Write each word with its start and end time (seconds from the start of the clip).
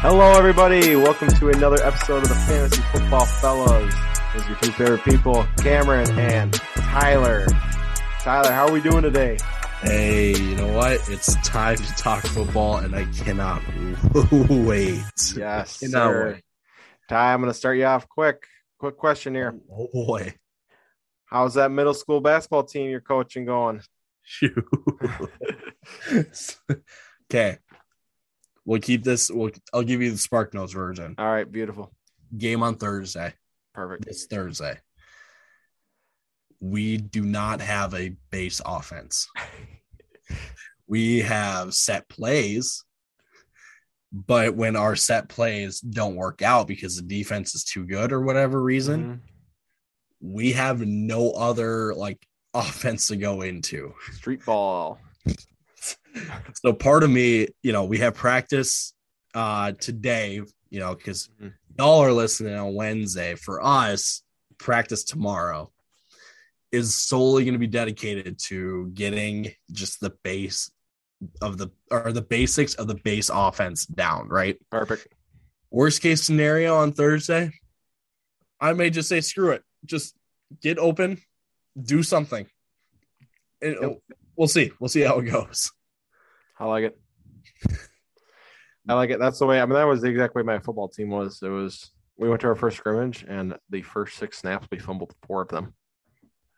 Hello, 0.00 0.32
everybody. 0.32 0.94
Welcome 0.94 1.28
to 1.28 1.48
another 1.48 1.82
episode 1.82 2.22
of 2.22 2.28
the 2.28 2.34
Fantasy 2.34 2.80
Football 2.92 3.26
Fellows. 3.26 3.92
Is 4.36 4.46
your 4.46 4.56
two 4.58 4.70
favorite 4.72 5.02
people, 5.04 5.44
Cameron 5.58 6.08
and 6.18 6.52
Tyler. 6.52 7.46
Tyler, 8.20 8.52
how 8.52 8.66
are 8.68 8.72
we 8.72 8.80
doing 8.80 9.02
today? 9.02 9.38
Hey, 9.82 10.36
you 10.36 10.54
know 10.54 10.72
what? 10.72 11.08
It's 11.08 11.34
time 11.46 11.76
to 11.76 11.94
talk 11.94 12.24
football, 12.24 12.76
and 12.76 12.94
I 12.94 13.06
cannot 13.06 13.60
wait. 14.48 15.02
Yes, 15.36 15.80
Cannot 15.80 15.90
sir. 16.12 16.32
wait. 16.34 16.42
Ty, 17.08 17.32
I'm 17.32 17.40
going 17.40 17.50
to 17.50 17.58
start 17.58 17.76
you 17.76 17.84
off 17.86 18.08
quick. 18.08 18.44
Quick 18.78 18.96
question 18.96 19.34
here. 19.34 19.54
Oh, 19.72 19.88
oh 19.92 20.06
boy. 20.06 20.34
How's 21.26 21.54
that 21.54 21.70
middle 21.72 21.94
school 21.94 22.20
basketball 22.20 22.64
team 22.64 22.88
you're 22.88 23.00
coaching 23.00 23.44
going? 23.46 23.82
Shoot. 24.22 24.64
okay. 27.30 27.58
We'll 28.68 28.80
keep 28.80 29.02
this. 29.02 29.30
We'll, 29.30 29.50
I'll 29.72 29.82
give 29.82 30.02
you 30.02 30.10
the 30.10 30.18
Spark 30.18 30.52
Notes 30.52 30.74
version. 30.74 31.14
All 31.16 31.24
right, 31.32 31.50
beautiful. 31.50 31.90
Game 32.36 32.62
on 32.62 32.74
Thursday. 32.74 33.32
Perfect. 33.72 34.04
It's 34.06 34.26
Thursday. 34.26 34.76
We 36.60 36.98
do 36.98 37.22
not 37.22 37.62
have 37.62 37.94
a 37.94 38.14
base 38.30 38.60
offense. 38.66 39.26
we 40.86 41.20
have 41.20 41.72
set 41.72 42.10
plays, 42.10 42.84
but 44.12 44.54
when 44.54 44.76
our 44.76 44.96
set 44.96 45.30
plays 45.30 45.80
don't 45.80 46.16
work 46.16 46.42
out 46.42 46.66
because 46.68 46.96
the 46.96 47.02
defense 47.02 47.54
is 47.54 47.64
too 47.64 47.86
good 47.86 48.12
or 48.12 48.20
whatever 48.20 48.62
reason, 48.62 49.02
Mhm. 49.02 49.20
we 50.20 50.52
have 50.52 50.86
no 50.86 51.30
other 51.30 51.94
like 51.94 52.26
offense 52.52 53.08
to 53.08 53.16
go 53.16 53.40
into. 53.40 53.94
Street 54.12 54.44
ball. 54.44 55.00
So 56.62 56.72
part 56.72 57.02
of 57.04 57.10
me, 57.10 57.48
you 57.62 57.72
know, 57.72 57.84
we 57.84 57.98
have 57.98 58.14
practice 58.14 58.94
uh 59.34 59.72
today, 59.72 60.40
you 60.70 60.80
know, 60.80 60.94
because 60.94 61.28
Mhm. 61.40 61.52
y'all 61.78 62.00
are 62.02 62.12
listening 62.12 62.54
on 62.54 62.74
Wednesday. 62.74 63.34
For 63.34 63.62
us, 63.64 64.22
practice 64.58 65.04
tomorrow 65.04 65.70
is 66.72 66.94
solely 66.94 67.44
going 67.44 67.54
to 67.54 67.58
be 67.58 67.66
dedicated 67.66 68.38
to 68.38 68.90
getting 68.92 69.52
just 69.70 70.00
the 70.00 70.10
base 70.22 70.70
of 71.40 71.58
the 71.58 71.68
or 71.90 72.12
the 72.12 72.22
basics 72.22 72.74
of 72.74 72.86
the 72.88 72.94
base 72.96 73.30
offense 73.32 73.86
down, 73.86 74.28
right? 74.28 74.56
Perfect. 74.70 75.08
Worst 75.70 76.00
case 76.02 76.22
scenario 76.22 76.76
on 76.76 76.92
Thursday, 76.92 77.50
I 78.60 78.72
may 78.72 78.90
just 78.90 79.08
say 79.08 79.20
screw 79.20 79.50
it. 79.52 79.62
Just 79.84 80.14
get 80.60 80.78
open, 80.78 81.20
do 81.80 82.02
something. 82.02 82.46
And 83.62 83.76
Yep. 83.80 83.98
We'll 84.36 84.48
see. 84.48 84.70
We'll 84.78 84.88
see 84.88 85.00
how 85.00 85.18
it 85.18 85.24
goes. 85.24 85.72
I 86.58 86.66
like 86.66 86.84
it. 86.84 86.98
I 88.88 88.94
like 88.94 89.10
it. 89.10 89.18
That's 89.18 89.38
the 89.38 89.46
way. 89.46 89.60
I 89.60 89.66
mean, 89.66 89.74
that 89.74 89.84
was 89.84 90.00
the 90.00 90.08
exact 90.08 90.34
way 90.34 90.42
my 90.42 90.58
football 90.58 90.88
team 90.88 91.10
was. 91.10 91.42
It 91.42 91.48
was 91.48 91.90
we 92.16 92.28
went 92.28 92.40
to 92.40 92.48
our 92.48 92.56
first 92.56 92.78
scrimmage, 92.78 93.24
and 93.28 93.54
the 93.70 93.82
first 93.82 94.16
six 94.16 94.38
snaps 94.38 94.66
we 94.70 94.78
fumbled 94.78 95.14
four 95.26 95.42
of 95.42 95.48
them. 95.48 95.74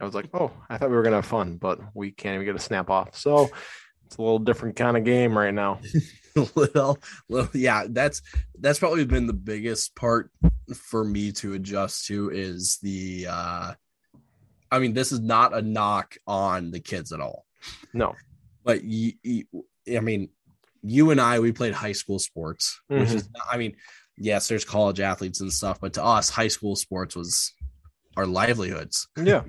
I 0.00 0.04
was 0.04 0.14
like, 0.14 0.28
oh, 0.32 0.50
I 0.68 0.78
thought 0.78 0.90
we 0.90 0.96
were 0.96 1.02
gonna 1.02 1.16
have 1.16 1.26
fun, 1.26 1.56
but 1.56 1.80
we 1.94 2.12
can't 2.12 2.34
even 2.34 2.46
get 2.46 2.56
a 2.56 2.60
snap 2.60 2.88
off. 2.88 3.16
So 3.16 3.50
it's 4.06 4.16
a 4.16 4.22
little 4.22 4.38
different 4.38 4.76
kind 4.76 4.96
of 4.96 5.04
game 5.04 5.36
right 5.36 5.52
now. 5.52 5.80
little, 6.54 6.98
little, 7.28 7.50
yeah. 7.52 7.84
That's 7.88 8.22
that's 8.58 8.78
probably 8.78 9.04
been 9.04 9.26
the 9.26 9.32
biggest 9.32 9.94
part 9.94 10.30
for 10.74 11.04
me 11.04 11.32
to 11.32 11.54
adjust 11.54 12.06
to 12.06 12.30
is 12.30 12.78
the. 12.82 13.26
uh 13.28 13.74
I 14.72 14.78
mean, 14.78 14.94
this 14.94 15.10
is 15.10 15.18
not 15.18 15.52
a 15.52 15.62
knock 15.62 16.16
on 16.28 16.70
the 16.70 16.78
kids 16.78 17.12
at 17.12 17.20
all, 17.20 17.44
No, 17.92 18.14
but 18.62 18.84
you, 18.84 19.14
you 19.24 19.44
I 19.88 20.00
mean, 20.00 20.30
you 20.82 21.10
and 21.10 21.20
I, 21.20 21.40
we 21.40 21.52
played 21.52 21.74
high 21.74 21.92
school 21.92 22.18
sports, 22.18 22.80
which 22.88 23.08
Mhm. 23.10 23.14
is, 23.14 23.28
I 23.50 23.56
mean, 23.56 23.76
yes, 24.16 24.48
there's 24.48 24.64
college 24.64 25.00
athletes 25.00 25.40
and 25.40 25.52
stuff, 25.52 25.80
but 25.80 25.94
to 25.94 26.04
us, 26.04 26.30
high 26.30 26.48
school 26.48 26.76
sports 26.76 27.14
was 27.16 27.52
our 28.16 28.26
livelihoods. 28.26 29.08
yeah, 29.16 29.44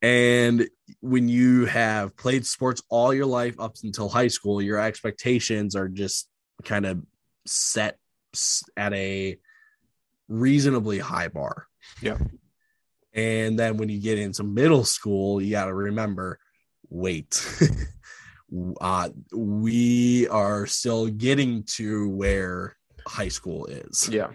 And 0.00 0.68
when 1.00 1.28
you 1.28 1.64
have 1.66 2.16
played 2.16 2.46
sports 2.46 2.82
all 2.88 3.12
your 3.12 3.26
life 3.26 3.58
up 3.58 3.74
until 3.82 4.08
high 4.08 4.28
school, 4.28 4.62
your 4.62 4.78
expectations 4.80 5.74
are 5.74 5.88
just 5.88 6.28
kind 6.64 6.86
of 6.86 7.02
set 7.46 7.98
at 8.76 8.92
a 8.92 9.38
reasonably 10.28 10.98
high 10.98 11.28
bar. 11.28 11.66
Yeah. 12.02 12.18
And 13.12 13.58
then 13.58 13.76
when 13.78 13.88
you 13.88 14.00
get 14.00 14.18
into 14.18 14.44
middle 14.44 14.84
school, 14.84 15.40
you 15.42 15.50
got 15.50 15.64
to 15.66 15.74
remember 15.74 16.38
wait. 16.90 17.44
uh, 18.80 19.10
we 19.32 20.26
are 20.28 20.66
still 20.66 21.06
getting 21.08 21.62
to 21.64 22.08
where 22.08 22.76
high 23.06 23.28
school 23.28 23.66
is. 23.66 24.08
yeah, 24.10 24.28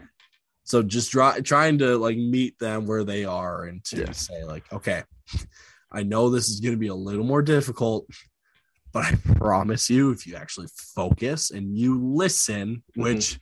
So 0.64 0.84
just 0.84 1.12
try, 1.12 1.40
trying 1.42 1.78
to 1.80 1.98
like 1.98 2.18
meet 2.18 2.58
them 2.60 2.86
where 2.86 3.04
they 3.04 3.26
are 3.26 3.66
and 3.66 3.84
to 3.86 4.02
Yeah. 4.02 4.12
say 4.12 4.44
like, 4.44 4.72
okay, 4.72 5.04
I 5.92 6.04
know 6.04 6.30
this 6.30 6.50
is 6.50 6.60
going 6.60 6.74
to 6.74 6.80
be 6.80 6.88
a 6.88 6.96
little 6.96 7.26
more 7.26 7.42
difficult, 7.42 8.06
but 8.92 9.06
I 9.06 9.16
promise 9.36 9.90
you, 9.90 10.12
if 10.12 10.26
you 10.28 10.36
actually 10.36 10.68
focus 10.96 11.52
and 11.52 11.78
you 11.78 12.00
listen, 12.04 12.84
Mm-hmm. 12.98 13.02
which 13.02 13.40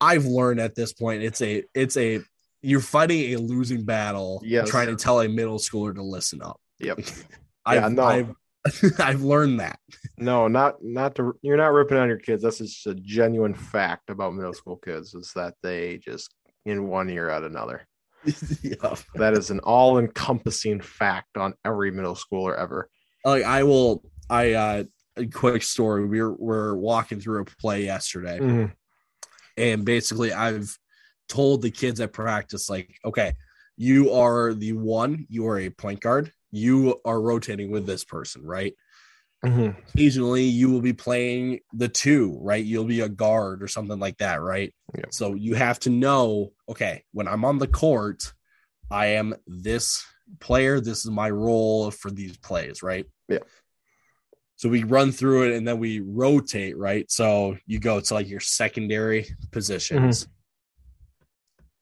I've 0.00 0.26
learned 0.26 0.60
at 0.60 0.74
this 0.74 0.92
point, 0.92 1.22
it's 1.22 1.40
a, 1.40 1.64
it's 1.74 1.96
a, 1.96 2.20
you're 2.62 2.80
fighting 2.80 3.34
a 3.34 3.36
losing 3.38 3.84
battle, 3.84 4.42
Yes. 4.44 4.68
trying 4.68 4.88
to 4.88 4.96
tell 4.96 5.20
a 5.20 5.28
middle 5.28 5.58
schooler 5.58 5.94
to 5.94 6.02
listen 6.02 6.42
up. 6.42 6.60
yep. 6.78 6.98
I've, 7.66 7.82
Yeah, 7.82 7.88
no. 7.88 8.02
I've, 8.04 8.30
I've 8.98 9.22
learned 9.22 9.60
that. 9.60 9.78
No, 10.18 10.48
not 10.48 10.76
not 10.82 11.14
to. 11.16 11.34
You're 11.42 11.56
not 11.56 11.72
ripping 11.72 11.98
on 11.98 12.08
your 12.08 12.18
kids. 12.18 12.42
That's 12.42 12.58
just 12.58 12.86
a 12.86 12.94
genuine 12.94 13.54
fact 13.54 14.10
about 14.10 14.34
middle 14.34 14.52
school 14.54 14.76
kids 14.76 15.14
is 15.14 15.32
that 15.34 15.54
they 15.62 15.98
just 15.98 16.34
in 16.64 16.88
one 16.88 17.08
year 17.08 17.30
out 17.30 17.44
another. 17.44 17.86
yeah. 18.62 18.94
That 19.14 19.34
is 19.34 19.50
an 19.50 19.60
all-encompassing 19.60 20.80
fact 20.80 21.36
on 21.36 21.54
every 21.64 21.90
middle 21.92 22.16
schooler 22.16 22.58
ever. 22.58 22.88
like 23.24 23.44
I 23.44 23.62
will 23.62 24.02
I 24.28 24.52
uh 24.52 24.84
a 25.16 25.26
quick 25.26 25.62
story. 25.62 26.06
We 26.06 26.20
were 26.20 26.34
we're 26.34 26.74
walking 26.74 27.20
through 27.20 27.42
a 27.42 27.44
play 27.44 27.84
yesterday 27.84 28.38
Mm-hmm. 28.38 28.72
and 29.56 29.84
basically 29.84 30.32
I've 30.32 30.76
told 31.28 31.62
the 31.62 31.70
kids 31.70 32.00
at 32.00 32.12
practice 32.12 32.68
like, 32.68 32.94
okay, 33.04 33.34
you 33.76 34.12
are 34.12 34.54
the 34.54 34.72
one, 34.72 35.26
you 35.28 35.46
are 35.48 35.58
a 35.58 35.70
point 35.70 36.00
guard, 36.00 36.32
you 36.56 37.00
are 37.04 37.20
rotating 37.20 37.70
with 37.70 37.86
this 37.86 38.04
person, 38.04 38.44
right? 38.44 38.74
Mm-hmm. 39.44 39.78
Occasionally 39.94 40.44
you 40.44 40.70
will 40.70 40.80
be 40.80 40.92
playing 40.92 41.60
the 41.72 41.88
two, 41.88 42.38
right? 42.40 42.64
You'll 42.64 42.84
be 42.84 43.00
a 43.00 43.08
guard 43.08 43.62
or 43.62 43.68
something 43.68 43.98
like 43.98 44.18
that, 44.18 44.40
right? 44.40 44.74
Yeah. 44.96 45.04
So 45.10 45.34
you 45.34 45.54
have 45.54 45.78
to 45.80 45.90
know, 45.90 46.52
okay, 46.68 47.04
when 47.12 47.28
I'm 47.28 47.44
on 47.44 47.58
the 47.58 47.66
court, 47.66 48.32
I 48.90 49.06
am 49.06 49.34
this 49.46 50.04
player, 50.40 50.80
this 50.80 51.04
is 51.04 51.10
my 51.10 51.30
role 51.30 51.90
for 51.90 52.10
these 52.10 52.36
plays, 52.38 52.82
right? 52.82 53.06
Yeah. 53.28 53.40
So 54.56 54.68
we 54.68 54.84
run 54.84 55.12
through 55.12 55.50
it 55.50 55.56
and 55.56 55.68
then 55.68 55.78
we 55.78 56.00
rotate, 56.00 56.78
right? 56.78 57.10
So 57.10 57.58
you 57.66 57.78
go 57.78 58.00
to 58.00 58.14
like 58.14 58.28
your 58.28 58.40
secondary 58.40 59.26
positions. 59.52 60.26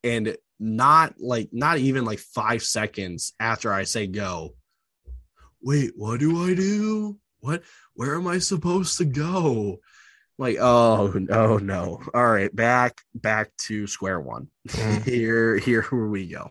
And 0.02 0.36
not 0.60 1.14
like 1.18 1.48
not 1.50 1.78
even 1.78 2.04
like 2.04 2.18
5 2.18 2.62
seconds 2.62 3.32
after 3.40 3.72
I 3.72 3.84
say 3.84 4.06
go. 4.06 4.54
Wait, 5.64 5.92
what 5.96 6.20
do 6.20 6.44
I 6.44 6.54
do? 6.54 7.18
What 7.40 7.62
where 7.94 8.14
am 8.16 8.26
I 8.26 8.38
supposed 8.38 8.98
to 8.98 9.04
go? 9.06 9.80
Like, 10.38 10.58
oh 10.60 11.12
no, 11.14 11.56
no. 11.58 12.02
All 12.12 12.26
right, 12.30 12.54
back 12.54 13.00
back 13.14 13.50
to 13.66 13.86
square 13.86 14.20
one. 14.20 14.48
Mhm. 14.68 15.02
here 15.08 15.56
here 15.56 15.82
where 15.84 16.06
we 16.06 16.26
go. 16.28 16.50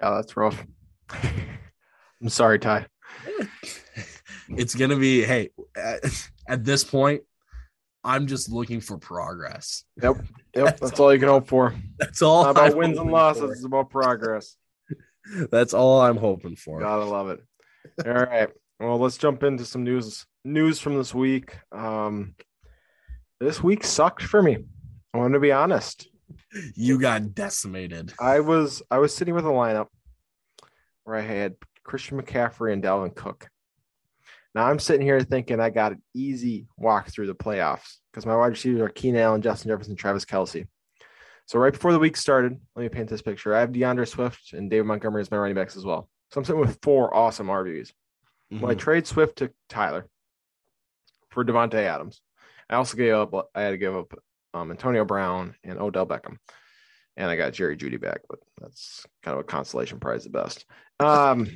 Yeah, 0.00 0.10
that's 0.10 0.36
rough. 0.36 0.62
I'm 2.20 2.28
sorry, 2.28 2.58
Ty. 2.58 2.86
it's 4.50 4.74
gonna 4.74 4.96
be 4.96 5.22
hey 5.24 5.50
at, 5.76 6.00
at 6.48 6.64
this 6.64 6.82
point 6.84 7.22
i'm 8.04 8.26
just 8.26 8.50
looking 8.50 8.80
for 8.80 8.96
progress 8.96 9.84
Yep, 10.02 10.16
yep. 10.54 10.78
That's 10.80 10.98
all 11.00 11.12
you 11.12 11.18
can 11.18 11.28
hope 11.28 11.48
for. 11.48 11.74
that's 11.98 12.22
all 12.22 12.44
Not 12.44 12.50
about 12.52 12.76
wins 12.76 12.98
and 12.98 13.10
losses. 13.10 13.42
for. 13.42 13.52
It's 13.52 13.64
about 13.64 13.90
progress. 13.90 14.56
That's 15.50 15.74
all 15.74 16.00
i'm 16.00 16.16
hoping 16.16 16.56
for 16.56 16.80
Gotta 16.80 17.04
love 17.04 17.30
it. 17.30 17.40
All 18.06 18.12
right. 18.12 18.48
Well, 18.80 18.98
let's 18.98 19.18
jump 19.18 19.42
into 19.42 19.64
some 19.64 19.82
news. 19.84 20.26
News 20.44 20.78
from 20.78 20.96
this 20.96 21.14
week. 21.14 21.56
Um, 21.72 22.34
this 23.40 23.62
week 23.62 23.84
sucked 23.84 24.22
for 24.22 24.42
me. 24.42 24.58
I 25.12 25.18
want 25.18 25.34
to 25.34 25.40
be 25.40 25.52
honest. 25.52 26.08
you 26.74 27.00
got 27.00 27.34
decimated 27.34 28.12
I 28.20 28.40
was 28.40 28.82
I 28.90 28.98
was 28.98 29.14
sitting 29.14 29.34
with 29.34 29.46
a 29.46 29.48
lineup 29.48 29.88
where 31.04 31.16
I 31.16 31.22
had 31.22 31.54
Christian 31.84 32.20
McCaffrey 32.20 32.72
and 32.72 32.82
Dalvin 32.82 33.14
Cook. 33.14 33.48
Now 34.54 34.66
I'm 34.66 34.78
sitting 34.78 35.06
here 35.06 35.20
thinking 35.20 35.60
I 35.60 35.70
got 35.70 35.92
an 35.92 36.02
easy 36.14 36.66
walk 36.76 37.08
through 37.10 37.26
the 37.26 37.34
playoffs 37.34 37.96
because 38.12 38.26
my 38.26 38.36
wide 38.36 38.48
receivers 38.48 38.80
are 38.80 38.88
Keenan 38.88 39.20
Allen, 39.22 39.42
Justin 39.42 39.70
Jefferson, 39.70 39.96
Travis 39.96 40.24
Kelce. 40.24 40.66
So 41.48 41.58
right 41.58 41.72
before 41.72 41.94
the 41.94 41.98
week 41.98 42.18
started, 42.18 42.60
let 42.76 42.82
me 42.82 42.90
paint 42.90 43.08
this 43.08 43.22
picture. 43.22 43.54
I 43.54 43.60
have 43.60 43.72
D'Andre 43.72 44.04
Swift 44.04 44.52
and 44.52 44.68
David 44.68 44.84
Montgomery 44.84 45.22
as 45.22 45.30
my 45.30 45.38
running 45.38 45.54
backs 45.54 45.78
as 45.78 45.84
well. 45.84 46.10
So 46.30 46.38
I'm 46.38 46.44
sitting 46.44 46.60
with 46.60 46.78
four 46.82 47.14
awesome 47.14 47.46
RBs. 47.46 47.90
Well, 48.50 48.70
I 48.70 48.74
trade 48.74 49.06
Swift 49.06 49.38
to 49.38 49.50
Tyler 49.70 50.06
for 51.30 51.46
Davante 51.46 51.74
Adams. 51.74 52.20
I 52.68 52.74
also 52.74 52.98
gave 52.98 53.14
up. 53.14 53.50
I 53.54 53.62
had 53.62 53.70
to 53.70 53.78
give 53.78 53.96
up 53.96 54.12
um, 54.52 54.70
Antonio 54.70 55.06
Brown 55.06 55.54
and 55.64 55.80
Odell 55.80 56.06
Beckham, 56.06 56.36
and 57.16 57.30
I 57.30 57.36
got 57.36 57.54
Jerry 57.54 57.78
Jeudy 57.78 57.98
back, 57.98 58.20
but 58.28 58.40
that's 58.60 59.06
kind 59.22 59.34
of 59.34 59.40
a 59.40 59.44
consolation 59.44 60.00
prize 60.00 60.26
at 60.26 60.32
best. 60.32 60.66
Um, 61.00 61.48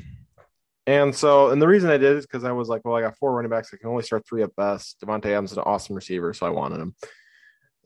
and 0.87 1.15
so, 1.15 1.51
and 1.51 1.61
the 1.61 1.69
reason 1.69 1.91
I 1.91 1.99
did 1.99 2.17
is 2.17 2.27
because 2.27 2.45
I 2.45 2.53
was 2.53 2.69
like, 2.71 2.83
well, 2.87 2.97
I 2.97 3.03
got 3.03 3.19
four 3.19 3.35
running 3.35 3.51
backs. 3.51 3.71
I 3.75 3.77
can 3.77 3.91
only 3.91 4.05
start 4.05 4.27
three 4.27 4.43
at 4.43 4.57
best. 4.57 5.03
Davante 5.05 5.27
Adams 5.27 5.53
is 5.53 5.59
an 5.59 5.65
awesome 5.67 5.97
receiver, 5.97 6.33
so 6.33 6.47
I 6.47 6.51
wanted 6.51 6.81
him. 6.81 6.95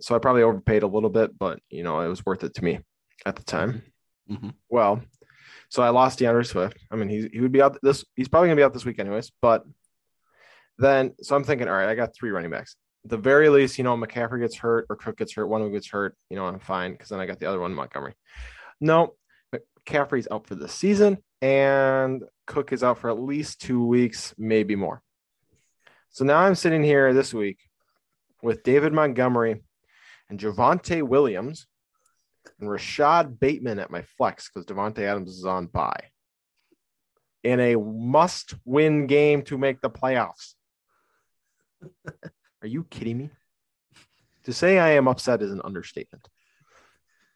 So 0.01 0.15
I 0.15 0.19
probably 0.19 0.43
overpaid 0.43 0.83
a 0.83 0.87
little 0.89 1.11
bit, 1.11 1.39
but 1.39 1.61
you 1.71 1.83
know, 1.83 2.01
it 2.01 2.09
was 2.09 2.25
worth 2.25 2.45
it 2.45 2.55
to 2.55 2.65
me 2.65 2.81
at 3.25 3.37
the 3.37 3.43
time. 3.43 3.83
Mhm. 4.31 4.55
Well, 4.69 5.03
so 5.69 5.83
I 5.83 5.91
lost 5.91 6.19
D'Andre 6.19 6.43
Swift. 6.43 6.79
I 6.91 6.97
mean, 6.97 7.09
he's 7.09 7.29
he 7.33 7.41
would 7.41 7.53
be 7.53 7.63
out 7.63 7.79
this. 7.83 8.05
He's 8.15 8.29
probably 8.29 8.49
gonna 8.49 8.57
be 8.57 8.63
out 8.63 8.73
this 8.75 8.85
week 8.85 8.99
anyways. 8.99 9.33
But 9.41 9.65
then, 10.79 11.15
so 11.23 11.35
I'm 11.37 11.45
thinking, 11.45 11.69
all 11.69 11.75
right, 11.75 11.89
I 11.89 11.95
got 11.95 12.15
three 12.15 12.31
running 12.31 12.51
backs. 12.51 12.77
At 13.05 13.11
the 13.11 13.17
very 13.17 13.49
least, 13.49 13.79
you 13.79 13.85
know, 13.85 13.97
McCaffrey 13.97 14.41
gets 14.41 14.57
hurt 14.57 14.87
or 14.91 14.97
Cook 14.97 15.17
gets 15.17 15.35
hurt. 15.35 15.47
One 15.47 15.61
of 15.61 15.67
them 15.67 15.73
gets 15.75 15.89
hurt. 15.89 16.17
You 16.29 16.37
know, 16.37 16.47
I'm 16.47 16.59
fine 16.59 16.93
because 16.93 17.09
then 17.09 17.21
I 17.21 17.27
got 17.27 17.39
the 17.39 17.47
other 17.47 17.61
one, 17.61 17.73
Montgomery. 17.73 18.15
No, 18.81 19.15
McCaffrey's 19.55 20.29
out 20.31 20.47
for 20.47 20.55
the 20.55 20.69
season, 20.69 21.19
and 21.41 22.25
Cook 22.47 22.73
is 22.73 22.83
out 22.83 22.99
for 22.99 23.11
at 23.11 23.19
least 23.19 23.61
two 23.61 23.85
weeks, 23.85 24.35
maybe 24.37 24.77
more. 24.77 25.03
So 26.11 26.25
now 26.25 26.39
I'm 26.39 26.55
sitting 26.55 26.83
here 26.83 27.13
this 27.15 27.33
week 27.33 27.59
with 28.43 28.63
David 28.63 28.93
Montgomery 28.93 29.63
and 30.29 30.39
Javonte 30.39 31.03
Williams 31.03 31.67
and 32.61 32.71
Rashod 32.71 33.39
Bateman 33.39 33.79
at 33.79 33.91
my 33.91 34.03
flex 34.03 34.49
because 34.49 34.67
Davante 34.67 35.01
Adams 35.01 35.31
is 35.31 35.45
on 35.45 35.67
bye 35.67 36.11
in 37.47 37.61
a 37.61 37.77
must 37.77 38.55
win 38.65 39.07
game 39.07 39.43
to 39.43 39.57
make 39.57 39.81
the 39.81 39.91
playoffs. 39.91 40.55
Are 42.63 42.67
you 42.67 42.85
kidding 42.85 43.19
me? 43.19 43.31
To 44.45 44.53
say 44.53 44.79
I 44.79 44.91
am 44.91 45.09
upset 45.09 45.43
is 45.43 45.53
an 45.53 45.61
understatement. 45.65 46.29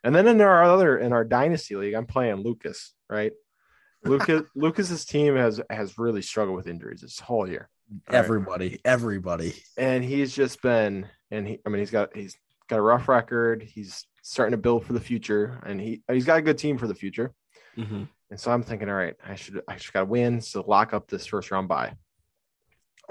And 0.03 0.15
then 0.15 0.27
in 0.27 0.41
our 0.41 0.65
other 0.65 0.99
in 0.99 1.13
our 1.13 1.25
dynasty 1.25 1.77
league, 1.77 1.95
I'm 1.95 2.07
playing 2.07 2.37
Lucas, 2.37 2.95
right? 3.09 3.33
Lucas 4.05 4.43
Lucas's 4.57 5.05
team 5.05 5.37
has 5.37 5.61
has 5.71 5.99
really 5.99 6.23
struggled 6.23 6.57
with 6.57 6.67
injuries 6.67 7.03
this 7.03 7.21
whole 7.21 7.49
year. 7.49 7.69
All 7.91 7.99
right. 8.09 8.19
Everybody, 8.19 8.81
everybody. 8.85 9.55
and 9.77 10.03
he's 10.03 10.35
just 10.35 10.63
been 10.63 11.07
and 11.31 11.47
he 11.47 11.61
I 11.67 11.69
mean 11.69 11.81
he's 11.81 11.91
got 11.91 12.17
he's 12.17 12.37
got 12.71 12.79
a 12.79 12.83
rough 12.83 13.09
record. 13.09 13.63
He's 13.63 14.07
starting 14.23 14.53
to 14.53 14.57
build 14.59 14.85
for 14.87 14.93
the 14.93 15.01
future 15.01 15.61
and 15.67 15.81
he 15.81 16.03
he's 16.11 16.25
got 16.25 16.39
a 16.39 16.43
good 16.43 16.57
team 16.59 16.79
for 16.79 16.87
the 16.87 16.95
future. 16.95 17.33
Mhm. 17.77 18.09
And 18.31 18.39
so 18.39 18.53
I'm 18.53 18.63
thinking, 18.63 18.89
all 18.89 18.95
right, 18.95 19.17
I 19.27 19.35
should 19.35 19.61
I 19.69 19.77
should 19.77 19.93
got 19.93 20.01
to 20.01 20.07
win 20.07 20.41
to 20.41 20.61
lock 20.63 20.95
up 20.95 21.09
this 21.09 21.27
first 21.27 21.51
round 21.51 21.69
bye. 21.69 21.95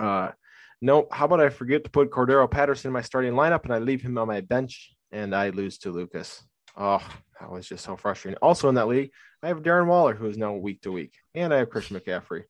Uh 0.01 0.31
no, 0.81 1.07
how 1.11 1.25
about 1.25 1.41
I 1.41 1.50
forget 1.50 1.83
to 1.83 1.89
put 1.89 2.09
Cordarrelle 2.09 2.50
Patterson 2.50 2.88
in 2.89 2.94
my 2.94 3.01
starting 3.01 3.33
lineup 3.33 3.65
and 3.65 3.73
I 3.73 3.79
leave 3.79 4.01
him 4.01 4.17
on 4.17 4.27
my 4.27 4.39
bench 4.41 4.95
and 5.11 5.35
I 5.35 5.50
lose 5.50 5.77
to 5.79 5.91
Lucas. 5.91 6.41
Oh, 6.77 7.06
that 7.39 7.51
was 7.51 7.67
just 7.67 7.83
so 7.83 7.97
frustrating. 7.97 8.38
Also 8.41 8.69
in 8.69 8.75
that 8.75 8.88
league, 8.88 9.11
I 9.44 9.50
have 9.50 9.61
Darren 9.61 9.88
Waller, 9.88 10.15
who 10.15 10.27
is 10.27 10.38
now 10.38 10.53
week 10.53 10.81
to 10.83 10.91
week, 10.91 11.13
and 11.35 11.53
I 11.53 11.57
have 11.57 11.69
Christian 11.69 12.00
McCaffrey. 12.00 12.44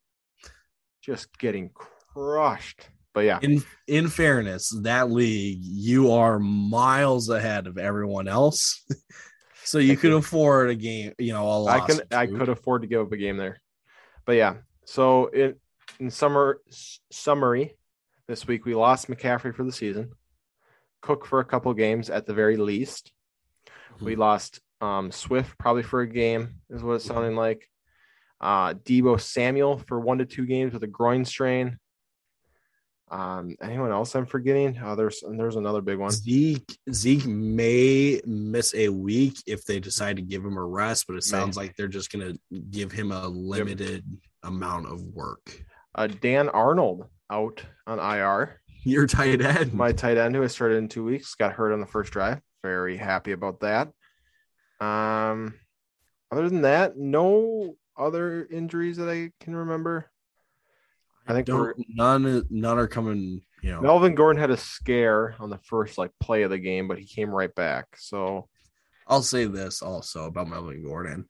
Just 1.02 1.36
getting 1.40 1.72
crushed. 1.74 2.88
But 3.20 3.26
yeah, 3.26 3.40
In 3.42 3.62
in 3.86 4.08
fairness, 4.08 4.70
that 4.84 5.12
league 5.12 5.60
you 5.62 6.14
are 6.14 6.40
miles 6.40 7.28
ahead 7.28 7.68
of 7.68 7.78
everyone 7.78 8.30
else, 8.30 8.82
so 9.66 9.78
you 9.78 9.98
could 9.98 10.14
afford 10.14 10.70
a 10.70 10.76
game. 10.76 11.12
You 11.18 11.34
know, 11.34 11.44
a 11.44 11.60
loss 11.60 11.82
I 11.82 11.86
can 11.86 12.02
I 12.14 12.28
could 12.28 12.48
afford 12.48 12.84
to 12.84 12.88
give 12.88 13.02
up 13.02 13.12
a 13.12 13.18
game 13.18 13.36
there. 13.36 13.60
But 14.24 14.38
yeah, 14.38 14.54
so 14.86 15.28
in 15.28 15.56
in 16.00 16.10
summer 16.12 16.62
summary, 17.12 17.76
this 18.30 18.48
week 18.48 18.64
we 18.64 18.74
lost 18.74 19.10
McCaffrey 19.10 19.54
for 19.54 19.66
the 19.66 19.74
season, 19.74 20.14
Cook 21.02 21.26
for 21.26 21.42
a 21.42 21.46
couple 21.46 21.74
games 21.74 22.10
at 22.10 22.26
the 22.26 22.34
very 22.34 22.56
least. 22.56 23.12
We 24.00 24.16
lost 24.16 24.62
um, 24.80 25.12
Swift 25.12 25.58
probably 25.58 25.84
for 25.84 26.00
a 26.00 26.08
game 26.08 26.62
is 26.70 26.82
what 26.82 26.94
it's 26.94 27.06
sounding 27.06 27.36
like. 27.36 27.68
Uh, 28.40 28.76
Deebo 28.76 29.20
Samuel 29.20 29.80
for 29.90 30.00
one 30.00 30.20
to 30.20 30.26
two 30.26 30.46
games 30.46 30.72
with 30.72 30.84
a 30.84 30.88
groin 30.88 31.26
strain. 31.26 31.80
Um, 33.12 33.56
anyone 33.62 33.92
else 33.92 34.16
I'm 34.16 34.26
forgetting? 34.26 34.80
Oh, 34.84 34.96
there's 34.96 35.24
there's 35.28 35.56
another 35.56 35.82
big 35.82 35.98
one. 35.98 36.12
Zeke 36.12 36.78
Zeke 36.92 37.26
may 37.26 38.22
miss 38.26 38.74
a 38.76 38.90
week 38.90 39.38
if 39.48 39.66
they 39.66 39.80
decide 39.80 40.18
to 40.18 40.22
give 40.22 40.46
him 40.46 40.58
a 40.58 40.64
rest, 40.64 41.06
but 41.08 41.16
it 41.16 41.24
sounds 41.24 41.58
like 41.58 41.76
they're 41.76 41.88
just 41.88 42.12
gonna 42.12 42.34
give 42.70 42.92
him 42.92 43.12
a 43.12 43.28
limited 43.28 44.06
amount 44.44 44.88
of 44.88 45.02
work. 45.02 45.64
Uh, 45.96 46.08
Dan 46.08 46.50
Arnold 46.50 47.08
out 47.32 47.64
on 47.88 48.00
IR. 48.00 48.62
Your 48.84 49.08
tight 49.08 49.42
end, 49.42 49.74
My 49.74 49.92
tight 49.92 50.18
end 50.18 50.36
who 50.36 50.42
has 50.42 50.54
started 50.54 50.76
in 50.76 50.88
two 50.88 51.04
weeks 51.04 51.36
got 51.36 51.54
hurt 51.54 51.74
on 51.74 51.80
the 51.80 51.88
first 51.88 52.14
drive. 52.14 52.42
Very 52.64 52.96
happy 52.96 53.32
about 53.32 53.60
that. 53.62 53.90
Um, 54.80 55.56
other 56.32 56.48
than 56.48 56.62
that, 56.62 56.98
no 56.98 57.76
other 57.98 58.48
injuries 58.50 58.98
that 58.98 59.10
I 59.10 59.32
can 59.44 59.56
remember. 59.56 60.10
I 61.30 61.34
think 61.34 61.48
none 61.90 62.44
none 62.50 62.80
are 62.80 62.88
coming. 62.88 63.42
You 63.62 63.72
know, 63.74 63.82
Melvin 63.82 64.16
Gordon 64.16 64.40
had 64.40 64.52
a 64.52 64.58
scare 64.58 65.36
on 65.40 65.50
the 65.50 65.60
first 65.60 65.98
like 65.98 66.12
play 66.20 66.42
of 66.44 66.50
the 66.50 66.58
game, 66.58 66.88
but 66.88 66.98
he 66.98 67.06
came 67.06 67.30
right 67.30 67.54
back. 67.54 67.86
So 67.98 68.48
I'll 69.08 69.22
say 69.22 69.46
this 69.46 69.82
also 69.82 70.26
about 70.26 70.50
Melvin 70.50 70.84
Gordon. 70.84 71.28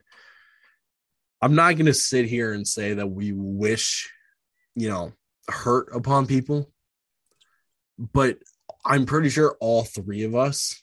I'm 1.42 1.54
not 1.54 1.74
going 1.74 1.86
to 1.86 1.94
sit 1.94 2.26
here 2.26 2.52
and 2.52 2.66
say 2.66 2.94
that 2.94 3.06
we 3.06 3.32
wish, 3.32 4.10
you 4.74 4.88
know, 4.88 5.12
hurt 5.48 5.88
upon 5.94 6.26
people, 6.26 6.70
but 7.98 8.38
I'm 8.84 9.06
pretty 9.06 9.28
sure 9.28 9.56
all 9.60 9.84
three 9.84 10.22
of 10.24 10.34
us, 10.34 10.82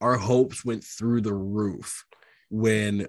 our 0.00 0.16
hopes 0.16 0.64
went 0.64 0.84
through 0.84 1.22
the 1.22 1.34
roof 1.34 2.04
when 2.50 3.08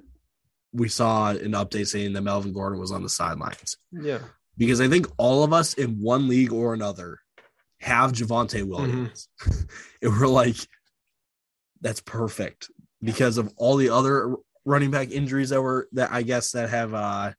we 0.72 0.90
saw 0.90 1.30
an 1.30 1.52
update 1.52 1.88
saying 1.88 2.14
that 2.14 2.22
Melvin 2.22 2.54
Gordon 2.54 2.80
was 2.80 2.92
on 2.92 3.04
the 3.04 3.10
sidelines. 3.10 3.78
yeah, 3.92 4.20
Because 4.58 4.82
I 4.82 4.88
think 4.88 5.08
all 5.18 5.44
of 5.44 5.54
us 5.54 5.74
in 5.76 6.02
one 6.02 6.28
league 6.28 6.52
or 6.52 6.74
another 6.74 7.20
have 7.80 8.12
Javonte 8.12 8.64
Williams. 8.64 9.30
and 10.02 10.20
we're 10.20 10.28
like, 10.28 10.58
that's 11.82 12.02
perfect 12.02 12.72
because 13.02 13.38
of 13.38 13.54
all 13.58 13.78
the 13.78 13.90
other 13.90 14.36
running 14.66 14.92
back 14.92 15.12
injuries 15.12 15.50
that 15.50 15.62
were 15.62 15.88
that 15.94 16.12
I 16.12 16.24
guess 16.24 16.52
that 16.52 16.70
have 16.70 16.94
uh 16.94 17.34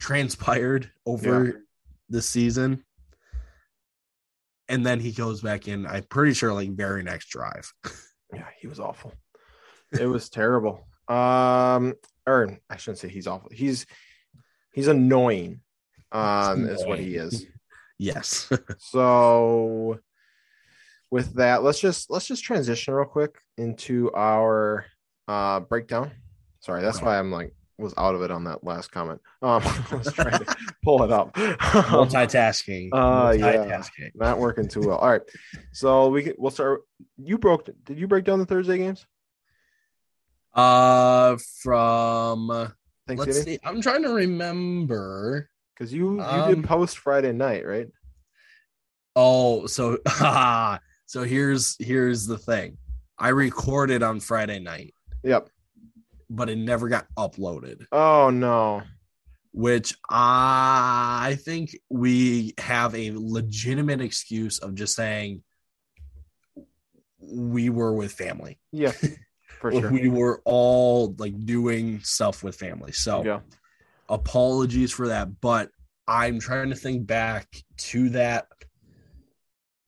transpired 0.00 0.90
over 1.06 1.64
the 2.08 2.22
season. 2.22 2.84
And 4.68 4.84
then 4.84 5.00
he 5.00 5.12
goes 5.12 5.42
back 5.42 5.68
in, 5.68 5.86
I'm 5.86 6.04
pretty 6.04 6.34
sure 6.34 6.52
like 6.52 6.70
very 6.70 7.02
next 7.02 7.28
drive. 7.28 7.72
yeah, 8.34 8.46
he 8.60 8.66
was 8.66 8.80
awful. 8.80 9.12
It 9.92 10.06
was 10.06 10.28
terrible. 10.30 10.86
Um, 11.08 11.94
or 12.26 12.58
I 12.70 12.76
shouldn't 12.76 12.98
say 12.98 13.08
he's 13.08 13.26
awful. 13.26 13.50
He's 13.52 13.86
he's 14.72 14.88
annoying. 14.88 15.60
Um, 16.12 16.66
is 16.66 16.84
what 16.84 16.98
he 16.98 17.16
is. 17.16 17.46
Yes. 17.98 18.50
So 18.78 20.00
with 21.12 21.34
that, 21.34 21.62
let's 21.62 21.78
just 21.78 22.10
let's 22.10 22.26
just 22.26 22.42
transition 22.42 22.94
real 22.94 23.06
quick 23.06 23.36
into 23.56 24.10
our 24.12 24.86
uh 25.28 25.60
breakdown. 25.60 26.10
Sorry, 26.60 26.82
that's 26.82 27.00
why 27.00 27.18
I'm 27.18 27.30
like 27.30 27.54
was 27.78 27.94
out 27.96 28.14
of 28.14 28.22
it 28.22 28.30
on 28.30 28.44
that 28.44 28.64
last 28.64 28.90
comment. 28.90 29.20
Um 29.40 29.62
I 29.90 29.94
was 29.94 30.12
trying 30.12 30.38
to 30.44 30.56
pull 30.82 31.04
it 31.04 31.12
up. 31.12 31.32
Multitasking. 31.34 32.88
Uh, 32.92 33.34
yeah. 33.38 33.56
Multitasking. 33.56 34.10
Not 34.14 34.38
working 34.38 34.66
too 34.68 34.80
well. 34.80 34.98
All 34.98 35.10
right. 35.10 35.22
So 35.72 36.08
we 36.08 36.24
can 36.24 36.34
we'll 36.38 36.50
start 36.50 36.82
you 37.18 37.38
broke 37.38 37.68
did 37.84 37.98
you 37.98 38.08
break 38.08 38.24
down 38.24 38.40
the 38.40 38.46
Thursday 38.46 38.78
games? 38.78 39.06
Uh 40.54 41.36
from 41.62 42.48
let's 43.06 43.42
see. 43.42 43.58
I'm 43.62 43.80
trying 43.80 44.02
to 44.02 44.10
remember. 44.12 45.48
Because 45.82 45.92
you 45.92 46.14
you 46.14 46.20
Um, 46.22 46.48
did 46.54 46.64
post 46.64 46.98
Friday 46.98 47.32
night, 47.32 47.66
right? 47.66 47.88
Oh, 49.16 49.66
so 49.66 49.98
so 51.06 51.24
here's 51.24 51.74
here's 51.80 52.24
the 52.24 52.38
thing. 52.38 52.78
I 53.18 53.30
recorded 53.30 54.00
on 54.04 54.20
Friday 54.20 54.60
night, 54.60 54.94
Yep. 55.24 55.48
but 56.30 56.48
it 56.48 56.56
never 56.58 56.88
got 56.88 57.08
uploaded, 57.18 57.84
Oh 57.90 58.30
no. 58.30 58.82
which 59.50 59.96
I 60.08 61.36
think 61.40 61.76
we 61.90 62.54
have 62.58 62.94
a 62.94 63.10
legitimate 63.16 64.00
excuse 64.00 64.60
of 64.60 64.76
just 64.76 64.94
saying 64.94 65.42
we 67.18 67.70
were 67.70 67.92
with 67.92 68.12
family. 68.12 68.60
Yeah, 68.70 68.92
for 69.58 69.72
sure. 69.80 69.90
We 69.90 70.08
were 70.08 70.42
all 70.44 71.12
like 71.18 71.44
doing 71.44 71.98
stuff 72.04 72.44
with 72.44 72.54
family. 72.54 72.92
So 72.92 73.24
Yeah. 73.24 73.40
Apologies 74.08 74.92
for 74.92 75.08
that, 75.08 75.40
but 75.40 75.70
I'm 76.06 76.38
trying 76.40 76.70
to 76.70 76.76
think 76.76 77.06
back 77.06 77.46
to 77.78 78.10
that. 78.10 78.46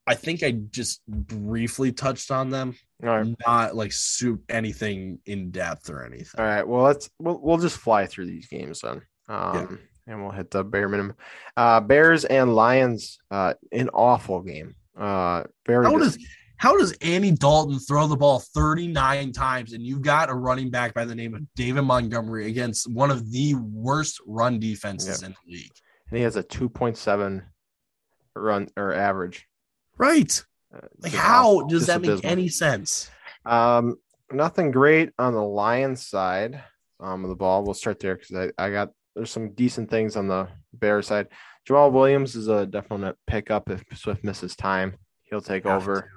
I 0.06 0.14
think 0.14 0.42
I 0.42 0.52
just 0.52 1.00
briefly 1.06 1.90
touched 1.92 2.30
on 2.30 2.50
them, 2.50 2.76
right. 3.00 3.34
not 3.46 3.74
like 3.74 3.92
soup 3.92 4.42
anything 4.50 5.18
in 5.24 5.50
depth 5.50 5.88
or 5.88 6.04
anything. 6.04 6.38
All 6.38 6.44
right. 6.44 6.66
Well, 6.66 6.82
let's 6.82 7.08
we'll, 7.18 7.40
we'll 7.42 7.58
just 7.58 7.78
fly 7.78 8.06
through 8.06 8.26
these 8.26 8.46
games 8.46 8.80
then. 8.80 9.00
Um, 9.28 9.78
and 10.06 10.22
we'll 10.22 10.32
hit 10.32 10.50
the 10.50 10.62
bare 10.62 10.88
minimum. 10.88 11.16
Uh, 11.56 11.80
Bears 11.80 12.26
and 12.26 12.54
Lions, 12.54 13.18
uh, 13.30 13.54
an 13.72 13.88
awful 13.94 14.42
game. 14.42 14.74
Uh, 14.98 15.44
very 15.66 15.86
How 15.86 15.96
does 15.98 16.18
How 16.56 16.76
does 16.76 16.92
Andy 17.00 17.32
Dalton 17.32 17.78
throw 17.78 18.06
the 18.06 18.16
ball 18.16 18.38
39 18.40 19.32
times 19.32 19.72
and 19.72 19.84
you've 19.84 20.02
got 20.02 20.30
a 20.30 20.34
running 20.34 20.70
back 20.70 20.94
by 20.94 21.04
the 21.04 21.14
name 21.14 21.34
of 21.34 21.42
David 21.54 21.82
Montgomery 21.82 22.46
against 22.48 22.90
one 22.90 23.10
of 23.10 23.30
the 23.30 23.54
worst 23.54 24.20
run 24.26 24.58
defenses 24.58 25.20
Yep. 25.22 25.28
in 25.30 25.36
the 25.44 25.52
league? 25.56 25.72
And 26.10 26.18
he 26.18 26.22
has 26.24 26.36
a 26.36 26.42
2.7 26.42 27.42
run 28.36 28.68
or 28.76 28.92
average. 28.94 29.46
Right. 29.98 30.42
Uh, 30.74 30.80
Like, 31.00 31.12
how 31.12 31.62
does 31.66 31.82
Just 31.82 31.86
that 31.88 32.00
make 32.00 32.10
abysmal. 32.10 32.32
any 32.32 32.48
sense? 32.48 33.10
Um, 33.44 33.96
nothing 34.32 34.70
great 34.70 35.10
on 35.18 35.34
the 35.34 35.42
Lions 35.42 36.06
side 36.06 36.62
um, 37.00 37.24
of 37.24 37.28
the 37.30 37.36
ball. 37.36 37.62
We'll 37.64 37.74
start 37.74 37.98
there 38.00 38.16
because 38.16 38.50
I, 38.58 38.64
I 38.66 38.70
got 38.70 38.90
there's 39.14 39.30
some 39.30 39.52
decent 39.52 39.90
things 39.90 40.16
on 40.16 40.26
the 40.28 40.48
Bears 40.72 41.06
side. 41.08 41.28
Jamaal 41.68 41.92
Williams 41.92 42.34
is 42.34 42.48
a 42.48 42.66
definite 42.66 43.16
pickup 43.26 43.70
if 43.70 43.84
Swift 43.94 44.24
misses 44.24 44.56
time. 44.56 44.96
He'll 45.22 45.40
take 45.40 45.66
over. 45.66 46.10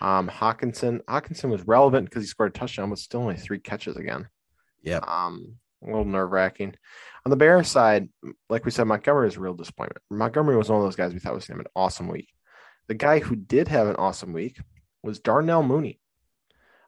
Um, 0.00 0.28
Hockenson 0.28 1.00
Hockenson 1.04 1.50
was 1.50 1.66
relevant 1.66 2.08
because 2.08 2.22
he 2.22 2.28
scored 2.28 2.54
a 2.54 2.58
touchdown, 2.58 2.90
but 2.90 2.98
still 2.98 3.20
only 3.22 3.36
three 3.36 3.58
catches 3.58 3.96
again. 3.96 4.28
Yeah. 4.82 5.00
Um, 5.06 5.56
a 5.82 5.86
little 5.86 6.04
nerve 6.04 6.30
wracking. 6.30 6.74
On 7.26 7.30
the 7.30 7.36
Bears 7.36 7.68
side, 7.68 8.08
like 8.48 8.64
we 8.64 8.70
said, 8.70 8.84
Montgomery 8.84 9.28
is 9.28 9.36
a 9.36 9.40
real 9.40 9.54
disappointment. 9.54 10.02
Montgomery 10.10 10.56
was 10.56 10.68
one 10.68 10.78
of 10.78 10.84
those 10.84 10.96
guys 10.96 11.12
we 11.12 11.18
thought 11.20 11.34
was 11.34 11.46
going 11.46 11.58
to 11.58 11.62
have 11.62 11.66
an 11.66 11.72
awesome 11.76 12.08
week. 12.08 12.28
The 12.88 12.94
guy 12.94 13.18
who 13.18 13.36
did 13.36 13.68
have 13.68 13.86
an 13.88 13.96
awesome 13.96 14.32
week 14.32 14.60
was 15.02 15.20
Darnell 15.20 15.62
Mooney. 15.62 16.00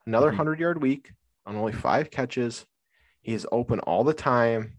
Another 0.07 0.29
Mhm. 0.29 0.39
100 0.39 0.61
yard 0.61 0.83
week 0.83 1.13
on 1.47 1.57
only 1.57 1.73
five 1.73 2.11
catches. 2.11 2.65
He 3.21 3.35
is 3.35 3.47
open 3.53 3.81
all 3.81 4.03
the 4.03 4.15
time. 4.15 4.79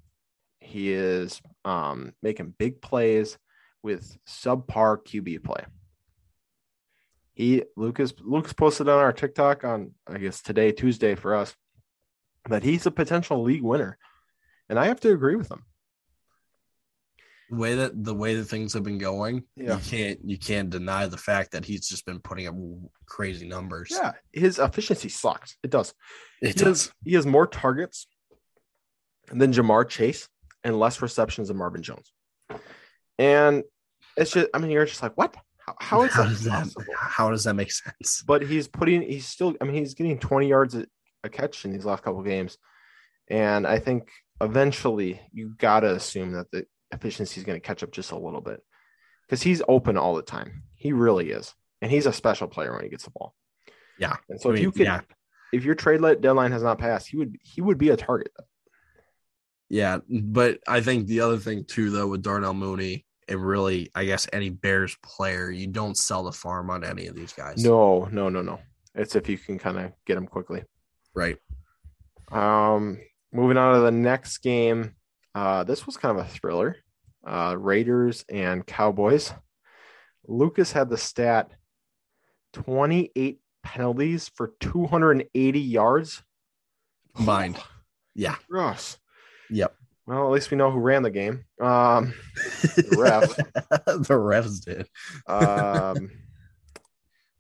He 0.60 0.92
is 0.94 1.42
um, 1.64 2.14
making 2.24 2.56
big 2.58 2.82
plays 2.82 3.38
with 3.84 4.18
subpar 4.28 4.98
QB 5.06 5.44
play. 5.44 5.64
He 7.34 7.64
Lucas 7.78 8.14
Lucas 8.20 8.54
posted 8.54 8.90
on 8.90 9.00
our 9.00 9.14
TikTok 9.14 9.64
on 9.64 9.92
I 10.08 10.18
guess 10.18 10.42
today 10.42 10.72
Tuesday 10.72 11.16
for 11.16 11.36
us 11.36 11.56
that 12.50 12.64
he's 12.64 12.86
a 12.86 12.92
potential 12.92 13.42
league 13.44 13.62
winner, 13.64 13.98
and 14.70 14.78
I 14.80 14.88
have 14.88 15.00
to 15.02 15.12
agree 15.14 15.36
with 15.36 15.52
him. 15.52 15.64
The 17.50 17.58
way 17.58 17.76
that 17.76 18.04
the 18.04 18.14
way 18.16 18.36
that 18.36 18.46
things 18.46 18.74
have 18.74 18.84
been 18.84 18.98
going, 18.98 19.44
Yeah. 19.56 19.76
you 19.76 19.82
can't 19.82 20.20
you 20.24 20.38
can't 20.38 20.70
deny 20.70 21.08
the 21.08 21.18
fact 21.18 21.52
that 21.52 21.66
he's 21.66 21.88
just 21.88 22.06
been 22.06 22.20
putting 22.20 22.48
up 22.48 22.56
crazy 23.06 23.48
numbers. 23.48 23.90
Yeah, 23.92 24.14
his 24.32 24.58
efficiency 24.60 25.10
sucks. 25.10 25.58
It 25.64 25.70
does. 25.70 25.94
it 26.42 26.60
He 26.60 26.66
has, 26.66 26.92
he 27.04 27.14
has 27.16 27.26
more 27.26 27.48
targets 27.48 28.08
than 29.32 29.52
Ja'Marr 29.54 29.88
Chase 29.88 30.28
and 30.64 30.80
less 30.80 31.02
receptions 31.02 31.48
than 31.50 31.58
Marvin 31.58 31.82
Jones. 31.82 32.12
And 33.18 33.64
it's 34.18 34.32
just, 34.32 34.48
I 34.54 34.58
mean, 34.58 34.72
you're 34.72 34.86
just 34.86 35.02
like, 35.04 35.16
what? 35.16 35.36
How, 35.66 35.76
how 35.80 36.02
is 36.04 36.14
how 36.14 36.24
that 36.24 36.30
does 36.30 36.44
that 36.44 36.52
possible? 36.64 36.84
how 36.98 37.30
does 37.30 37.44
that 37.44 37.54
make 37.54 37.72
sense? 37.72 38.24
But 38.26 38.42
he's 38.42 38.68
putting, 38.68 39.02
he's 39.02 39.28
still, 39.28 39.56
I 39.62 39.66
mean, 39.66 39.76
he's 39.76 39.94
getting 39.94 40.18
20 40.18 40.48
yards 40.48 40.76
a, 40.76 40.86
a 41.24 41.30
catch 41.30 41.66
in 41.66 41.72
these 41.72 41.86
last 41.86 42.04
couple 42.04 42.20
of 42.20 42.26
games. 42.26 42.58
And 43.30 43.68
I 43.68 43.80
think 43.80 44.10
eventually 44.42 45.22
you 45.32 45.54
got 45.58 45.82
to 45.82 45.94
assume 45.94 46.34
that 46.34 46.50
the 46.52 46.66
efficiency 46.92 47.40
is 47.40 47.46
going 47.46 47.60
to 47.60 47.66
catch 47.66 47.84
up 47.84 47.92
just 47.92 48.12
a 48.12 48.18
little 48.18 48.42
bit 48.42 48.62
because 49.28 49.42
he's 49.42 49.62
open 49.68 49.98
all 49.98 50.16
the 50.16 50.24
time. 50.24 50.64
He 50.76 50.94
really 50.94 51.32
is. 51.32 51.54
And 51.82 51.92
he's 51.92 52.06
a 52.06 52.14
special 52.14 52.48
player 52.48 52.74
when 52.74 52.84
he 52.84 52.90
gets 52.90 53.06
the 53.06 53.12
ball. 53.12 53.36
Yeah. 54.00 54.18
And 54.30 54.42
so 54.42 54.50
I 54.50 54.54
if 54.54 54.56
mean, 54.56 54.64
you 54.64 54.72
could, 54.72 54.86
yeah, 54.88 55.02
if 55.54 55.64
your 55.64 55.76
trade 55.76 56.02
deadline 56.22 56.52
has 56.52 56.64
not 56.64 56.80
passed, 56.80 57.08
he 57.08 57.18
would, 57.18 57.38
he 57.42 57.62
would 57.62 57.78
be 57.78 57.90
a 57.90 57.98
target. 57.98 58.32
yeah, 59.70 60.00
but 60.10 60.60
I 60.68 60.82
think 60.82 61.08
the 61.08 61.22
other 61.22 61.38
thing 61.38 61.66
too, 61.66 61.92
though, 61.92 62.08
with 62.08 62.24
Darnell 62.24 62.54
Mooney 62.54 63.06
and 63.32 63.46
really, 63.46 63.90
I 63.96 64.06
guess 64.06 64.28
any 64.34 64.50
Bears 64.50 64.98
player, 65.04 65.50
you 65.50 65.68
don't 65.68 65.98
sell 65.98 66.24
the 66.24 66.32
farm 66.32 66.70
on 66.70 66.84
any 66.84 67.08
of 67.08 67.16
these 67.16 67.34
guys. 67.34 67.64
No, 67.64 68.10
no, 68.12 68.30
no, 68.30 68.42
no. 68.42 68.60
It's 68.94 69.16
if 69.16 69.30
you 69.30 69.38
can 69.38 69.58
kind 69.58 69.80
of 69.80 69.94
get 70.06 70.16
them 70.16 70.28
quickly. 70.28 70.64
right? 71.16 71.38
Um, 72.32 73.00
moving 73.32 73.58
on 73.58 73.76
to 73.76 73.80
the 73.82 73.92
next 73.92 74.40
game. 74.40 74.96
Uh, 75.34 75.64
this 75.64 75.86
was 75.86 75.98
kind 75.98 76.18
of 76.20 76.26
a 76.26 76.30
thriller. 76.30 76.76
Uh, 77.26 77.56
Raiders 77.58 78.26
and 78.30 78.66
Cowboys. 78.66 79.34
Lucas 80.28 80.72
had 80.72 80.90
the 80.90 80.98
stat 80.98 81.52
28 82.54 83.40
penalties 83.64 84.30
for 84.36 84.54
280 84.60 85.60
yards. 85.60 86.22
Combined. 87.16 87.58
Yeah. 88.14 88.36
Gross. 88.50 88.98
Yep. 89.50 89.74
Well, 90.12 90.26
at 90.28 90.32
least 90.34 90.52
we 90.52 90.58
know 90.58 90.70
who 90.70 90.80
ran 90.80 91.04
the 91.04 91.10
game. 91.10 91.46
Um, 91.62 92.14
ref. 92.98 93.34
the 93.86 94.10
refs 94.10 94.62
did. 94.66 94.88
um, 95.26 96.12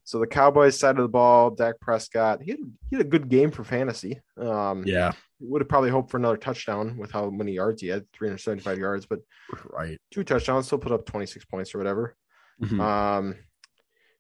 so 0.06 0.20
the 0.20 0.28
Cowboys 0.28 0.80
side 0.80 0.96
of 0.98 1.04
the 1.04 1.10
ball, 1.10 1.50
Dak 1.51 1.82
Prescott, 1.82 2.42
he 2.42 2.51
had, 2.51 2.60
he 2.90 2.96
had 2.96 3.06
a 3.06 3.10
good 3.10 3.28
game 3.28 3.51
for 3.51 3.66
fantasy. 3.66 4.22
Um, 4.38 4.84
Yeah. 4.86 5.12
would 5.42 5.62
have 5.62 5.68
probably 5.68 5.90
hoped 5.90 6.12
for 6.12 6.18
another 6.18 6.38
touchdown 6.38 6.98
with 6.98 7.12
how 7.12 7.30
many 7.30 7.51
yards 7.54 7.82
he 7.82 7.90
had 7.90 8.10
375 8.13 8.78
yards, 8.80 9.06
but 9.06 9.20
Right. 9.66 9.98
two 10.12 10.24
touchdowns 10.24 10.68
still 10.68 10.78
put 10.80 10.94
up 10.94 11.06
26 11.06 11.44
points 11.46 11.75
or 11.75 11.78
whatever. 11.80 12.16
Mhm. 12.62 12.80
Um, 12.80 13.36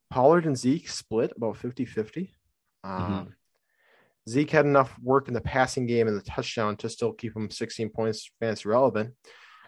Pollard 0.09 0.45
and 0.45 0.57
Zeke 0.57 0.89
split 0.89 1.31
about 1.37 1.55
50 1.55 1.85
50. 1.85 2.33
Um, 2.83 2.91
Mhm. 2.91 3.33
Zeke 4.29 4.51
had 4.51 4.65
enough 4.65 4.97
work 5.01 5.27
in 5.27 5.33
the 5.33 5.41
passing 5.41 5.85
game 5.87 6.07
and 6.07 6.17
the 6.17 6.21
touchdown 6.23 6.77
to 6.77 6.89
still 6.89 7.11
keep 7.13 7.35
him 7.35 7.49
16 7.49 7.89
points 7.89 8.29
fantasy 8.39 8.69
relevant. 8.69 9.13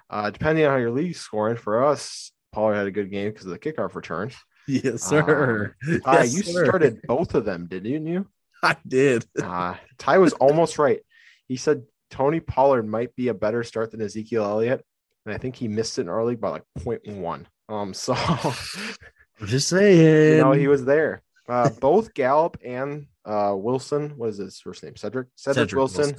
Uh, 0.09 0.29
depending 0.29 0.65
on 0.65 0.71
how 0.71 0.77
your 0.77 0.91
league 0.91 1.15
scoring, 1.15 1.57
for 1.57 1.83
us, 1.83 2.31
Pollard 2.51 2.75
had 2.75 2.87
a 2.87 2.91
good 2.91 3.09
game 3.11 3.29
because 3.31 3.45
of 3.47 3.51
the 3.51 3.59
kickoff 3.59 3.95
return. 3.95 4.31
Yes, 4.67 5.01
sir. 5.03 5.75
Uh, 5.83 5.99
Yes, 6.13 6.35
you 6.35 6.43
sir. 6.43 6.65
started 6.65 7.01
both 7.07 7.33
of 7.35 7.45
them, 7.45 7.67
didn't 7.67 8.05
you? 8.05 8.27
I 8.63 8.77
did. 8.87 9.25
Uh, 9.41 9.75
Ty 9.97 10.19
was 10.19 10.33
almost 10.33 10.77
right. 10.77 10.99
He 11.47 11.57
said 11.57 11.83
Tony 12.11 12.39
Pollard 12.39 12.87
might 12.87 13.15
be 13.15 13.27
a 13.29 13.33
better 13.33 13.63
start 13.63 13.91
than 13.91 14.01
Ezekiel 14.01 14.45
Elliott, 14.45 14.85
and 15.25 15.33
I 15.33 15.37
think 15.37 15.55
he 15.55 15.67
missed 15.67 15.97
it 15.97 16.03
in 16.03 16.09
our 16.09 16.23
league 16.23 16.39
by 16.39 16.49
like 16.49 16.63
0.1. 16.79 17.45
Um, 17.69 17.93
so 17.95 18.13
I'm 19.41 19.47
just 19.47 19.67
saying. 19.67 20.37
you 20.37 20.41
know 20.43 20.51
he 20.51 20.67
was 20.67 20.85
there. 20.85 21.23
Uh, 21.47 21.69
both 21.69 22.13
Gallup 22.13 22.57
and 22.63 23.07
uh, 23.25 23.53
Wilson, 23.55 24.11
what 24.17 24.29
is 24.29 24.37
his 24.37 24.59
first 24.59 24.83
name? 24.83 24.95
Cedric. 24.95 25.27
Cedric, 25.35 25.69
Cedric 25.69 25.77
Wilson, 25.77 26.15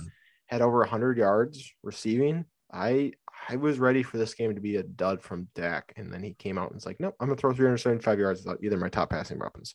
had 0.47 0.61
over 0.63 0.79
100 0.81 1.17
yards 1.19 1.73
receiving. 1.83 2.45
I 2.73 3.13
I 3.49 3.57
was 3.57 3.79
ready 3.79 4.03
for 4.03 4.17
this 4.19 4.35
game 4.35 4.55
to 4.55 4.61
be 4.61 4.77
a 4.77 4.83
dud 4.83 5.23
from 5.23 5.49
Dak, 5.55 5.93
and 5.97 6.13
then 6.13 6.23
he 6.23 6.33
came 6.35 6.57
out 6.59 6.69
and 6.69 6.75
was 6.75 6.87
like, 6.87 6.99
"Nope, 7.01 7.15
I'm 7.21 7.29
gonna 7.29 7.37
throw 7.37 7.53
375 7.53 8.19
yards 8.19 8.43
without 8.45 8.63
either 8.63 8.77
my 8.79 8.89
top 8.89 9.11
passing 9.11 9.39
weapons." 9.39 9.75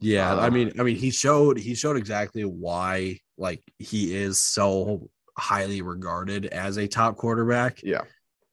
Yeah, 0.00 0.34
I 0.34 0.46
Uh, 0.46 0.50
mean, 0.50 0.72
I 0.78 0.82
mean, 0.82 0.96
he 0.96 1.10
showed 1.10 1.58
he 1.58 1.74
showed 1.74 1.96
exactly 1.96 2.44
why 2.44 3.20
like 3.36 3.62
he 3.78 4.14
is 4.14 4.38
so 4.40 5.10
highly 5.36 5.82
regarded 5.82 6.46
as 6.46 6.76
a 6.76 6.86
top 6.86 7.16
quarterback. 7.16 7.82
Yeah. 7.82 8.02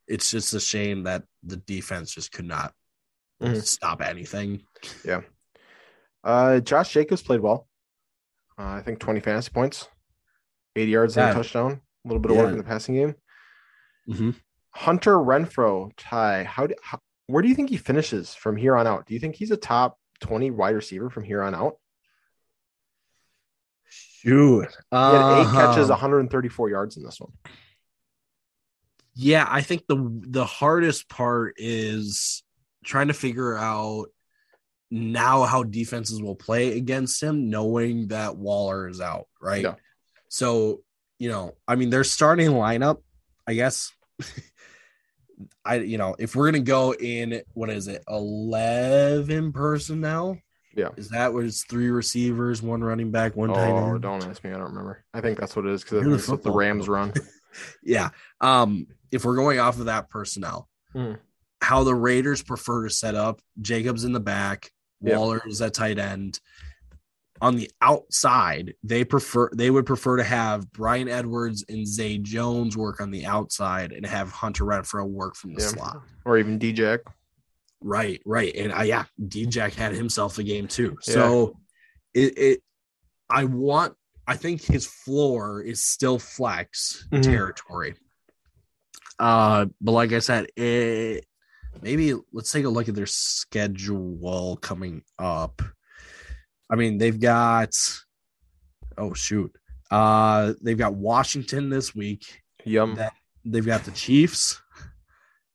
It's 0.07 0.31
just 0.31 0.53
a 0.53 0.59
shame 0.59 1.03
that 1.03 1.23
the 1.43 1.57
defense 1.57 2.13
just 2.13 2.31
could 2.31 2.45
not 2.45 2.73
Mhm. 3.41 3.63
stop 3.65 4.01
anything. 4.01 4.63
Uh, 6.27 6.59
Josh 6.59 6.91
Jacobs 6.91 7.21
played 7.23 7.39
well. 7.39 7.67
Uh, 8.59 8.63
I 8.63 8.81
think 8.81 8.99
20 8.99 9.19
fantasy 9.21 9.49
points, 9.51 9.87
80 10.75 10.91
yards 10.91 11.17
and 11.17 11.29
a 11.29 11.33
touchdown, 11.43 11.81
a 12.03 12.07
little 12.07 12.19
bit 12.21 12.31
of 12.31 12.37
work 12.37 12.51
in 12.51 12.57
the 12.57 12.63
passing 12.63 12.95
game. 12.95 13.15
Mhm. 14.09 14.35
Hunter 14.71 15.15
Renfrow, 15.17 15.91
Ty, 15.95 16.43
how, 16.43 16.67
do, 16.67 16.75
how 16.81 16.99
where 17.27 17.41
do 17.41 17.49
you 17.49 17.55
think 17.55 17.69
he 17.69 17.77
finishes 17.77 18.33
from 18.35 18.57
here 18.57 18.75
on 18.75 18.87
out? 18.87 19.05
Do 19.05 19.13
you 19.13 19.19
think 19.19 19.35
he's 19.35 19.51
a 19.51 19.57
top 19.57 19.97
20 20.21 20.51
wide 20.51 20.75
receiver 20.75 21.09
from 21.09 21.23
here 21.23 21.41
on 21.43 21.55
out? 21.55 21.77
Shoot, 23.89 24.67
He 24.91 24.97
had 24.97 25.41
eight 25.41 25.51
catches, 25.51 25.89
Uh, 25.89 25.93
134 25.93 26.69
yards 26.69 26.97
in 26.97 27.03
this 27.03 27.19
one. 27.19 27.31
Yeah, 29.13 29.47
I 29.49 29.61
think 29.61 29.87
the 29.87 29.95
the 30.27 30.45
hardest 30.45 31.09
part 31.09 31.55
is 31.57 32.43
trying 32.83 33.07
to 33.07 33.13
figure 33.13 33.55
out 33.57 34.07
now 34.89 35.43
how 35.43 35.63
defenses 35.63 36.21
will 36.21 36.35
play 36.35 36.77
against 36.77 37.21
him, 37.21 37.49
knowing 37.49 38.07
that 38.07 38.37
Waller 38.37 38.87
is 38.87 39.01
out, 39.01 39.27
right? 39.41 39.63
Yeah. 39.63 39.75
So, 40.29 40.81
you 41.19 41.29
know, 41.29 41.55
I 41.67 41.75
mean, 41.75 41.89
their 41.89 42.03
starting 42.03 42.49
lineup, 42.51 42.97
I 43.47 43.53
guess. 43.53 43.91
I, 45.65 45.75
you 45.75 45.97
know, 45.97 46.15
if 46.17 46.35
we're 46.35 46.45
gonna 46.49 46.63
go 46.63 46.93
in, 46.93 47.41
what 47.53 47.69
is 47.69 47.87
it, 47.87 48.03
eleven 48.07 49.51
personnel? 49.51 50.39
Yeah. 50.75 50.89
Is 50.95 51.09
that 51.09 51.33
was 51.33 51.63
three 51.63 51.89
receivers, 51.89 52.61
one 52.61 52.83
running 52.83 53.11
back, 53.11 53.35
one 53.35 53.49
tight 53.49 53.69
Oh, 53.71 53.93
end? 53.93 54.01
don't 54.01 54.23
ask 54.25 54.43
me. 54.43 54.51
I 54.51 54.53
don't 54.53 54.69
remember. 54.69 55.03
I 55.13 55.21
think 55.21 55.39
that's 55.39 55.55
what 55.55 55.65
it 55.65 55.71
is 55.73 55.83
because 55.83 56.05
that's 56.07 56.27
what 56.27 56.43
the 56.43 56.51
Rams 56.51 56.87
run. 56.87 57.13
yeah. 57.83 58.09
Um, 58.41 58.87
if 59.11 59.25
we're 59.25 59.35
going 59.35 59.59
off 59.59 59.79
of 59.79 59.85
that 59.85 60.09
personnel, 60.09 60.67
Hmm. 60.93 61.13
how 61.61 61.83
the 61.83 61.95
Raiders 61.95 62.41
prefer 62.43 62.83
to 62.87 62.89
set 62.93 63.15
up 63.15 63.41
Jacobs 63.61 64.03
in 64.05 64.13
the 64.13 64.19
back, 64.19 64.71
Yeah. 65.01 65.17
Waller 65.17 65.41
is 65.47 65.61
at 65.61 65.73
tight 65.73 65.99
end. 65.99 66.39
On 67.39 67.55
the 67.55 67.69
outside, 67.81 68.73
they 68.83 69.03
prefer 69.05 69.51
they 69.53 69.69
would 69.69 69.85
prefer 69.85 70.17
to 70.17 70.23
have 70.23 70.71
Bryan 70.71 71.07
Edwards 71.07 71.63
and 71.69 71.87
Zay 71.87 72.17
Jones 72.17 72.75
work 72.75 72.99
on 72.99 73.11
the 73.11 73.27
outside 73.27 73.91
and 73.91 74.03
have 74.07 74.31
Hunter 74.31 74.63
Renfrow 74.65 75.07
work 75.07 75.35
from 75.35 75.53
the 75.53 75.61
Yeah. 75.61 75.67
slot. 75.67 76.01
Or 76.25 76.39
even 76.39 76.57
DJ. 76.57 76.97
Right, 77.79 78.23
right. 78.25 78.55
And 78.55 78.73
I 78.73 78.85
yeah, 78.85 79.05
D-Jack 79.27 79.73
had 79.73 79.93
himself 79.93 80.39
a 80.39 80.43
game 80.43 80.67
too. 80.67 80.97
So 81.01 81.59
it, 82.15 82.35
it 82.39 82.63
I 83.29 83.43
want 83.43 83.95
I 84.25 84.35
think 84.35 84.63
his 84.63 84.87
floor 84.87 85.61
is 85.61 85.83
still 85.83 86.17
flex 86.17 87.05
Mhm. 87.11 87.21
territory. 87.21 87.93
Uh 89.19 89.67
but 89.79 89.91
like 89.91 90.11
I 90.11 90.19
said, 90.19 90.47
it 90.55 91.26
maybe 91.81 92.13
let's 92.33 92.51
take 92.51 92.65
a 92.65 92.69
look 92.69 92.89
at 92.89 92.95
their 92.95 93.05
schedule 93.05 94.57
coming 94.57 95.03
up. 95.19 95.61
I 96.69 96.75
mean, 96.75 96.97
they've 96.97 97.19
got 97.19 97.69
oh 98.97 99.13
shoot. 99.13 99.51
Uh 99.89 100.53
they've 100.61 100.77
got 100.77 100.95
Washington 100.95 101.69
this 101.69 101.95
week. 101.95 102.41
Yum. 102.65 102.99
They've 103.45 103.65
got 103.65 103.85
the 103.85 103.91
Chiefs, 103.91 104.61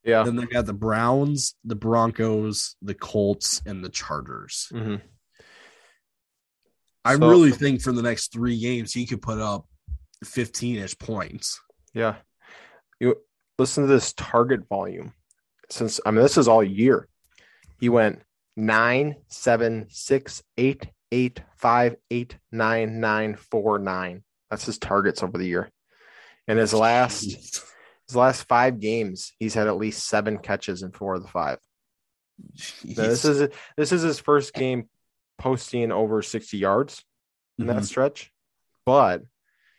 Yeah. 0.04 0.22
then 0.22 0.36
they've 0.36 0.48
got 0.48 0.64
the 0.64 0.72
Browns, 0.72 1.54
the 1.64 1.74
Broncos, 1.76 2.76
the 2.80 2.94
Colts, 2.94 3.60
and 3.66 3.84
the 3.84 3.90
Chargers. 3.90 4.68
hmm 4.70 4.96
I 7.04 7.16
So- 7.16 7.28
really 7.28 7.50
think 7.50 7.82
for 7.82 7.92
the 7.92 8.00
next 8.02 8.32
three 8.32 8.58
games, 8.58 8.92
he 8.92 9.06
could 9.06 9.20
put 9.20 9.40
up 9.40 9.66
15 10.24 10.76
ish 10.76 10.96
points. 10.98 11.60
Yeah. 11.92 12.16
You 13.00 13.16
listen 13.58 13.84
to 13.86 13.92
this 13.92 14.12
target 14.12 14.68
volume. 14.68 15.12
Since 15.72 16.00
I 16.04 16.10
mean 16.10 16.22
this 16.22 16.36
is 16.36 16.48
all 16.48 16.62
year. 16.62 17.08
He 17.80 17.88
went 17.88 18.20
nine, 18.56 19.16
seven, 19.28 19.86
six, 19.88 20.42
eight, 20.58 20.86
eight, 21.10 21.40
five, 21.56 21.96
eight, 22.10 22.36
nine, 22.52 23.00
nine, 23.00 23.36
four, 23.36 23.78
nine. 23.78 24.22
That's 24.50 24.66
his 24.66 24.78
targets 24.78 25.22
over 25.22 25.38
the 25.38 25.46
year. 25.46 25.70
And 26.46 26.58
his 26.58 26.74
last 26.74 27.24
his 27.24 28.14
last 28.16 28.42
five 28.48 28.80
games, 28.80 29.32
he's 29.38 29.54
had 29.54 29.66
at 29.66 29.76
least 29.78 30.06
seven 30.06 30.36
catches 30.38 30.82
in 30.82 30.92
four 30.92 31.14
of 31.14 31.22
the 31.22 31.28
five. 31.28 31.58
This 32.84 33.24
is 33.24 33.48
this 33.76 33.92
is 33.92 34.02
his 34.02 34.20
first 34.20 34.52
game 34.52 34.90
posting 35.38 35.90
over 35.90 36.20
60 36.20 36.58
yards 36.58 37.02
in 37.58 37.66
that 37.68 37.78
Mhm. 37.78 37.84
stretch. 37.84 38.30
But 38.84 39.22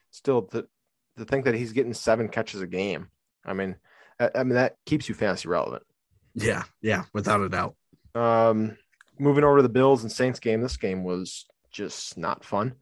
still 0.09 0.41
to 0.43 0.67
to 1.17 1.25
think 1.25 1.45
that 1.45 1.53
he's 1.53 1.73
getting 1.73 1.93
seven 1.93 2.29
catches 2.29 2.61
a 2.61 2.67
game. 2.67 3.09
I 3.45 3.53
mean, 3.53 3.75
I, 4.35 4.43
mean 4.43 4.55
that 4.55 4.75
keeps 4.85 5.07
you 5.09 5.15
fantasy 5.15 5.47
relevant. 5.47 5.83
yeah, 6.35 6.63
yeah, 6.81 7.03
without 7.13 7.41
a 7.41 7.49
doubt. 7.49 7.75
Um, 8.15 8.77
moving 9.19 9.43
over 9.43 9.57
to 9.57 9.63
the 9.63 9.69
Bills 9.69 10.03
and 10.03 10.11
Saints 10.11 10.39
game, 10.39 10.61
this 10.61 10.77
game 10.77 11.03
was 11.03 11.45
just 11.71 12.17
not 12.17 12.43
fun. 12.43 12.75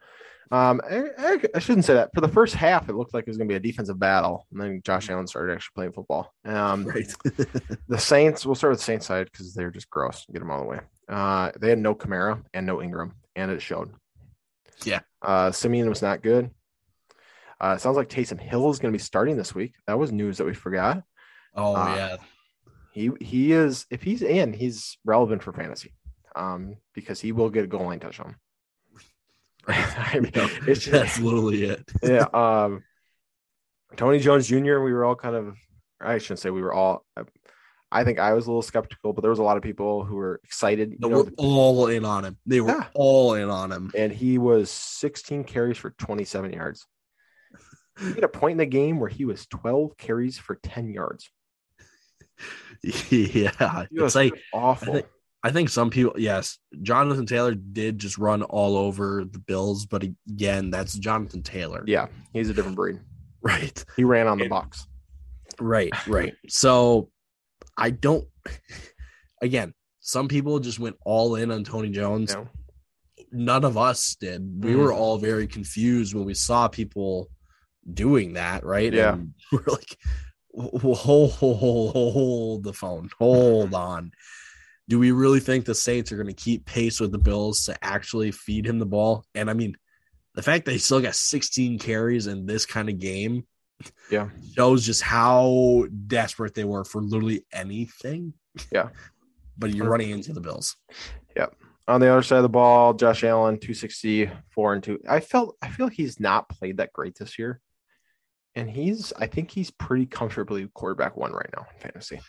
Um, 0.51 0.81
I, 0.89 1.03
I, 1.17 1.39
I 1.55 1.59
shouldn't 1.59 1.85
say 1.85 1.93
that. 1.93 2.09
For 2.13 2.19
the 2.19 2.27
first 2.27 2.55
half, 2.55 2.89
it 2.89 2.95
looked 2.95 3.13
like 3.13 3.23
it 3.23 3.29
was 3.29 3.37
going 3.37 3.47
to 3.47 3.53
be 3.53 3.57
a 3.57 3.71
defensive 3.71 3.97
battle, 3.97 4.47
and 4.51 4.59
then 4.59 4.81
Josh 4.83 5.09
Allen 5.09 5.25
started 5.25 5.53
actually 5.53 5.73
playing 5.75 5.93
football. 5.93 6.33
Um, 6.43 6.85
Right. 6.91 7.13
the 7.87 7.97
Saints, 7.97 8.45
we'll 8.45 8.55
start 8.55 8.71
with 8.71 8.79
the 8.79 8.85
Saints 8.85 9.05
side 9.05 9.29
because 9.31 9.53
they're 9.53 9.71
just 9.71 9.89
gross. 9.89 10.25
Get 10.31 10.39
them 10.39 10.51
all 10.51 10.59
the 10.59 10.67
way. 10.67 10.79
Uh, 11.07 11.51
they 11.59 11.69
had 11.69 11.79
no 11.79 11.95
Kamara 11.95 12.43
and 12.53 12.65
no 12.65 12.81
Ingram, 12.81 13.13
and 13.35 13.49
it 13.49 13.61
showed. 13.61 13.93
Yeah. 14.83 14.99
Uh, 15.21 15.51
Siemian 15.51 15.87
was 15.87 16.01
not 16.01 16.21
good. 16.21 16.51
Uh, 17.61 17.77
sounds 17.77 17.95
like 17.95 18.09
Taysom 18.09 18.39
Hill 18.39 18.69
is 18.71 18.79
going 18.79 18.91
to 18.91 18.97
be 18.97 19.03
starting 19.03 19.37
this 19.37 19.55
week. 19.55 19.75
That 19.87 19.99
was 19.99 20.11
news 20.11 20.39
that 20.39 20.45
we 20.45 20.53
forgot. 20.53 21.03
Oh, 21.55 21.75
Uh, 21.75 21.95
yeah. 21.95 22.17
He 22.93 23.09
he 23.21 23.51
is 23.53 23.85
if 23.89 24.03
he's 24.03 24.21
in, 24.21 24.51
he's 24.53 24.97
relevant 25.05 25.41
for 25.43 25.53
fantasy, 25.53 25.93
um, 26.35 26.75
because 26.93 27.21
he 27.21 27.31
will 27.31 27.49
get 27.49 27.63
a 27.63 27.67
goal 27.67 27.85
line 27.85 27.99
touchdown. 28.01 28.35
I 29.67 30.19
mean, 30.19 30.31
it's 30.35 30.81
just, 30.81 30.91
That's 30.91 31.19
literally 31.19 31.63
it. 31.63 31.89
yeah. 32.03 32.25
Um, 32.33 32.83
Tony 33.95 34.19
Jones 34.19 34.47
Jr. 34.47 34.79
We 34.79 34.91
were 34.93 35.05
all 35.05 35.15
kind 35.15 35.35
of, 35.35 35.55
I 36.01 36.17
shouldn't 36.17 36.39
say 36.39 36.49
we 36.49 36.61
were 36.61 36.73
all. 36.73 37.05
I 37.93 38.03
think 38.05 38.19
I 38.19 38.33
was 38.33 38.45
a 38.45 38.49
little 38.49 38.61
skeptical, 38.61 39.11
but 39.13 39.21
there 39.21 39.29
was 39.29 39.39
a 39.39 39.43
lot 39.43 39.57
of 39.57 39.63
people 39.63 40.03
who 40.05 40.15
were 40.15 40.39
excited. 40.45 40.91
You 40.91 40.97
They 41.01 41.09
know, 41.09 41.23
were 41.23 41.31
all 41.37 41.87
in 41.87 42.05
on 42.05 42.23
him. 42.25 42.37
They 42.45 42.61
were 42.61 42.69
Yeah. 42.71 42.85
all 42.93 43.33
in 43.35 43.49
on 43.49 43.71
him. 43.71 43.91
and 43.95 44.11
he 44.13 44.37
was 44.37 44.71
16 44.71 45.43
carries 45.43 45.77
for 45.77 45.89
27 45.91 46.53
yards. 46.53 46.85
He 47.99 48.13
had 48.13 48.23
a 48.23 48.29
point 48.29 48.53
in 48.53 48.57
the 48.59 48.65
game 48.65 48.99
where 48.99 49.09
he 49.09 49.25
was 49.25 49.45
12 49.47 49.97
carries 49.97 50.37
for 50.37 50.55
10 50.63 50.89
yards. 50.93 51.29
yeah. 52.83 53.85
It's 53.91 54.15
like 54.15 54.33
awful. 54.53 54.89
I 54.89 54.93
think- 54.93 55.05
I 55.43 55.51
think 55.51 55.69
some 55.69 55.89
people, 55.89 56.13
yes, 56.19 56.59
Jonathan 56.83 57.25
Taylor 57.25 57.55
did 57.55 57.97
just 57.97 58.19
run 58.19 58.43
all 58.43 58.77
over 58.77 59.25
the 59.25 59.39
Bills, 59.39 59.87
but 59.87 60.03
again, 60.29 60.69
that's 60.69 60.93
Jonathan 60.93 61.41
Taylor. 61.41 61.83
yeah, 61.87 62.05
he's 62.31 62.49
a 62.49 62.53
different 62.53 62.75
breed. 62.75 62.99
Right. 63.41 63.83
He 63.95 64.03
ran 64.03 64.27
on 64.27 64.37
the 64.37 64.43
And- 64.43 64.51
box. 64.51 64.85
Right. 65.59 65.91
Right. 66.07 66.35
So 66.47 67.09
I 67.75 67.89
don't, 67.89 68.27
again, 69.41 69.73
some 69.99 70.27
people 70.27 70.59
just 70.59 70.77
went 70.77 70.95
all 71.05 71.33
in 71.35 71.49
on 71.51 71.63
Tony 71.63 71.89
Jones. 71.89 72.35
Know? 72.35 72.47
None 73.31 73.65
of 73.65 73.79
us 73.79 74.15
did. 74.19 74.63
We 74.63 74.73
Mhm. 74.73 74.77
were 74.77 74.93
all 74.93 75.17
very 75.17 75.47
confused 75.47 76.13
when 76.13 76.25
we 76.25 76.35
saw 76.35 76.67
people 76.67 77.31
doing 77.91 78.33
that. 78.33 78.63
Right. 78.63 78.93
Yeah. 78.93 79.13
And 79.13 79.33
we're 79.51 79.63
like, 79.65 79.97
hold, 80.53 81.31
hold, 81.31 81.93
hold, 81.93 82.63
the 82.63 82.73
phone. 82.73 83.09
Hold 83.19 83.73
on. 83.73 84.11
Do 84.89 84.99
we 84.99 85.11
really 85.11 85.39
think 85.39 85.65
the 85.65 85.75
Saints 85.75 86.11
are 86.11 86.17
going 86.17 86.27
to 86.27 86.33
keep 86.33 86.65
pace 86.65 86.99
with 86.99 87.11
the 87.11 87.17
Bills 87.17 87.65
to 87.65 87.83
actually 87.83 88.31
feed 88.31 88.65
him 88.65 88.79
the 88.79 88.85
ball? 88.85 89.25
And 89.35 89.49
I 89.49 89.53
mean, 89.53 89.77
the 90.35 90.41
fact 90.41 90.65
that 90.65 90.71
he 90.71 90.77
still 90.77 91.01
got 91.01 91.15
16 91.15 91.79
carries 91.79 92.27
in 92.27 92.45
this 92.45 92.65
kind 92.65 92.89
of 92.89 92.99
game 92.99 93.45
Yeah. 94.09 94.29
shows 94.55 94.85
just 94.85 95.01
how 95.01 95.85
desperate 96.07 96.53
they 96.53 96.63
were 96.65 96.83
for 96.83 97.01
literally 97.01 97.45
anything. 97.53 98.33
Yeah. 98.71 98.89
But 99.57 99.73
you're 99.73 99.89
running 99.89 100.09
into 100.09 100.33
the 100.33 100.41
Bills. 100.41 100.75
Yep. 101.37 101.55
On 101.87 101.99
the 102.01 102.09
other 102.11 102.23
side 102.23 102.37
of 102.37 102.43
the 102.43 102.49
ball, 102.49 102.93
Josh 102.93 103.23
Allen, 103.23 103.57
264 103.59 104.73
and 104.73 104.83
2. 104.83 104.99
I 105.09 105.19
felt 105.19 105.57
I 105.61 105.69
feel 105.69 105.87
like 105.87 105.95
he's 105.95 106.19
not 106.19 106.47
played 106.49 106.77
that 106.77 106.93
great 106.93 107.15
this 107.15 107.37
year. 107.39 107.59
And 108.55 108.69
he's 108.69 109.13
I 109.17 109.27
think 109.27 109.49
he's 109.51 109.71
pretty 109.71 110.05
comfortably 110.05 110.67
quarterback 110.73 111.15
one 111.15 111.31
right 111.31 111.49
now 111.55 111.65
in 111.73 111.79
fantasy. 111.79 112.19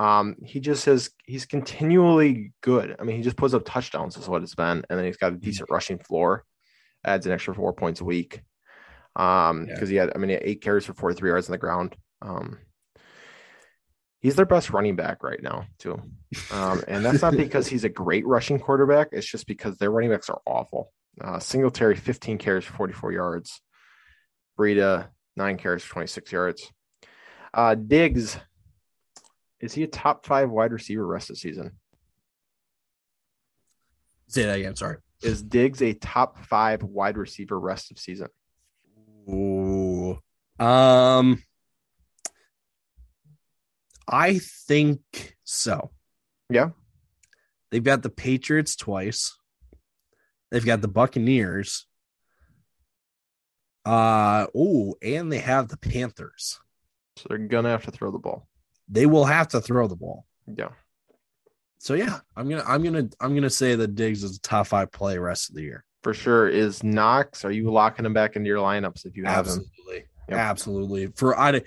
Um, 0.00 0.36
he 0.44 0.60
just 0.60 0.84
has 0.86 1.10
he's 1.24 1.44
continually 1.46 2.52
good. 2.62 2.96
I 2.98 3.04
mean, 3.04 3.16
he 3.16 3.22
just 3.22 3.36
puts 3.36 3.52
up 3.54 3.64
touchdowns 3.66 4.16
is 4.16 4.28
what 4.28 4.42
it's 4.42 4.54
been, 4.54 4.84
and 4.88 4.98
then 4.98 5.04
he's 5.04 5.16
got 5.18 5.32
a 5.32 5.36
decent 5.36 5.70
rushing 5.70 5.98
floor, 5.98 6.44
adds 7.04 7.26
an 7.26 7.32
extra 7.32 7.54
four 7.54 7.72
points 7.74 8.00
a 8.00 8.04
week. 8.04 8.42
Um, 9.16 9.66
Yeah. 9.68 9.74
because 9.74 9.88
he 9.88 9.96
had 9.96 10.12
I 10.14 10.18
mean 10.18 10.28
he 10.30 10.34
had 10.34 10.42
eight 10.44 10.62
carries 10.62 10.84
for 10.86 10.94
43 10.94 11.30
yards 11.30 11.48
on 11.48 11.52
the 11.52 11.58
ground. 11.58 11.94
Um 12.22 12.58
he's 14.20 14.34
their 14.36 14.46
best 14.46 14.70
running 14.70 14.96
back 14.96 15.22
right 15.22 15.42
now, 15.42 15.66
too. 15.78 16.00
Um, 16.50 16.82
and 16.88 17.04
that's 17.04 17.22
not 17.22 17.36
because 17.36 17.66
he's 17.68 17.84
a 17.84 17.88
great 17.88 18.26
rushing 18.26 18.58
quarterback. 18.58 19.08
It's 19.12 19.30
just 19.30 19.46
because 19.46 19.76
their 19.76 19.90
running 19.90 20.10
backs 20.10 20.28
are 20.30 20.40
awful. 20.46 20.90
Uh, 21.20 21.38
Singletary, 21.38 21.94
15 21.96 22.38
carries 22.38 22.64
for 22.64 22.72
44 22.74 23.12
yards. 23.12 23.60
Breida, 24.58 25.08
nine 25.36 25.58
carries 25.58 25.82
for 25.82 25.94
26 25.94 26.32
yards. 26.32 26.72
Uh, 27.52 27.74
Diggs, 27.74 28.38
is 29.60 29.72
he 29.72 29.82
a 29.82 29.88
top 29.88 30.26
five 30.26 30.50
wide 30.50 30.72
receiver 30.72 31.06
rest 31.06 31.30
of 31.30 31.36
the 31.36 31.40
season? 31.40 31.72
Say 34.28 34.44
that 34.44 34.58
again. 34.58 34.76
Sorry. 34.76 34.98
Is 35.22 35.42
Diggs 35.42 35.80
a 35.82 35.94
top 35.94 36.44
five 36.44 36.82
wide 36.82 37.16
receiver 37.16 37.58
rest 37.58 37.90
of 37.90 37.98
season? 37.98 38.28
Ooh. 39.28 40.18
Um, 40.58 41.42
I 44.08 44.38
think 44.38 45.36
so. 45.44 45.90
Yeah. 46.50 46.70
They've 47.70 47.82
got 47.82 48.02
the 48.02 48.10
Patriots 48.10 48.76
twice. 48.76 49.36
They've 50.50 50.64
got 50.64 50.80
the 50.80 50.88
Buccaneers. 50.88 51.86
Uh 53.86 54.46
oh, 54.54 54.94
and 55.02 55.30
they 55.30 55.38
have 55.38 55.68
the 55.68 55.76
Panthers. 55.76 56.58
So 57.16 57.26
they're 57.28 57.38
gonna 57.38 57.70
have 57.70 57.84
to 57.84 57.90
throw 57.90 58.10
the 58.10 58.18
ball. 58.18 58.48
They 58.88 59.06
will 59.06 59.24
have 59.24 59.48
to 59.48 59.60
throw 59.60 59.86
the 59.88 59.96
ball. 59.96 60.26
Yeah. 60.46 60.70
So 61.78 61.94
yeah, 61.94 62.18
I'm 62.36 62.48
gonna 62.48 62.64
I'm 62.66 62.82
gonna 62.82 63.08
I'm 63.20 63.34
gonna 63.34 63.50
say 63.50 63.74
that 63.76 63.94
Diggs 63.94 64.22
is 64.24 64.36
a 64.36 64.40
top 64.40 64.66
five 64.68 64.90
play 64.92 65.18
rest 65.18 65.50
of 65.50 65.54
the 65.56 65.62
year. 65.62 65.84
For 66.02 66.14
sure. 66.14 66.48
Is 66.48 66.82
Knox, 66.84 67.44
are 67.44 67.50
you 67.50 67.70
locking 67.70 68.04
him 68.06 68.12
back 68.12 68.36
into 68.36 68.46
your 68.48 68.58
lineups 68.58 69.06
if 69.06 69.16
you 69.16 69.24
have 69.24 69.46
him? 69.46 69.52
Absolutely, 69.58 70.04
Yep. 70.28 70.38
absolutely. 70.38 71.06
For 71.16 71.38
I, 71.38 71.62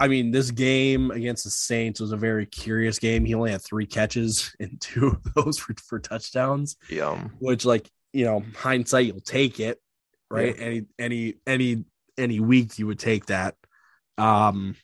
I 0.00 0.08
mean, 0.08 0.30
this 0.32 0.50
game 0.50 1.10
against 1.12 1.44
the 1.44 1.50
Saints 1.50 2.00
was 2.00 2.10
a 2.12 2.16
very 2.16 2.46
curious 2.46 2.98
game. 2.98 3.24
He 3.24 3.34
only 3.34 3.52
had 3.52 3.62
three 3.62 3.86
catches, 3.86 4.54
and 4.60 4.80
two 4.80 5.08
of 5.08 5.34
those 5.34 5.66
were 5.68 5.74
for 5.86 5.98
touchdowns. 6.00 6.76
Yeah. 6.90 7.28
Which, 7.38 7.64
like 7.64 7.88
you 8.12 8.24
know, 8.24 8.42
hindsight, 8.56 9.06
you'll 9.06 9.20
take 9.20 9.60
it, 9.60 9.80
right? 10.30 10.54
Any 10.58 10.82
any 10.98 11.34
any 11.46 11.84
any 12.18 12.40
week 12.40 12.78
you 12.78 12.86
would 12.86 12.98
take 12.98 13.26
that. 13.26 13.54
Um, 14.18 14.76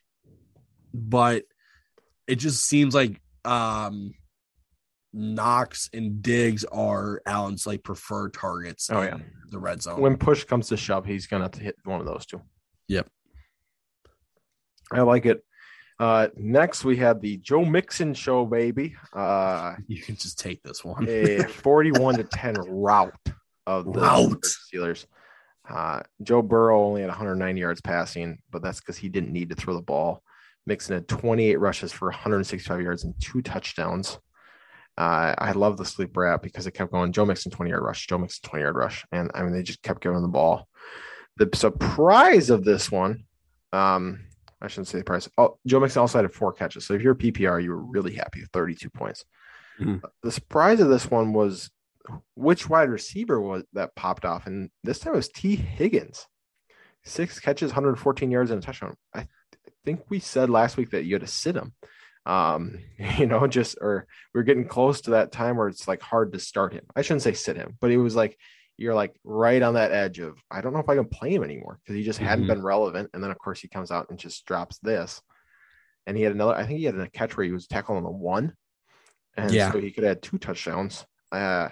but 0.93 1.45
it 2.27 2.37
just 2.37 2.65
seems 2.65 2.95
like 2.95 3.21
um 3.45 4.15
Knox 5.13 5.91
and 5.93 6.23
Diggs 6.23 6.65
are 6.65 7.21
Allen's 7.27 7.67
like 7.67 7.83
preferred 7.83 8.33
targets. 8.35 8.89
Oh, 8.91 9.03
in 9.03 9.09
yeah. 9.09 9.19
the 9.51 9.59
red 9.59 9.83
zone. 9.83 10.01
when 10.01 10.17
push 10.17 10.45
comes 10.45 10.69
to 10.69 10.77
shove, 10.77 11.05
he's 11.05 11.27
gonna 11.27 11.45
have 11.45 11.53
to 11.53 11.61
hit 11.61 11.77
one 11.85 12.01
of 12.01 12.07
those 12.07 12.25
two. 12.27 12.41
Yep. 12.89 13.09
I 14.93 15.01
like 15.03 15.27
it. 15.27 15.45
Uh, 15.99 16.29
next, 16.37 16.85
we 16.85 16.97
have 16.97 17.21
the 17.21 17.37
Joe 17.39 17.65
Mixon 17.65 18.13
show, 18.15 18.45
baby. 18.45 18.97
Uh, 19.13 19.75
You 19.87 20.03
can 20.03 20.17
just 20.17 20.39
take 20.39 20.63
this 20.63 20.85
one. 20.85 21.07
a 21.09 21.45
41 21.45 22.17
to 22.17 22.25
10 22.25 22.55
rout 22.69 23.15
of 23.67 23.85
the 23.93 24.01
Rout. 24.01 24.43
Steelers. 24.43 25.07
Uh, 25.69 26.01
Joe 26.23 26.43
Burrow 26.43 26.85
only 26.85 27.03
had 27.03 27.09
190 27.09 27.61
yards 27.61 27.81
passing, 27.81 28.39
but 28.51 28.63
that's 28.63 28.81
because 28.81 28.97
he 28.97 29.09
didn't 29.09 29.33
need 29.33 29.51
to 29.51 29.55
throw 29.55 29.75
the 29.75 29.83
ball. 29.83 30.23
Mixon 30.67 30.95
had 30.95 31.09
28 31.09 31.57
rushes 31.57 31.93
for 31.93 32.09
165 32.09 32.81
yards 32.81 33.05
and 33.05 33.15
two 33.21 33.43
touchdowns. 33.43 34.19
Uh, 34.99 35.35
I 35.39 35.53
love 35.53 35.77
the 35.77 35.85
sleeper 35.85 36.27
app 36.27 36.43
because 36.43 36.67
it 36.67 36.73
kept 36.75 36.93
going 36.93 37.13
Joe 37.13 37.25
Mixon 37.25 37.51
20 37.51 37.71
yard 37.71 37.83
rush, 37.83 38.07
Joe 38.07 38.19
Mixon 38.19 38.49
20 38.49 38.63
yard 38.63 38.77
rush. 38.77 39.05
And 39.13 39.31
I 39.35 39.43
mean, 39.43 39.53
they 39.53 39.63
just 39.63 39.83
kept 39.83 40.03
giving 40.03 40.21
the 40.21 40.29
ball. 40.29 40.69
The 41.39 41.49
surprise 41.55 42.51
of 42.51 42.65
this 42.65 42.91
one, 42.91 43.25
um, 43.73 44.21
I 44.61 44.69
shouldn't 44.69 44.89
say 44.89 44.99
the 44.99 45.05
price. 45.05 45.29
Oh, 45.39 45.59
Joe 45.67 45.81
Mixon 45.81 46.01
also 46.01 46.21
had 46.21 46.33
four 46.33 46.53
catches. 46.53 46.87
So 46.87 46.95
if 46.95 47.03
you're 47.03 47.15
PPR, 47.15 47.63
you 47.63 47.71
were 47.71 47.83
really 47.83 48.15
happy 48.15 48.41
with 48.41 48.51
32 48.51 48.91
points. 48.91 49.25
Mhm. 49.81 50.03
The 50.23 50.31
surprise 50.31 50.81
of 50.81 50.89
this 50.89 51.11
one 51.11 51.33
was 51.33 51.71
which 52.35 52.69
wide 52.69 52.91
receiver 52.91 53.41
was 53.41 53.65
that 53.73 53.95
popped 53.95 54.25
off, 54.25 54.47
and 54.47 54.71
this 54.85 54.99
time 54.99 55.15
it 55.15 55.17
was 55.17 55.29
Tee 55.29 55.57
Higgins, 55.57 56.27
six 57.05 57.39
catches, 57.41 57.71
114 57.71 58.31
yards, 58.31 58.51
and 58.51 58.63
a 58.63 58.67
touchdown. 58.67 58.95
I 59.15 59.27
think 59.85 60.03
we 60.09 60.19
said 60.21 60.51
last 60.51 60.77
week 60.77 60.91
that 60.91 61.05
you 61.05 61.15
had 61.15 61.23
to 61.23 61.27
sit 61.29 61.57
him. 61.57 61.73
Um, 62.25 62.79
you 63.19 63.27
know, 63.27 63.47
just 63.47 63.77
or 63.81 64.07
we're 64.35 64.43
getting 64.45 64.69
close 64.69 65.01
to 65.03 65.11
that 65.13 65.33
time 65.33 65.57
where 65.57 65.69
it's 65.69 65.89
like 65.89 66.03
hard 66.03 66.33
to 66.33 66.39
start 66.39 66.73
him. 66.73 66.85
I 66.95 67.03
shouldn't 67.03 67.23
say 67.23 67.33
sit 67.33 67.57
him, 67.57 67.77
but 67.81 67.91
it 67.91 67.99
was 67.99 68.15
like 68.17 68.39
you're 68.79 68.95
like 68.95 69.15
right 69.23 69.61
on 69.63 69.75
that 69.75 69.93
edge 69.93 70.19
of 70.19 70.39
I 70.51 70.61
don't 70.61 70.73
know 70.73 70.81
if 70.81 70.89
I 70.89 70.95
can 70.97 71.05
play 71.07 71.35
him 71.35 71.45
anymore 71.45 71.79
because 71.83 71.95
he 71.97 72.03
just 72.03 72.19
hadn't 72.19 72.47
Mhm. 72.47 72.49
been 72.49 72.63
relevant. 72.63 73.11
And 73.13 73.23
then 73.23 73.31
of 73.31 73.39
course 73.39 73.61
he 73.61 73.69
comes 73.69 73.91
out 73.91 74.09
and 74.11 74.19
just 74.19 74.47
drops 74.47 74.79
this. 74.79 75.21
And 76.07 76.17
he 76.17 76.23
had 76.23 76.33
another, 76.33 76.55
I 76.55 76.65
think 76.67 76.79
he 76.79 76.85
had 76.87 76.99
a 76.99 77.09
catch 77.11 77.37
where 77.37 77.45
he 77.47 77.53
was 77.53 77.67
tackling 77.69 78.05
a 78.05 78.11
one. 78.11 78.55
And 79.37 79.55
Yeah. 79.55 79.71
so 79.71 79.79
he 79.79 79.91
could 79.93 80.05
have 80.05 80.21
two 80.21 80.39
touchdowns. 80.39 81.05
Uh 81.31 81.69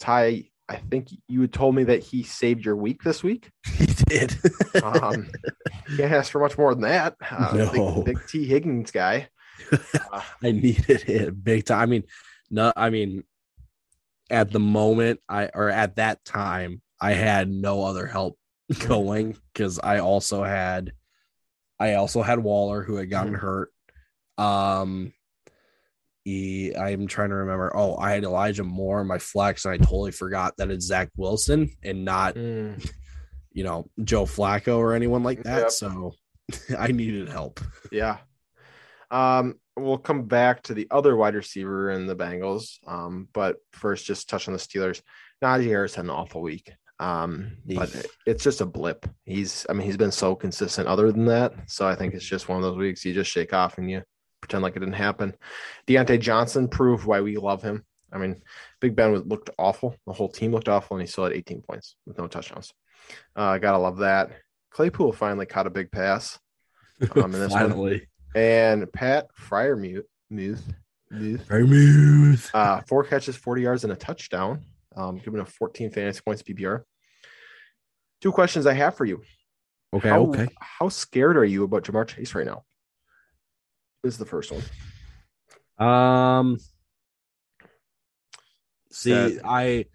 Ty, 0.00 0.44
I 0.68 0.76
think 0.76 1.08
you 1.28 1.40
had 1.42 1.52
told 1.52 1.74
me 1.74 1.84
that 1.84 2.02
he 2.02 2.22
saved 2.22 2.64
your 2.64 2.76
week 2.76 3.02
this 3.02 3.22
week. 3.22 3.50
he 3.74 3.86
did. 3.86 4.36
Um, 4.82 5.28
can't 5.96 6.12
ask 6.12 6.32
for 6.32 6.40
much 6.40 6.56
more 6.58 6.74
than 6.74 6.82
that. 6.82 7.16
Uh, 7.30 7.52
No. 7.54 8.02
big, 8.04 8.04
big 8.16 8.26
Tee 8.28 8.46
Higgins 8.46 8.90
guy. 8.90 9.28
Uh, 9.72 10.20
I 10.42 10.50
needed 10.52 11.08
it 11.08 11.44
big 11.44 11.64
time. 11.66 11.80
I 11.80 11.86
mean, 11.86 12.02
no, 12.50 12.72
I 12.76 12.90
mean, 12.90 13.24
at 14.30 14.50
the 14.50 14.60
moment, 14.60 15.20
I 15.28 15.50
or 15.54 15.68
at 15.70 15.96
that 15.96 16.24
time, 16.24 16.80
I 17.00 17.12
had 17.12 17.48
no 17.50 17.82
other 17.82 18.06
help 18.06 18.38
going 18.86 19.36
because 19.52 19.78
I 19.78 19.98
also 19.98 20.42
had, 20.44 20.92
I 21.78 21.94
also 21.94 22.22
had 22.22 22.38
Waller 22.38 22.82
who 22.82 22.96
had 22.96 23.10
gotten 23.10 23.34
Mhm. 23.34 23.38
hurt. 23.40 23.70
Um, 24.38 25.12
he, 26.24 26.74
I'm 26.74 27.06
trying 27.06 27.28
to 27.28 27.36
remember. 27.36 27.70
Oh, 27.74 27.96
I 27.96 28.12
had 28.12 28.24
Elijah 28.24 28.64
Moore 28.64 29.02
in 29.02 29.06
my 29.06 29.18
flex, 29.18 29.64
and 29.64 29.74
I 29.74 29.76
totally 29.76 30.10
forgot 30.10 30.56
that 30.56 30.70
it's 30.70 30.86
Zach 30.86 31.10
Wilson 31.16 31.70
and 31.82 32.04
not 32.04 32.34
mm, 32.34 32.90
you 33.52 33.62
know 33.62 33.88
Joe 34.02 34.24
Flacco 34.24 34.78
or 34.78 34.94
anyone 34.94 35.22
like 35.22 35.42
that. 35.42 35.58
Yep. 35.60 35.70
So 35.70 36.14
I 36.78 36.88
needed 36.88 37.28
help. 37.28 37.60
yeah. 37.92 38.18
Um, 39.10 39.60
we'll 39.76 39.98
come 39.98 40.24
back 40.24 40.62
to 40.62 40.74
the 40.74 40.86
other 40.90 41.14
wide 41.14 41.34
receiver 41.34 41.90
in 41.90 42.06
the 42.06 42.16
Bengals. 42.16 42.78
Um, 42.86 43.28
but 43.32 43.56
first, 43.72 44.06
just 44.06 44.28
touch 44.28 44.48
on 44.48 44.54
the 44.54 44.60
Steelers. 44.60 45.02
Najee 45.42 45.66
Harris 45.66 45.94
had 45.94 46.06
an 46.06 46.10
awful 46.10 46.40
week. 46.40 46.72
Um, 47.00 47.58
but 47.66 48.06
it's 48.26 48.42
just 48.42 48.60
a 48.60 48.66
blip. 48.66 49.06
He's, 49.24 49.66
I 49.68 49.72
mean, 49.72 49.86
he's 49.86 49.96
been 49.96 50.12
so 50.12 50.34
consistent 50.34 50.88
other 50.88 51.12
than 51.12 51.26
that. 51.26 51.52
So 51.68 51.86
I 51.86 51.94
think 51.94 52.14
it's 52.14 52.24
just 52.24 52.48
one 52.48 52.56
of 52.56 52.62
those 52.62 52.78
weeks 52.78 53.04
you 53.04 53.12
just 53.12 53.30
shake 53.30 53.52
off 53.52 53.78
and 53.78 53.90
you 53.90 54.02
pretend 54.44 54.62
like 54.62 54.76
it 54.76 54.80
didn't 54.80 54.94
happen. 54.94 55.34
Diontae 55.86 56.20
Johnson 56.20 56.68
proved 56.68 57.06
why 57.06 57.22
we 57.22 57.38
love 57.38 57.62
him. 57.62 57.82
I 58.12 58.18
mean, 58.18 58.42
Big 58.78 58.94
Ben 58.94 59.10
was, 59.10 59.24
looked 59.24 59.48
awful. 59.58 59.96
The 60.06 60.12
whole 60.12 60.28
team 60.28 60.52
looked 60.52 60.68
awful, 60.68 60.96
and 60.96 61.02
he 61.02 61.10
still 61.10 61.24
had 61.24 61.32
18 61.32 61.62
points 61.62 61.96
with 62.06 62.18
no 62.18 62.28
touchdowns. 62.28 62.72
Uh, 63.34 63.56
gotta 63.56 63.78
love 63.78 63.98
that. 63.98 64.32
Claypool 64.70 65.12
finally 65.12 65.46
caught 65.46 65.66
a 65.66 65.70
big 65.70 65.90
pass. 65.90 66.38
Um, 67.16 67.32
this 67.32 67.50
one- 67.50 67.70
Finally, 67.70 68.06
and 68.34 68.92
Pat 68.92 69.28
Freiermuth, 69.34 70.04
Muth, 70.28 70.62
Muth 71.10 71.50
uh, 72.52 72.82
four 72.86 73.04
catches, 73.04 73.36
40 73.36 73.62
yards, 73.62 73.84
and 73.84 73.92
a 73.92 73.96
touchdown, 73.96 74.62
um, 74.94 75.18
giving 75.18 75.40
a 75.40 75.46
14 75.46 75.90
fantasy 75.90 76.20
points 76.20 76.42
PPR. 76.42 76.82
Two 78.20 78.32
questions 78.32 78.66
I 78.66 78.74
have 78.74 78.96
for 78.96 79.06
you. 79.06 79.22
Okay, 79.94 80.08
how, 80.08 80.22
okay. 80.26 80.48
How 80.60 80.88
scared 80.90 81.36
are 81.36 81.44
you 81.44 81.64
about 81.64 81.84
Ja'Marr 81.84 82.08
Chase 82.08 82.34
right 82.34 82.46
now? 82.46 82.64
Is 84.04 84.18
the 84.18 84.26
first 84.26 84.52
one. 84.52 84.62
Um, 85.88 86.58
see, 88.90 89.10
That- 89.10 89.40
I, 89.44 89.86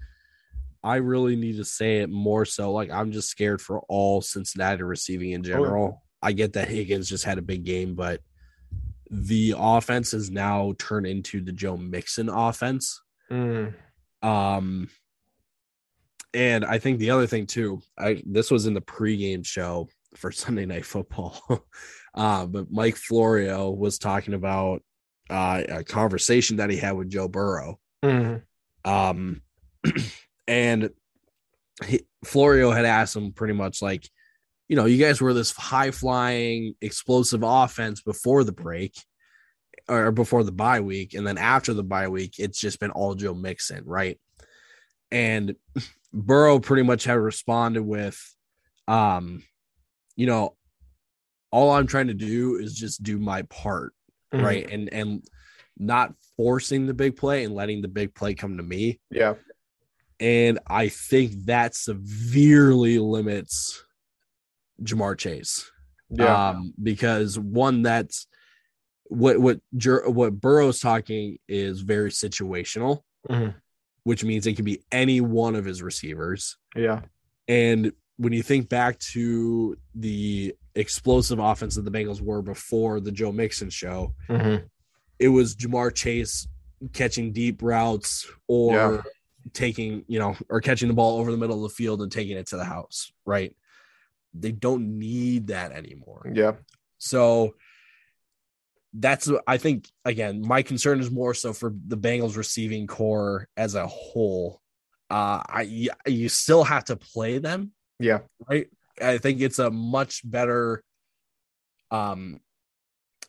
I 0.83 0.95
really 0.97 1.35
need 1.35 1.57
to 1.57 1.65
say 1.65 1.97
it 1.99 2.09
more 2.09 2.45
so. 2.45 2.71
Like 2.71 2.89
I'm 2.91 3.11
just 3.11 3.29
scared 3.29 3.61
for 3.61 3.81
all 3.87 4.21
Cincinnati 4.21 4.83
receiving 4.83 5.31
in 5.31 5.43
general. 5.43 6.03
I 6.21 6.31
get 6.33 6.53
that 6.53 6.67
Higgins 6.69 7.07
just 7.07 7.23
had 7.23 7.37
a 7.37 7.41
big 7.43 7.63
game, 7.63 7.95
but 7.95 8.21
the 9.11 9.53
offense 9.57 10.11
has 10.11 10.29
now 10.29 10.73
turned 10.77 11.07
into 11.07 11.41
the 11.41 11.51
Joe 11.51 11.77
Mixon 11.77 12.29
offense. 12.29 13.01
Mm, 13.31 13.73
Um, 14.21 14.89
and 16.33 16.65
I 16.65 16.77
think 16.79 16.99
the 16.99 17.11
other 17.11 17.25
thing 17.27 17.45
too, 17.47 17.81
I 17.97 18.21
this 18.25 18.51
was 18.51 18.65
in 18.65 18.73
the 18.73 18.81
pregame 18.81 19.45
show 19.45 19.87
for 20.15 20.31
Sunday 20.31 20.65
Night 20.65 20.85
Football, 20.85 21.41
uh, 22.15 22.45
but 22.45 22.71
Mike 22.71 22.95
Florio 22.95 23.69
was 23.69 23.99
talking 23.99 24.33
about 24.33 24.83
uh, 25.29 25.63
a 25.67 25.83
conversation 25.83 26.57
that 26.57 26.69
he 26.69 26.77
had 26.77 26.93
with 26.93 27.09
Joe 27.09 27.27
Burrow, 27.27 27.79
mm, 28.03 28.41
um, 28.85 29.41
and 30.47 30.89
he, 31.85 32.01
Florio 32.25 32.71
had 32.71 32.85
asked 32.85 33.15
him 33.15 33.31
pretty 33.31 33.53
much 33.53 33.81
like, 33.81 34.09
you 34.67 34.75
know, 34.75 34.85
you 34.85 34.97
guys 34.97 35.21
were 35.21 35.33
this 35.33 35.51
high 35.55 35.91
flying, 35.91 36.75
explosive 36.81 37.41
offense 37.43 38.01
before 38.01 38.43
the 38.43 38.51
break 38.51 38.95
or 39.87 40.11
before 40.11 40.43
the 40.43 40.51
bye 40.51 40.81
week. 40.81 41.13
And 41.13 41.25
then 41.25 41.37
after 41.37 41.73
the 41.73 41.83
bye 41.83 42.07
week, 42.07 42.35
it's 42.37 42.59
just 42.59 42.79
been 42.79 42.91
all 42.91 43.15
Joe 43.15 43.33
Mixon, 43.33 43.83
right? 43.85 44.19
And 45.11 45.55
Burrow 46.13 46.59
pretty 46.59 46.83
much 46.83 47.03
had 47.03 47.13
responded 47.13 47.83
with, 47.83 48.19
um, 48.87 49.43
you 50.19 50.25
know, 50.25 50.53
all 51.49 51.71
I'm 51.71 51.87
trying 51.87 52.07
to 52.07 52.13
do 52.13 52.57
is 52.57 52.75
just 52.75 53.01
do 53.03 53.17
my 53.17 53.43
part, 53.43 53.93
mhm. 54.33 54.43
right? 54.43 54.69
And 54.69 54.91
and 54.91 55.23
not 55.77 56.13
forcing 56.35 56.87
the 56.87 56.93
big 56.93 57.15
play 57.15 57.45
and 57.45 57.55
letting 57.55 57.81
the 57.81 57.87
big 57.87 58.13
play 58.13 58.33
come 58.33 58.57
to 58.57 58.63
me. 58.63 58.99
Yeah. 59.09 59.35
And 60.19 60.59
I 60.67 60.89
think 60.89 61.45
that 61.45 61.73
severely 61.73 62.99
limits 62.99 63.81
Ja'Marr 64.83 65.17
Chase. 65.17 65.71
Yeah. 66.09 66.49
Um, 66.49 66.73
because 66.83 67.39
one 67.39 67.81
that's 67.81 68.27
what 69.05 69.39
what 69.39 69.61
what 70.05 70.41
Burrow's 70.41 70.81
talking 70.81 71.37
is 71.47 71.79
very 71.79 72.09
situational, 72.11 73.03
Mhm. 73.29 73.55
which 74.03 74.25
means 74.25 74.45
it 74.47 74.57
can 74.57 74.65
be 74.65 74.83
any 74.91 75.21
one 75.21 75.55
of 75.55 75.63
his 75.63 75.81
receivers. 75.81 76.57
yeah. 76.75 77.03
And 77.47 77.93
when 78.19 78.33
you 78.33 78.43
think 78.43 78.67
back 78.67 78.99
to 78.99 79.77
the 79.95 80.53
explosive 80.75 81.39
offense 81.39 81.75
that 81.75 81.83
the 81.85 81.91
Bengals 81.91 82.19
were 82.21 82.41
before 82.41 82.99
the 82.99 83.13
Joe 83.13 83.31
Mixon 83.31 83.69
show, 83.69 84.13
Mhm. 84.27 84.69
it 85.19 85.29
was 85.29 85.55
Ja'Marr 85.55 85.95
Chase 85.95 86.45
catching 86.91 87.31
deep 87.31 87.61
routes 87.61 88.27
or 88.47 88.73
Yeah. 88.73 89.01
taking, 89.53 90.03
you 90.09 90.19
know, 90.19 90.35
or 90.49 90.59
catching 90.59 90.89
the 90.89 90.93
ball 90.93 91.17
over 91.19 91.31
the 91.31 91.37
middle 91.37 91.63
of 91.63 91.71
the 91.71 91.75
field 91.75 92.01
and 92.01 92.11
taking 92.11 92.35
it 92.35 92.47
to 92.47 92.57
the 92.57 92.65
house, 92.65 93.09
right? 93.25 93.55
They 94.33 94.51
don't 94.51 94.99
need 94.99 95.47
that 95.47 95.71
anymore. 95.71 96.29
Yeah. 96.33 96.57
So 96.97 97.55
that's 98.93 99.29
I 99.47 99.57
think 99.57 99.87
again, 100.03 100.41
my 100.45 100.61
concern 100.61 100.99
is 100.99 101.09
more 101.09 101.33
so 101.33 101.53
for 101.53 101.73
the 101.87 101.97
Bengals 101.97 102.35
receiving 102.35 102.85
core 102.85 103.47
as 103.55 103.75
a 103.75 103.87
whole. 103.87 104.61
Uh 105.09 105.41
I 105.47 105.89
you 106.05 106.27
still 106.29 106.65
have 106.65 106.83
to 106.85 106.97
play 106.97 107.37
them, 107.39 107.71
Yeah. 107.99 108.19
right? 108.49 108.67
I 109.01 109.17
think 109.17 109.41
it's 109.41 109.59
a 109.59 109.69
much 109.71 110.21
better 110.29 110.83
um 111.91 112.39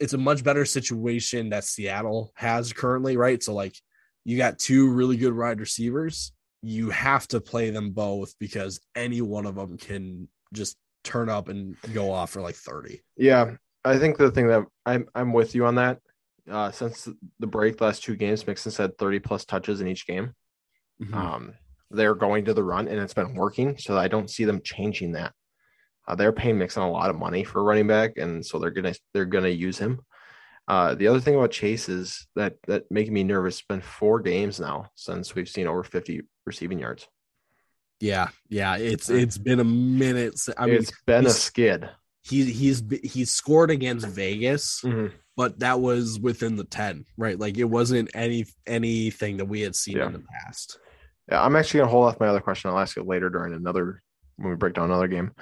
it's 0.01 0.13
a 0.15 0.19
much 0.19 0.43
better 0.43 0.65
situation 0.65 1.51
that 1.51 1.65
Seattle 1.65 2.33
has 2.35 2.73
currently, 2.73 3.17
right? 3.17 3.43
So 3.43 3.53
like 3.55 3.75
you 4.25 4.37
got 4.39 4.59
two 4.59 4.91
really 4.91 5.17
good 5.17 5.37
wide 5.37 5.61
receivers. 5.61 6.33
You 6.63 6.91
have 6.91 7.29
to 7.29 7.41
play 7.41 7.71
them 7.71 7.91
both 7.91 8.35
because 8.39 8.81
any 8.95 9.21
one 9.21 9.47
of 9.47 9.55
them 9.55 9.77
can 9.77 10.29
just 10.53 10.77
turn 11.05 11.29
up 11.29 11.49
and 11.49 11.77
go 11.95 12.11
off 12.13 12.31
for 12.31 12.41
like 12.43 12.55
30. 12.55 13.01
Yeah, 13.17 13.57
I 13.85 13.99
think 13.99 14.19
the 14.19 14.31
thing 14.31 14.49
that 14.49 14.65
I'm 14.87 15.07
I'm 15.15 15.33
with 15.33 15.55
you 15.55 15.67
on 15.67 15.77
that. 15.77 15.99
Uh, 16.51 16.71
since 16.71 17.09
the 17.39 17.47
break, 17.47 17.77
the 17.79 17.85
last 17.85 18.03
two 18.03 18.17
games, 18.17 18.47
Mixon 18.47 18.73
said 18.73 18.99
30 18.99 19.21
plus 19.21 19.45
touches 19.45 19.81
in 19.81 19.87
each 19.87 20.07
game. 20.07 20.35
Mhm. 21.01 21.15
Um, 21.15 21.55
they're 21.91 22.15
going 22.15 22.45
to 22.47 22.55
the 22.55 22.63
run, 22.65 22.89
and 22.89 22.99
it's 23.01 23.15
been 23.15 23.35
working. 23.35 23.77
So 23.79 23.97
I 23.99 24.09
don't 24.09 24.31
see 24.31 24.45
them 24.45 24.61
changing 24.63 25.13
that. 25.13 25.33
Uh, 26.07 26.15
they're 26.15 26.33
paying 26.33 26.59
Mixon 26.59 26.83
a 26.83 26.91
lot 26.91 27.11
of 27.11 27.19
money 27.19 27.45
for 27.45 27.63
running 27.63 27.87
back, 27.87 28.17
and 28.17 28.45
so 28.45 28.59
they're 28.59 28.71
gonna 28.71 28.95
they're 29.15 29.25
gonna 29.25 29.49
use 29.49 29.79
him. 29.79 30.01
Uh, 30.69 30.95
the 30.95 31.09
other 31.09 31.21
thing 31.21 31.35
about 31.35 31.51
Chase 31.51 31.89
is 31.89 32.27
that 32.37 32.55
that 32.67 32.85
making 32.91 33.13
me 33.13 33.25
nervous. 33.25 33.59
It's 33.59 33.67
been 33.67 33.81
four 33.81 34.21
games 34.21 34.61
now 34.61 34.91
since 34.95 35.35
we've 35.35 35.49
seen 35.49 35.67
over 35.67 35.83
50 35.83 36.23
receiving 36.47 36.79
yards. 36.79 37.09
Yeah, 38.01 38.29
yeah. 38.49 38.77
It's 38.77 39.11
it's 39.11 39.37
been 39.39 39.61
a 39.61 39.65
minute. 39.65 40.41
I 40.57 40.67
mean, 40.67 40.77
it's 40.77 40.93
been 41.07 41.27
a 41.27 41.31
skid. 41.31 41.89
he 42.23 42.45
he's 42.51 42.83
he's 43.03 43.31
scored 43.31 43.71
against 43.71 44.07
Vegas, 44.07 44.81
Mhm. 44.83 45.13
but 45.37 45.59
that 45.61 45.81
was 45.81 46.19
within 46.19 46.57
the 46.57 46.65
ten, 46.65 47.05
right? 47.19 47.39
Like 47.39 47.59
it 47.59 47.65
wasn't 47.65 48.11
any 48.15 48.47
anything 48.67 49.37
that 49.39 49.47
we 49.47 49.61
had 49.61 49.75
seen 49.77 49.99
Yeah. 49.99 50.07
in 50.07 50.13
the 50.15 50.21
past. 50.45 50.79
Yeah, 51.31 51.43
I'm 51.43 51.57
actually 51.57 51.81
gonna 51.81 51.91
hold 51.93 52.07
off 52.07 52.21
my 52.21 52.29
other 52.29 52.41
question. 52.41 52.71
I'll 52.71 52.79
ask 52.79 52.97
it 52.97 53.07
later 53.07 53.31
during 53.31 53.55
another 53.55 54.03
when 54.37 54.51
we 54.51 54.57
break 54.57 54.75
down 54.75 54.87
another 54.91 55.09
game. 55.09 55.33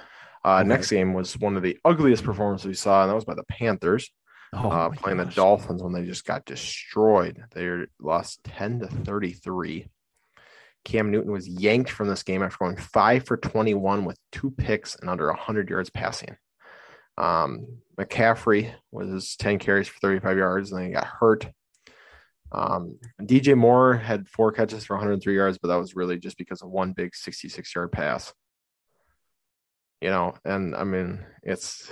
Uh, 0.45 0.59
Okay. 0.59 0.67
Next 0.67 0.89
game 0.89 1.13
was 1.13 1.37
one 1.37 1.57
of 1.57 1.63
the 1.63 1.77
ugliest 1.83 2.23
performances 2.23 2.67
we 2.67 2.73
saw, 2.73 3.01
and 3.01 3.09
that 3.09 3.15
was 3.15 3.25
by 3.25 3.35
the 3.35 3.43
Panthers 3.43 4.09
Oh, 4.53 4.69
uh, 4.69 4.89
playing 4.89 5.17
the. 5.17 5.25
Dolphins 5.25 5.83
when 5.83 5.93
they 5.93 6.05
just 6.05 6.25
got 6.25 6.45
destroyed. 6.45 7.43
They 7.53 7.85
lost 7.99 8.43
10 8.45 8.79
to 8.79 8.87
33. 8.87 9.89
Cam 10.85 11.11
Newton 11.11 11.31
was 11.31 11.47
yanked 11.47 11.91
from 11.91 12.07
this 12.07 12.23
game 12.23 12.41
after 12.41 12.57
going 12.59 12.77
five 12.77 13.25
for 13.25 13.37
21 13.37 14.05
with 14.05 14.17
two 14.31 14.49
picks 14.49 14.95
and 14.95 15.09
under 15.09 15.27
100 15.27 15.69
yards 15.69 15.89
passing. 15.89 16.35
Um, 17.17 17.67
McCaffrey 17.99 18.73
was 18.91 19.35
10 19.35 19.59
carries 19.59 19.87
for 19.89 19.99
35 19.99 20.37
yards 20.37 20.71
and 20.71 20.79
then 20.79 20.87
he 20.87 20.93
got 20.93 21.05
hurt. 21.05 21.47
Um, 22.51 22.97
DJ 23.21 23.55
Moore 23.55 23.95
had 23.95 24.27
four 24.27 24.51
catches 24.51 24.85
for 24.85 24.95
103 24.95 25.35
yards, 25.35 25.57
but 25.61 25.67
that 25.67 25.75
was 25.77 25.95
really 25.95 26.17
just 26.17 26.37
because 26.37 26.61
of 26.61 26.69
one 26.69 26.93
big 26.93 27.15
66 27.15 27.75
yard 27.75 27.91
pass. 27.91 28.33
You 30.01 30.09
know, 30.09 30.33
and 30.45 30.75
I 30.75 30.83
mean, 30.85 31.19
it's, 31.43 31.89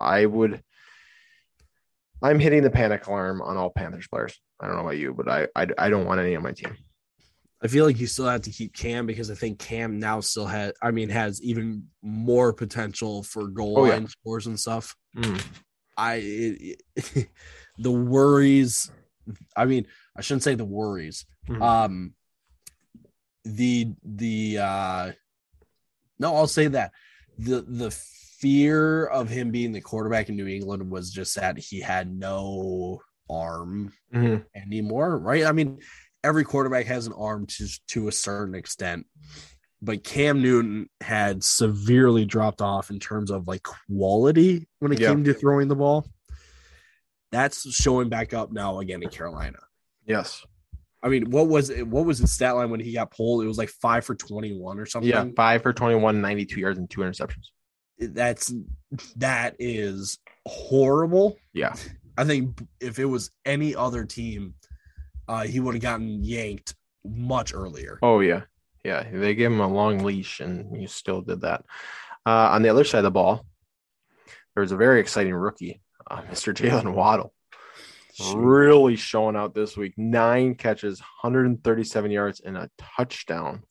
I 0.00 0.24
would, 0.26 0.62
I'm 2.22 2.38
hitting 2.40 2.62
the 2.62 2.70
panic 2.70 3.06
alarm 3.06 3.42
on 3.42 3.56
all 3.56 3.70
Panthers 3.70 4.08
players. 4.08 4.40
I 4.60 4.66
don't 4.66 4.76
know 4.76 4.82
about 4.82 4.98
you, 4.98 5.14
but 5.14 5.28
I, 5.28 5.46
I, 5.54 5.66
I 5.78 5.90
don't 5.90 6.06
want 6.06 6.20
any 6.20 6.34
on 6.34 6.42
my 6.42 6.52
team. 6.52 6.76
I 7.62 7.68
feel 7.68 7.84
like 7.84 8.00
you 8.00 8.06
still 8.06 8.26
have 8.26 8.40
to 8.42 8.50
keep 8.50 8.74
Cam 8.74 9.04
because 9.06 9.30
I 9.30 9.34
think 9.34 9.58
Cam 9.58 9.98
now 9.98 10.20
still 10.20 10.46
has, 10.46 10.72
I 10.82 10.90
mean, 10.92 11.10
has 11.10 11.42
even 11.42 11.88
more 12.02 12.54
potential 12.54 13.22
for 13.22 13.48
goal 13.48 13.80
Oh, 13.80 13.84
yeah. 13.84 13.92
line 13.92 14.06
scores 14.06 14.46
and 14.46 14.58
stuff. 14.58 14.96
Mm. 15.14 15.44
I 15.96 16.14
it, 16.14 16.82
it- 17.14 17.28
the 17.78 17.90
worries. 17.90 18.90
I 19.56 19.64
mean, 19.66 19.86
I 20.16 20.20
shouldn't 20.22 20.42
say 20.42 20.54
the 20.54 20.64
worries. 20.64 21.24
Mhm. 21.48 21.62
Um, 21.62 22.14
the 23.44 23.94
the 24.04 24.58
uh, 24.58 25.12
no, 26.18 26.36
I'll 26.36 26.46
say 26.46 26.66
that 26.68 26.92
the 27.38 27.62
the 27.62 27.90
fear 27.90 29.04
of 29.06 29.28
him 29.28 29.50
being 29.50 29.72
the 29.72 29.80
quarterback 29.80 30.28
in 30.28 30.36
New 30.36 30.46
England 30.46 30.90
was 30.90 31.10
just 31.10 31.36
that 31.36 31.58
he 31.58 31.80
had 31.80 32.10
no 32.14 33.00
arm 33.28 33.92
Mhm. 34.14 34.44
anymore, 34.54 35.18
right? 35.18 35.44
I 35.44 35.52
mean, 35.52 35.80
every 36.24 36.44
quarterback 36.44 36.86
has 36.86 37.06
an 37.06 37.12
arm 37.14 37.46
to 37.46 37.68
to 37.88 38.08
a 38.08 38.12
certain 38.12 38.54
extent, 38.54 39.06
but 39.80 40.04
Cam 40.04 40.42
Newton 40.42 40.88
had 41.00 41.42
severely 41.44 42.24
dropped 42.26 42.60
off 42.60 42.90
in 42.90 42.98
terms 42.98 43.30
of 43.30 43.46
like 43.48 43.62
quality 43.62 44.68
when 44.80 44.92
it 44.92 45.00
Yeah. 45.00 45.08
came 45.08 45.24
to 45.24 45.34
throwing 45.34 45.68
the 45.68 45.76
ball. 45.76 46.06
That's 47.32 47.72
showing 47.74 48.08
back 48.08 48.34
up 48.34 48.52
now 48.52 48.80
again 48.80 49.02
in 49.02 49.08
Carolina. 49.08 49.58
Yes. 50.06 50.44
I 51.02 51.08
mean, 51.08 51.30
what 51.30 51.48
was 51.48 51.70
it? 51.70 51.86
What 51.86 52.04
was 52.04 52.18
his 52.18 52.32
stat 52.32 52.56
line 52.56 52.70
when 52.70 52.80
he 52.80 52.92
got 52.92 53.10
pulled? 53.10 53.42
It 53.44 53.48
was 53.48 53.58
like 53.58 53.70
five 53.70 54.04
for 54.04 54.14
twenty-one 54.14 54.78
or 54.78 54.86
something. 54.86 55.08
Yeah. 55.08 55.26
Five 55.34 55.62
for 55.62 55.72
21, 55.72 56.20
92 56.20 56.60
yards 56.60 56.78
and 56.78 56.90
two 56.90 57.00
interceptions. 57.00 57.46
that's 57.98 58.52
that 59.16 59.56
is 59.58 60.18
horrible. 60.46 61.36
Yeah. 61.54 61.74
I 62.18 62.24
think 62.24 62.60
if 62.80 62.98
it 62.98 63.06
was 63.06 63.30
any 63.46 63.74
other 63.74 64.04
team, 64.04 64.54
uh, 65.28 65.42
he 65.42 65.60
would 65.60 65.74
have 65.74 65.82
gotten 65.82 66.22
yanked 66.22 66.74
much 67.04 67.54
earlier. 67.54 67.98
Oh 68.02 68.20
yeah, 68.20 68.42
yeah. 68.84 69.08
They 69.10 69.34
gave 69.34 69.50
him 69.50 69.60
a 69.60 69.68
long 69.68 70.00
leash, 70.00 70.40
and 70.40 70.76
he 70.76 70.86
still 70.86 71.22
did 71.22 71.42
that. 71.42 71.64
Uh, 72.26 72.50
on 72.52 72.62
the 72.62 72.68
other 72.68 72.84
side 72.84 72.98
of 72.98 73.04
the 73.04 73.10
ball, 73.10 73.46
there 74.54 74.60
was 74.60 74.72
a 74.72 74.76
very 74.76 75.00
exciting 75.00 75.32
rookie, 75.32 75.80
uh, 76.10 76.22
Mr. 76.22 76.52
Jaylen 76.54 76.92
Waddle, 76.92 77.32
really 78.34 78.96
showing 78.96 79.36
out 79.36 79.54
this 79.54 79.76
week. 79.76 79.94
Nine 79.96 80.54
catches, 80.54 81.00
137 81.22 82.10
yards, 82.10 82.40
and 82.40 82.56
a 82.56 82.70
touchdown. 82.96 83.62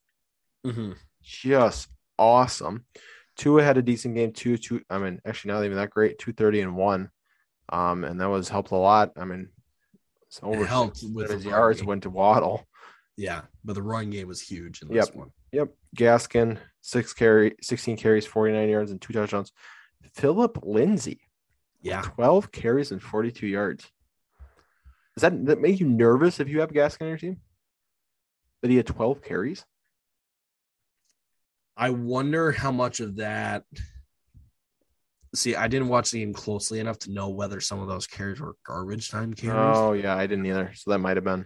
Mhm. 0.65 0.95
Just 1.21 1.89
awesome. 2.17 2.85
Tua 3.37 3.63
had 3.63 3.77
a 3.77 3.81
decent 3.81 4.15
game 4.15 4.33
too. 4.33 4.57
Two, 4.57 4.81
I 4.89 4.97
mean, 4.97 5.21
actually 5.25 5.53
not 5.53 5.63
even 5.63 5.77
that 5.77 5.89
great. 5.91 6.17
Two 6.19 6.33
thirty 6.33 6.59
and 6.61 6.75
one, 6.75 7.09
um, 7.69 8.03
and 8.03 8.19
that 8.19 8.29
was 8.29 8.49
helped 8.49 8.71
a 8.71 8.75
lot. 8.75 9.11
I 9.15 9.23
mean, 9.25 9.49
it's 10.27 10.39
over 10.43 10.65
helped 10.65 11.03
with 11.13 11.29
his 11.31 11.43
the 11.43 11.51
yards 11.51 11.79
running. 11.79 11.87
went 11.87 12.03
to 12.03 12.09
Waddle. 12.09 12.67
Yeah, 13.15 13.41
but 13.63 13.73
the 13.73 13.81
run 13.81 14.09
game 14.09 14.27
was 14.27 14.41
huge 14.41 14.81
in 14.81 14.87
this 14.89 15.07
Yep. 15.07 15.15
one. 15.15 15.31
Yep. 15.51 15.69
Gaskin, 15.95 16.57
six 16.81 17.13
carry, 17.13 17.55
16 17.61 17.97
carries, 17.97 18.25
49 18.25 18.69
yards, 18.69 18.91
and 18.91 19.01
two 19.01 19.13
touchdowns. 19.13 19.51
Philip 20.15 20.59
Lindsay, 20.63 21.21
Yeah, 21.81 22.01
12 22.01 22.51
carries 22.51 22.91
and 22.91 23.01
42 23.01 23.47
yards. 23.47 23.89
Does 25.15 25.21
that, 25.21 25.45
that 25.47 25.61
make 25.61 25.79
you 25.79 25.87
nervous 25.87 26.39
if 26.39 26.47
you 26.49 26.59
have 26.61 26.71
Gaskin 26.71 27.01
on 27.03 27.07
your 27.09 27.17
team? 27.17 27.37
That 28.61 28.71
he 28.71 28.77
had 28.77 28.87
12 28.87 29.21
carries? 29.21 29.65
I 31.77 31.91
wonder 31.91 32.51
how 32.51 32.71
much 32.71 32.99
of 32.99 33.17
that. 33.17 33.63
See, 35.35 35.55
I 35.55 35.67
didn't 35.67 35.89
watch 35.89 36.11
the 36.11 36.19
game 36.19 36.33
closely 36.33 36.79
enough 36.79 36.99
to 36.99 37.11
know 37.11 37.29
whether 37.29 37.61
some 37.61 37.79
of 37.79 37.87
those 37.87 38.07
carries 38.07 38.41
were 38.41 38.55
garbage 38.65 39.09
time 39.09 39.33
carries. 39.33 39.77
Oh, 39.77 39.93
yeah, 39.93 40.15
I 40.15 40.25
didn't 40.27 40.45
either. 40.45 40.71
So 40.75 40.91
that 40.91 40.99
might 40.99 41.17
have 41.17 41.23
been. 41.23 41.45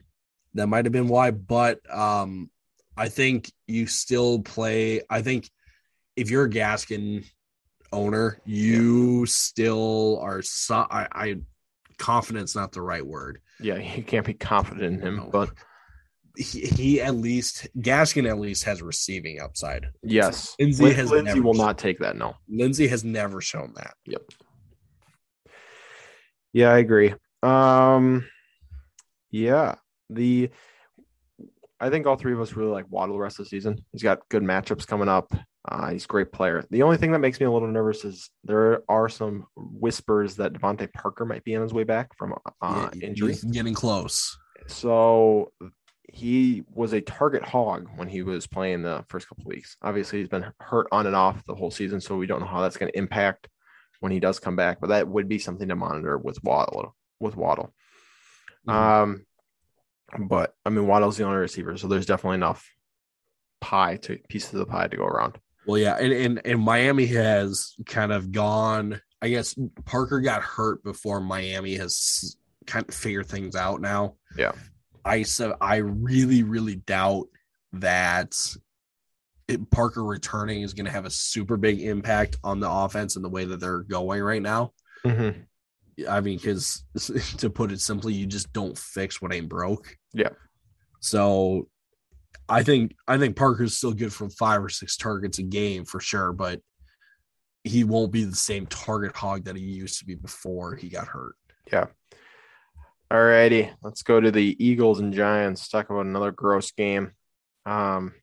that 0.56 0.68
might 0.68 0.86
have 0.86 0.92
been 0.92 1.08
why 1.08 1.32
but 1.32 1.80
um 1.92 2.50
i 2.96 3.10
think 3.10 3.52
you 3.66 3.88
still 3.88 4.40
play 4.40 5.02
i 5.10 5.20
think 5.24 5.50
if 6.16 6.30
you're 6.30 6.48
gaskin 6.48 7.26
owner 7.94 8.40
you 8.46 9.26
still 9.26 10.20
are 10.22 10.42
so 10.42 10.86
i, 10.90 11.08
I 11.12 11.36
confidence 11.98 12.56
not 12.56 12.72
the 12.72 12.82
right 12.82 13.06
word 13.06 13.40
Yeah, 13.62 13.78
you 13.78 14.04
can't 14.04 14.26
be 14.26 14.34
confident 14.34 14.96
in 14.96 15.00
him, 15.00 15.16
No. 15.18 15.30
but 15.32 15.52
he, 16.36 16.62
he 16.62 17.02
at 17.02 17.16
least 17.16 17.68
gaskin 17.78 18.28
at 18.28 18.40
least 18.40 18.64
has 18.64 18.82
receiving 18.82 19.40
upside 19.40 19.86
yes. 20.02 20.56
Lindsay 20.60 20.92
has 20.92 21.12
Lindsay 21.12 21.40
will 21.40 21.54
not 21.54 21.78
take 21.78 22.00
that. 22.00 22.18
No. 22.18 22.36
lindsay 22.50 22.88
has 22.88 23.04
never 23.04 23.40
shown 23.40 23.74
that 23.76 23.94
Yep. 24.08 24.24
Yeah, 26.54 26.72
I 26.72 26.80
agree. 26.80 27.14
Um, 27.42 28.26
yeah, 29.32 29.76
the 30.10 30.50
I 31.80 31.90
think 31.90 32.06
all 32.08 32.16
three 32.16 32.34
of 32.34 32.40
us 32.42 32.54
really 32.54 32.72
like 32.72 32.86
Waddle 32.90 33.16
the 33.16 33.22
rest 33.22 33.40
of 33.40 33.46
the 33.46 33.50
season. 33.50 33.84
He's 33.92 34.04
got 34.04 34.28
good 34.30 34.44
matchups 34.44 34.88
coming 34.88 35.10
up. 35.10 35.34
Uh, 35.66 35.92
he's 35.92 36.04
a 36.04 36.08
great 36.08 36.32
player. 36.32 36.66
The 36.72 36.84
only 36.84 36.98
thing 36.98 37.12
that 37.14 37.20
makes 37.20 37.40
me 37.40 37.46
a 37.46 37.52
little 37.52 37.70
nervous 37.70 38.04
is 38.04 38.30
there 38.44 38.84
are 38.90 39.08
some 39.08 39.46
whispers 39.56 40.36
that 40.36 40.54
DeVante 40.54 40.92
Parker 40.92 41.26
might 41.26 41.44
be 41.46 41.56
on 41.56 41.62
his 41.62 41.74
way 41.74 41.86
back 41.86 42.16
from 42.18 42.34
uh, 42.62 42.90
Yeah, 42.94 43.08
injury. 43.08 43.38
getting 43.52 43.74
close 43.74 44.38
So 44.68 45.52
he 46.12 46.64
was 46.70 46.92
a 46.94 47.02
target 47.02 47.44
hog 47.44 47.90
when 47.96 48.10
he 48.10 48.24
was 48.24 48.46
playing 48.46 48.82
the 48.84 49.06
first 49.08 49.28
couple 49.30 49.46
weeks. 49.46 49.78
Obviously, 49.82 50.20
he's 50.20 50.28
been 50.28 50.52
hurt 50.60 50.88
on 50.92 51.08
and 51.08 51.16
off 51.16 51.46
the 51.46 51.56
whole 51.56 51.72
season, 51.72 52.02
so 52.02 52.18
we 52.18 52.28
don't 52.28 52.42
know 52.42 52.46
how 52.46 52.62
that's 52.62 52.78
going 52.78 52.92
to 52.92 52.98
impact 52.98 53.48
when 54.02 54.12
he 54.12 54.20
does 54.20 54.40
come 54.40 54.56
back. 54.58 54.80
But 54.82 54.88
that 54.88 55.08
would 55.08 55.30
be 55.30 55.40
something 55.40 55.70
to 55.70 55.76
monitor 55.76 56.18
with 56.18 56.44
Waddle. 56.44 56.96
With 57.22 57.38
Waddle, 57.38 57.74
um, 58.68 59.26
but 60.20 60.54
I 60.66 60.70
mean 60.72 60.88
Waddle's 60.88 61.16
the 61.16 61.24
only 61.24 61.38
receiver, 61.38 61.78
so 61.78 61.88
there's 61.88 62.06
definitely 62.06 62.36
enough 62.36 62.70
pie 63.62 63.96
to 63.98 64.18
pieces 64.28 64.54
of 64.54 64.60
the 64.60 64.66
pie 64.66 64.88
to 64.90 64.98
go 64.98 65.06
around. 65.06 65.38
Well, 65.66 65.78
yeah, 65.78 65.96
and, 65.96 66.12
and 66.12 66.42
and 66.46 66.60
Miami 66.60 67.06
has 67.08 67.76
kind 67.86 68.12
of 68.12 68.32
gone. 68.32 69.02
I 69.22 69.30
guess 69.30 69.56
Parker 69.86 70.20
got 70.20 70.42
hurt 70.42 70.84
before 70.84 71.22
Miami 71.22 71.76
has 71.76 72.36
kind 72.66 72.86
of 72.88 72.94
figured 72.94 73.28
things 73.28 73.56
out 73.56 73.82
now. 73.82 74.16
Yeah. 74.38 74.52
I 75.06 75.24
said 75.24 75.54
I 75.62 75.78
really, 75.78 76.44
really 76.44 76.76
doubt 76.76 77.28
that 77.74 78.36
it, 79.48 79.70
Parker 79.70 80.04
returning 80.04 80.62
is 80.62 80.74
going 80.74 80.86
to 80.86 80.92
have 80.92 81.06
a 81.06 81.10
super 81.10 81.58
big 81.58 81.82
impact 81.82 82.38
on 82.44 82.60
the 82.60 82.70
offense 82.70 83.16
and 83.16 83.24
the 83.24 83.30
way 83.30 83.46
that 83.46 83.60
they're 83.60 83.84
going 83.84 84.22
right 84.22 84.42
now. 84.42 84.74
Mm-hmm. 85.06 85.42
I 86.10 86.22
mean, 86.22 86.38
because 86.38 86.84
to 87.38 87.50
put 87.50 87.72
it 87.72 87.82
simply, 87.82 88.14
you 88.14 88.26
just 88.26 88.52
don't 88.54 88.78
fix 88.78 89.22
what 89.22 89.34
ain't 89.34 89.50
broke. 89.50 89.98
Yeah. 90.14 90.30
So 91.02 91.68
I 92.50 92.64
think 92.64 92.96
I 93.08 93.18
think 93.18 93.36
Parker's 93.36 93.78
still 93.78 93.94
good 93.94 94.14
from 94.14 94.30
five 94.30 94.64
or 94.64 94.70
six 94.70 94.98
targets 94.98 95.40
a 95.40 95.44
game 95.44 95.86
for 95.86 96.00
sure, 96.00 96.34
but 96.34 96.62
he 97.64 97.84
won't 97.84 98.12
be 98.12 98.26
the 98.26 98.36
same 98.36 98.66
target 98.66 99.16
hog 99.16 99.46
that 99.46 99.56
he 99.56 99.64
used 99.64 100.00
to 100.00 100.06
be 100.06 100.16
before 100.16 100.76
he 100.76 100.90
got 100.90 101.08
hurt. 101.08 101.36
Yeah. 101.72 101.88
All 103.10 103.24
righty, 103.24 103.70
let's 103.82 104.02
go 104.02 104.20
to 104.20 104.32
the 104.32 104.58
Eagles 104.64 105.00
and 105.00 105.14
Giants. 105.14 105.70
Talk 105.70 105.90
about 105.90 106.06
another 106.06 106.32
gross 106.32 106.72
game. 106.72 107.12
Um, 107.66 108.14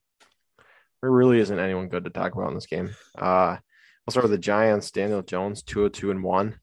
there 1.01 1.11
really 1.11 1.39
isn't 1.39 1.59
anyone 1.59 1.89
good 1.89 2.05
to 2.05 2.11
talk 2.11 2.35
about 2.35 2.49
in 2.49 2.55
this 2.55 2.67
game. 2.67 2.91
Uh, 3.17 3.57
I'll 3.57 4.11
start 4.11 4.25
with 4.25 4.33
the 4.33 4.39
Giants. 4.39 4.91
Daniel 4.91 5.23
Jones, 5.23 5.63
two 5.63 5.81
hundred 5.81 5.95
two 5.95 6.11
and 6.11 6.23
one. 6.23 6.59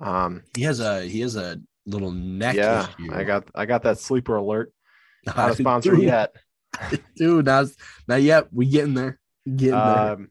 Um, 0.00 0.42
He 0.54 0.62
has 0.62 0.80
a 0.80 1.02
he 1.02 1.20
has 1.20 1.36
a 1.36 1.60
little 1.86 2.12
neck 2.12 2.56
yeah, 2.56 2.86
issue. 2.98 3.12
I 3.12 3.24
got 3.24 3.48
I 3.54 3.66
got 3.66 3.82
that 3.84 3.98
sleeper 3.98 4.36
alert. 4.36 4.72
Not 5.26 5.50
a 5.50 5.54
sponsor 5.54 5.94
yet. 5.94 6.34
dude. 7.16 7.46
Not, 7.46 7.66
not 8.06 8.22
yet. 8.22 8.52
We 8.52 8.66
getting 8.66 8.94
there. 8.94 9.18
Getting 9.44 9.70
there. 9.70 10.12
Um, 10.12 10.30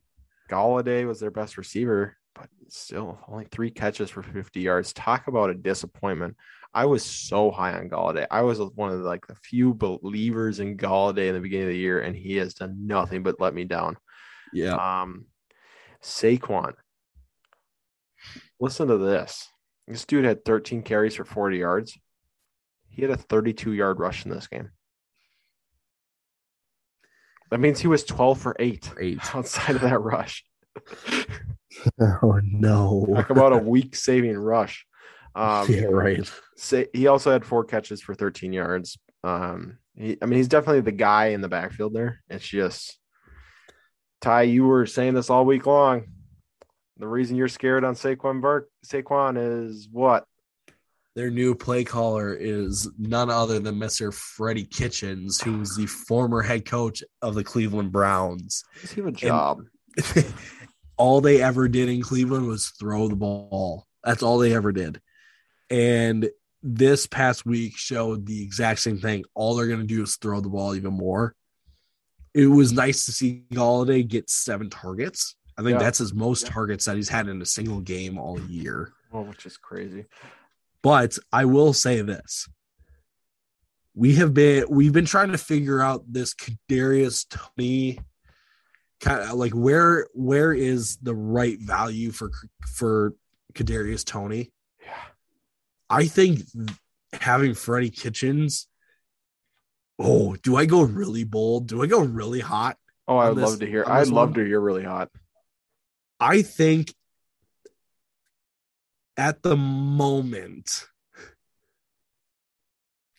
Golladay 0.50 1.08
was 1.08 1.20
their 1.20 1.32
best 1.32 1.58
receiver, 1.58 2.18
but 2.36 2.48
still 2.70 3.20
only 3.28 3.46
three 3.46 3.72
catches 3.72 4.10
for 4.10 4.24
50 4.24 4.60
yards. 4.60 4.94
Talk 4.94 5.28
about 5.28 5.50
a 5.50 5.56
disappointment. 5.56 6.36
I 6.74 6.86
was 6.86 7.04
so 7.04 7.50
high 7.50 7.74
on 7.74 7.90
Golladay. 7.90 8.28
I 8.30 8.42
was 8.42 8.60
one 8.60 8.92
of 8.92 9.00
the, 9.00 9.06
like 9.06 9.26
the 9.26 9.36
few 9.36 9.74
believers 9.74 10.60
in 10.60 10.78
Golladay 10.78 11.28
in 11.28 11.34
the 11.34 11.40
beginning 11.40 11.68
of 11.68 11.74
the 11.74 11.78
year, 11.78 12.02
and 12.02 12.16
he 12.16 12.36
has 12.38 12.54
done 12.54 12.86
nothing 12.86 13.24
but 13.24 13.40
let 13.40 13.54
me 13.54 13.64
down. 13.64 13.98
Yeah. 14.54 14.76
Um, 14.76 15.26
Saquon. 16.04 16.74
Listen 18.60 18.88
to 18.88 18.98
this. 18.98 19.48
This 19.88 20.06
dude 20.06 20.26
had 20.26 20.46
13 20.46 20.84
carries 20.84 21.16
for 21.16 21.26
40 21.26 21.58
yards. 21.58 21.98
He 22.90 23.02
had 23.02 23.12
a 23.12 23.18
32 23.18 23.74
yard 23.74 24.00
rush 24.00 24.26
in 24.26 24.32
this 24.32 24.48
game. 24.48 24.70
That 27.50 27.60
means 27.60 27.80
he 27.80 27.88
was 27.88 28.04
12 28.04 28.40
for 28.40 28.56
eight 28.60 28.92
Eight. 29.00 29.20
outside 29.36 29.76
of 29.76 29.82
that 29.82 30.00
rush. 30.02 30.44
Oh 32.00 32.42
no. 32.44 33.06
Talk 33.14 33.30
about 33.30 33.54
a 33.54 33.58
week 33.58 33.96
saving 33.96 34.38
rush. 34.38 34.86
Um, 35.36 35.68
yeah, 35.70 35.84
right. 35.84 36.30
say, 36.58 36.88
he 36.94 37.08
also 37.08 37.32
had 37.32 37.46
four 37.46 37.64
catches 37.64 38.02
for 38.02 38.16
13 38.16 38.52
yards. 38.52 38.98
Um, 39.24 39.78
he, 39.96 40.18
I 40.22 40.26
mean, 40.26 40.38
he's 40.38 40.48
definitely 40.48 40.82
the 40.82 40.92
guy 40.92 41.28
in 41.28 41.42
the 41.42 41.48
backfield 41.48 41.94
there. 41.94 42.22
It's 42.28 42.46
just 42.46 42.98
Ty, 44.22 44.44
you 44.44 44.66
were 44.66 44.86
saying 44.86 45.14
this 45.14 45.30
all 45.30 45.46
week 45.46 45.66
long. 45.66 46.06
The 46.98 47.08
reason 47.08 47.38
you're 47.38 47.48
scared 47.48 47.86
on 47.86 47.96
Saquon 47.96 48.42
Burke, 48.42 48.70
Saquon 48.86 49.70
is 49.70 49.88
what? 49.90 50.26
Their 51.20 51.30
new 51.30 51.54
play 51.54 51.84
caller 51.84 52.34
is 52.34 52.90
none 52.98 53.30
other 53.30 53.60
than 53.60 53.76
Mr. 53.76 54.14
Freddie 54.14 54.64
Kitchens, 54.64 55.42
who's 55.42 55.76
the 55.76 55.86
former 55.86 56.42
head 56.42 56.64
coach 56.66 57.04
of 57.22 57.36
the 57.36 57.44
Cleveland 57.44 57.92
Browns. 57.92 58.64
Does 58.80 58.92
he 58.94 59.02
have 59.02 59.10
a 59.10 59.12
job? 59.12 59.64
all 60.98 61.20
they 61.20 61.42
ever 61.42 61.68
did 61.68 61.90
in 61.90 62.02
Cleveland 62.02 62.48
was 62.48 62.70
throw 62.70 63.10
the 63.10 63.18
ball. 63.18 63.86
That's 64.02 64.24
all 64.24 64.38
they 64.38 64.54
ever 64.56 64.72
did. 64.72 65.02
And 65.70 66.30
this 66.64 67.06
past 67.06 67.46
week 67.46 67.76
showed 67.76 68.26
the 68.26 68.42
exact 68.42 68.80
same 68.80 69.00
thing. 69.02 69.26
All 69.36 69.58
they're 69.58 69.68
going 69.68 69.82
to 69.82 69.86
do 69.86 70.02
is 70.04 70.16
throw 70.16 70.40
the 70.40 70.48
ball 70.48 70.74
even 70.74 70.94
more. 70.94 71.36
It 72.34 72.48
was 72.48 72.72
nice 72.72 73.04
to 73.08 73.12
see 73.12 73.44
Golladay 73.52 74.08
get 74.08 74.30
seven 74.30 74.70
targets. 74.70 75.36
I 75.58 75.64
think 75.64 75.74
Yeah. 75.74 75.80
that's 75.80 75.98
his 75.98 76.14
most 76.14 76.46
Yeah. 76.46 76.52
targets 76.54 76.86
that 76.86 76.96
he's 76.96 77.10
had 77.10 77.28
in 77.28 77.42
a 77.42 77.46
single 77.46 77.82
game 77.82 78.18
all 78.18 78.40
year. 78.40 78.94
oh, 79.12 79.24
which 79.24 79.46
is 79.46 79.58
crazy. 79.58 80.06
But 80.82 81.18
I 81.32 81.46
will 81.46 81.74
say 81.74 82.02
this. 82.02 82.48
We 83.96 84.16
have 84.16 84.34
been 84.34 84.66
we've 84.70 84.94
been 84.94 85.06
trying 85.06 85.32
to 85.34 85.38
figure 85.38 85.82
out 85.82 86.04
this 86.08 86.34
Kadarius 86.34 87.26
Toney 87.30 88.00
kind 89.02 89.22
of 89.22 89.34
like 89.34 89.52
where 89.54 90.08
where 90.14 90.54
is 90.54 90.98
the 90.98 91.16
right 91.16 91.60
value 91.60 92.12
for 92.12 92.32
for 92.76 93.14
Kadarius 93.54 94.06
Toney? 94.06 94.52
Yeah. 94.82 94.94
I 95.90 96.06
think 96.06 96.42
having 97.14 97.56
Freddie 97.56 97.90
Kitchens. 97.90 98.68
Oh, 99.98 100.38
do 100.44 100.56
I 100.56 100.66
go 100.66 100.82
really 100.84 101.26
bold? 101.26 101.68
Do 101.68 101.84
I 101.84 101.88
go 101.88 102.00
really 102.00 102.40
hot? 102.40 102.78
Oh, 103.06 103.18
I 103.18 103.30
would 103.30 103.38
this- 103.38 103.50
love 103.50 103.60
to 103.60 103.66
hear. 103.66 103.84
I'd 103.86 104.08
love 104.08 104.30
one? 104.30 104.34
to 104.36 104.46
hear 104.46 104.62
really 104.62 104.84
hot. 104.86 105.10
I 106.22 106.42
think 106.42 106.94
at 109.20 109.44
the 109.44 109.58
moment, 109.58 110.88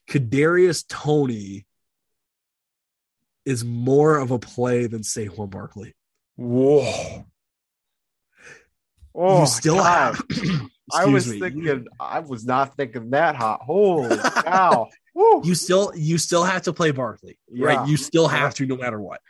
Kadarius 0.08 0.84
Toney 0.88 1.66
is 3.44 3.64
more 3.64 4.16
of 4.16 4.30
a 4.30 4.38
play 4.38 4.86
than 4.86 5.02
Saquon 5.02 5.50
Barkley. 5.50 5.94
Whoa. 6.36 7.26
Oh, 9.14 9.40
you 9.40 9.46
still 9.46 9.76
God. 9.76 10.16
have. 10.16 10.24
I 10.92 11.04
was 11.04 11.28
me, 11.28 11.38
thinking. 11.38 11.86
I 12.00 12.20
was 12.20 12.44
not 12.44 12.76
thinking 12.76 13.10
that 13.10 13.36
hot. 13.36 13.60
Holy 13.62 14.16
cow! 14.16 14.88
Woo. 15.14 15.42
You 15.44 15.54
still 15.54 15.92
you 15.94 16.18
still 16.18 16.42
have 16.44 16.62
to 16.62 16.72
play 16.72 16.90
Barkley, 16.92 17.38
Yeah. 17.48 17.66
right? 17.66 17.88
You 17.88 17.96
still 17.96 18.26
have 18.26 18.54
to, 18.54 18.66
no 18.66 18.76
matter 18.76 19.00
what. 19.00 19.20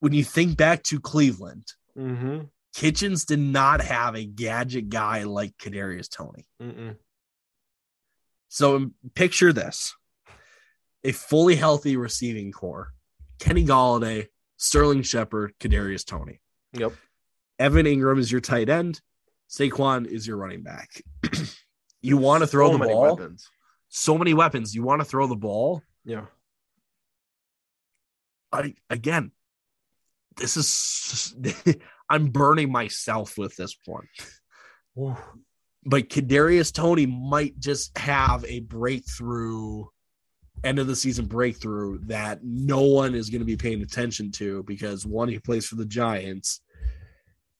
When 0.00 0.12
you 0.12 0.24
think 0.24 0.56
back 0.56 0.82
to 0.84 0.98
Cleveland, 1.00 1.64
Mm-hmm. 1.96 2.40
Kitchens 2.74 3.24
did 3.24 3.38
not 3.38 3.80
have 3.80 4.16
a 4.16 4.24
gadget 4.24 4.88
guy 4.88 5.22
like 5.22 5.56
Kadarius 5.58 6.10
Toney. 6.10 6.44
Mm-mm. 6.60 6.96
So 8.48 8.76
um, 8.76 8.94
picture 9.14 9.52
this: 9.52 9.94
a 11.04 11.12
fully 11.12 11.54
healthy 11.54 11.96
receiving 11.96 12.50
corps, 12.52 12.92
Kenny 13.38 13.64
Golladay, 13.64 14.26
Sterling 14.56 15.02
Shepard, 15.02 15.54
Kadarius 15.60 16.04
Tony. 16.04 16.40
Yep. 16.72 16.92
Evan 17.60 17.86
Engram 17.86 18.18
is 18.18 18.32
your 18.32 18.40
tight 18.40 18.68
end. 18.68 19.00
Saquon 19.48 20.06
is 20.06 20.26
your 20.26 20.36
running 20.36 20.62
back. 20.62 21.00
you 22.02 22.16
want 22.16 22.42
to 22.42 22.46
throw 22.48 22.68
So 22.68 22.72
the 22.72 22.78
many 22.78 22.92
ball. 22.92 23.14
weapons. 23.16 23.48
So 23.88 24.18
many 24.18 24.34
weapons. 24.34 24.74
You 24.74 24.82
want 24.82 25.00
to 25.00 25.04
throw 25.04 25.28
the 25.28 25.36
ball. 25.36 25.82
Yeah. 26.04 26.26
I 28.52 28.74
again, 28.90 29.30
this 30.36 30.56
is 30.56 31.34
I'm 32.10 32.26
burning 32.28 32.70
myself 32.70 33.38
with 33.38 33.56
this 33.56 33.76
one. 33.84 34.06
But 35.86 36.08
Kadarius 36.08 36.72
Toney 36.72 37.06
might 37.06 37.58
just 37.58 37.96
have 37.98 38.44
a 38.46 38.60
breakthrough, 38.60 39.84
end 40.62 40.78
of 40.78 40.86
the 40.86 40.96
season 40.96 41.26
breakthrough 41.26 41.98
that 42.06 42.40
no 42.42 42.80
one 42.82 43.14
is 43.14 43.28
going 43.30 43.40
to 43.40 43.46
be 43.46 43.56
paying 43.56 43.82
attention 43.82 44.30
to 44.32 44.62
because 44.62 45.04
one, 45.04 45.28
he 45.28 45.38
plays 45.38 45.66
for 45.66 45.74
the 45.76 45.84
Giants, 45.84 46.60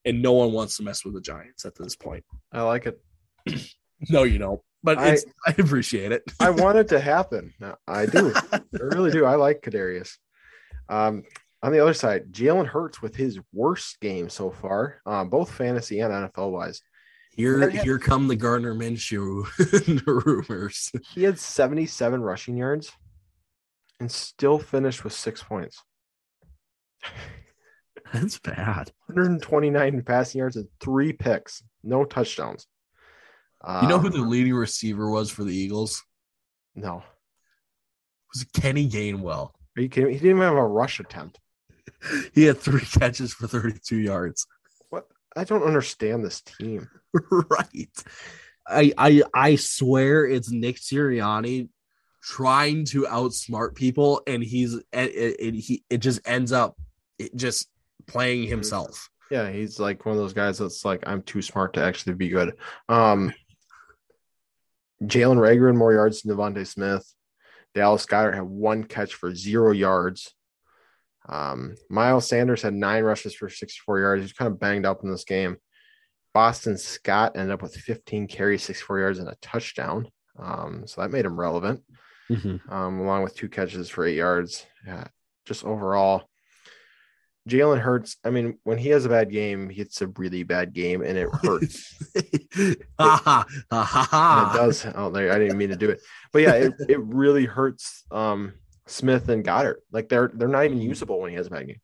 and 0.07 0.23
no 0.23 0.33
one 0.33 0.53
wants 0.53 0.77
to 0.79 0.83
mess 0.83 1.05
with 1.05 1.15
the 1.15 1.21
Giants 1.21 1.65
at 1.65 1.75
this 1.75 1.97
point. 1.97 2.25
I 2.53 2.63
like 2.63 2.87
it. 2.87 3.01
No, 4.11 4.25
you 4.25 4.37
don't. 4.39 4.61
But 4.83 4.99
I- 4.99 5.13
it's 5.13 5.25
I 5.47 5.55
appreciate 5.57 6.13
it. 6.13 6.25
I 6.39 6.51
want 6.51 6.77
it 6.77 6.89
to 6.89 7.01
happen. 7.01 7.55
I 7.89 8.05
do. 8.05 8.35
I 8.53 8.61
really 8.73 9.11
do. 9.11 9.25
I 9.25 9.37
like 9.37 9.63
Kadarius. 9.63 10.19
Um, 10.91 11.23
on 11.65 11.73
the 11.73 11.81
other 11.81 11.95
side, 11.95 12.31
Jalen 12.31 12.67
Hurts 12.67 13.01
with 13.01 13.17
his 13.17 13.41
worst 13.51 13.99
game 14.01 14.29
so 14.29 14.51
far, 14.51 15.01
uh, 15.07 15.25
both 15.25 15.51
fantasy 15.51 16.01
and 16.01 16.13
NFL 16.13 16.53
wise. 16.53 16.83
Here, 17.31 17.71
here 17.71 17.99
come 17.99 18.29
the 18.29 18.37
Gardner 18.37 18.75
Minshew 18.75 19.47
rumors. 20.07 20.93
He 21.15 21.23
had 21.23 21.39
77 21.39 22.21
rushing 22.21 22.59
yards 22.59 22.93
and 23.99 24.13
still 24.13 24.59
finished 24.59 25.05
with 25.05 25.15
six 25.15 25.43
points. 25.43 25.83
That's 28.13 28.39
bad. 28.39 28.93
129 29.07 30.03
passing 30.03 30.41
yards 30.41 30.57
and 30.57 30.69
three 30.81 31.15
picks, 31.15 31.63
no 31.83 32.05
touchdowns. 32.05 32.67
You 33.67 33.89
know 33.89 33.99
who 33.99 34.09
Um, 34.09 34.13
the 34.13 34.21
leading 34.21 34.55
receiver 34.55 35.09
was 35.11 35.31
for 35.31 35.45
the 35.45 35.57
Eagles? 35.57 36.05
No. 36.75 36.99
It 36.99 37.03
was 38.35 38.45
Kenny 38.53 38.87
Gainwell. 38.87 39.53
Are 39.77 39.81
you 39.81 39.89
kidding 39.89 40.09
me? 40.09 40.13
He 40.13 40.19
didn't 40.19 40.37
even 40.37 40.43
have 40.43 40.57
a 40.57 40.67
rush 40.67 41.01
attempt. 41.01 41.41
He 42.35 42.45
had 42.45 42.59
three 42.59 42.81
catches 42.85 43.33
for 43.33 43.47
32 43.47 43.97
yards. 43.97 44.47
What? 44.91 45.07
I 45.37 45.45
don't 45.45 45.63
understand 45.63 46.25
this 46.25 46.41
team. 46.43 46.89
right. 47.31 47.89
I 48.67 48.93
I 48.97 49.23
I 49.35 49.57
swear 49.57 50.25
it's 50.27 50.51
Nick 50.51 50.77
Sirianni 50.77 51.69
trying 52.23 52.87
to 52.87 53.03
outsmart 53.03 53.75
people, 53.75 54.23
and 54.27 54.43
he's 54.43 54.75
it, 54.75 54.85
it, 54.93 55.37
it- 55.39 55.55
he 55.55 55.85
it 55.91 55.99
just 55.99 56.21
ends 56.27 56.53
up 56.53 56.77
it 57.19 57.35
just 57.37 57.69
playing 58.07 58.49
himself. 58.49 59.09
Yeah, 59.31 59.51
he's 59.51 59.81
like 59.81 60.05
one 60.05 60.15
of 60.15 60.21
those 60.21 60.33
guys 60.35 60.59
that's 60.59 60.85
like, 60.85 61.03
I'm 61.07 61.23
too 61.23 61.41
smart 61.43 61.75
to 61.75 61.83
actually 61.83 62.15
be 62.15 62.29
good. 62.29 62.57
Um, 62.89 63.33
Jalen 65.03 65.39
Reagor 65.39 65.69
and 65.69 65.79
more 65.79 65.93
yards 65.93 66.23
than 66.23 66.37
DeVonta 66.37 66.67
Smith. 66.67 67.11
Dallas 67.75 68.07
Goedert 68.07 68.35
had 68.35 68.45
one 68.45 68.85
catch 68.85 69.15
for 69.15 69.35
zero 69.35 69.73
yards. 69.73 70.35
Um, 71.29 71.77
Miles 71.89 72.29
Sanders 72.29 72.63
had 72.63 72.75
nine 72.75 73.03
rushes 73.03 73.35
for 73.35 73.49
64 73.49 74.01
yards. 74.01 74.23
He's 74.23 74.33
kind 74.33 74.51
of 74.51 74.61
banged 74.61 74.87
up 74.87 75.03
in 75.03 75.11
this 75.11 75.25
game. 75.25 75.57
Boston 76.35 76.77
Scott 76.77 77.33
ended 77.37 77.53
up 77.53 77.63
with 77.63 77.77
15 77.77 78.27
carries, 78.27 78.65
64 78.65 78.99
yards, 78.99 79.19
and 79.21 79.29
a 79.29 79.37
touchdown. 79.41 80.09
Um, 80.39 80.83
so 80.87 81.01
that 81.01 81.13
made 81.13 81.25
him 81.25 81.39
relevant, 81.39 81.83
um, 82.69 83.01
along 83.01 83.23
with 83.23 83.37
two 83.37 83.49
catches 83.49 83.89
for 83.89 84.05
eight 84.05 84.17
yards. 84.17 84.67
Yeah, 84.85 85.07
just 85.47 85.65
overall, 85.65 86.29
Jalen 87.49 87.79
Hurts. 87.79 88.17
I 88.25 88.31
mean, 88.31 88.59
when 88.65 88.79
he 88.79 88.89
has 88.89 89.05
a 89.05 89.11
bad 89.11 89.31
game, 89.31 89.71
it's 89.73 90.03
a 90.03 90.09
really 90.09 90.43
bad 90.43 90.73
game, 90.73 91.03
and 91.03 91.17
it 91.17 91.29
hurts. 91.31 91.95
ha 92.99 93.47
ha 93.71 94.51
it 94.53 94.57
does. 94.57 94.87
Oh, 94.93 95.11
there, 95.11 95.33
I 95.33 95.39
didn't 95.39 95.59
mean 95.59 95.69
to 95.69 95.77
do 95.77 95.91
it, 95.91 96.01
but 96.33 96.43
yeah, 96.43 96.55
it, 96.55 96.73
it 96.89 97.01
really 97.01 97.45
hurts 97.45 98.05
um, 98.11 98.55
Smith 98.87 99.29
and 99.29 99.45
Goedert. 99.45 99.77
Like 99.93 100.09
they're 100.09 100.31
they're 100.35 100.49
not 100.49 100.65
even 100.65 100.81
usable 100.81 101.21
when 101.21 101.31
he 101.31 101.37
has 101.37 101.47
a 101.47 101.51
bad 101.51 101.67
game 101.67 101.81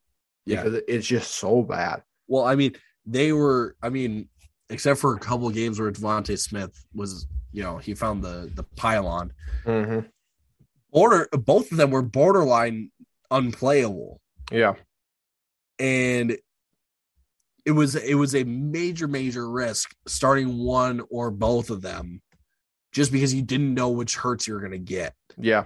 Yeah. 0.46 0.62
because 0.62 0.82
it's 0.88 1.07
just 1.07 1.32
so 1.36 1.62
bad. 1.62 2.03
Well, 2.28 2.44
I 2.44 2.55
mean, 2.55 2.74
they 3.07 3.32
were. 3.32 3.76
I 3.82 3.88
mean, 3.88 4.28
except 4.68 5.01
for 5.01 5.14
a 5.14 5.18
couple 5.18 5.48
of 5.48 5.55
games 5.55 5.80
where 5.80 5.90
DeVonta 5.90 6.38
Smith 6.38 6.84
was, 6.94 7.26
you 7.53 7.62
know, 7.62 7.78
he 7.78 7.94
found 7.94 8.22
the 8.22 8.51
the 8.55 8.62
pylon. 8.62 9.32
Mm-hmm. 9.64 10.07
Border, 10.92 11.28
both 11.32 11.70
of 11.72 11.78
them 11.78 11.90
were 11.90 12.03
borderline 12.03 12.90
unplayable, 13.30 14.20
Yeah. 14.51 14.74
and 15.78 16.36
it 17.64 17.70
was 17.72 17.94
it 17.94 18.14
was 18.14 18.34
a 18.34 18.44
major 18.44 19.07
major 19.07 19.48
risk 19.48 19.94
starting 20.07 20.59
one 20.59 21.01
or 21.11 21.30
both 21.30 21.70
of 21.70 21.82
them, 21.82 22.20
just 22.92 23.12
because 23.12 23.32
you 23.34 23.42
didn't 23.42 23.74
know 23.74 23.90
which 23.90 24.16
Hurts 24.16 24.46
you 24.48 24.55
were 24.55 24.61
going 24.61 24.72
to 24.72 24.78
get. 24.78 25.14
Yeah. 25.38 25.64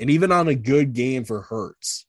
And 0.00 0.10
even 0.10 0.32
on 0.32 0.48
a 0.48 0.54
good 0.54 0.94
game 0.94 1.24
for 1.24 1.42
Hurts, 1.42 2.06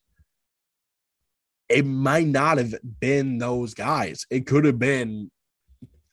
it 1.70 1.86
might 1.86 2.28
not 2.28 2.58
have 2.58 2.74
been 3.00 3.38
those 3.38 3.74
guys. 3.74 4.26
It 4.30 4.48
could 4.48 4.66
have 4.66 4.80
been 4.80 5.30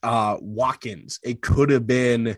uh 0.02 0.36
Watkins. 0.40 1.18
It 1.22 1.40
could 1.40 1.70
have 1.70 1.86
been 1.86 2.36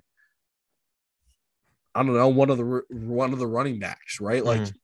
I 1.95 2.03
don't 2.03 2.15
know 2.15 2.29
one 2.29 2.51
of 2.51 2.59
the 2.59 2.83
one 2.91 3.33
of 3.33 3.39
the 3.39 3.47
running 3.47 3.79
backs, 3.79 4.21
right? 4.21 4.45
Like 4.45 4.61
Mhm. 4.63 4.75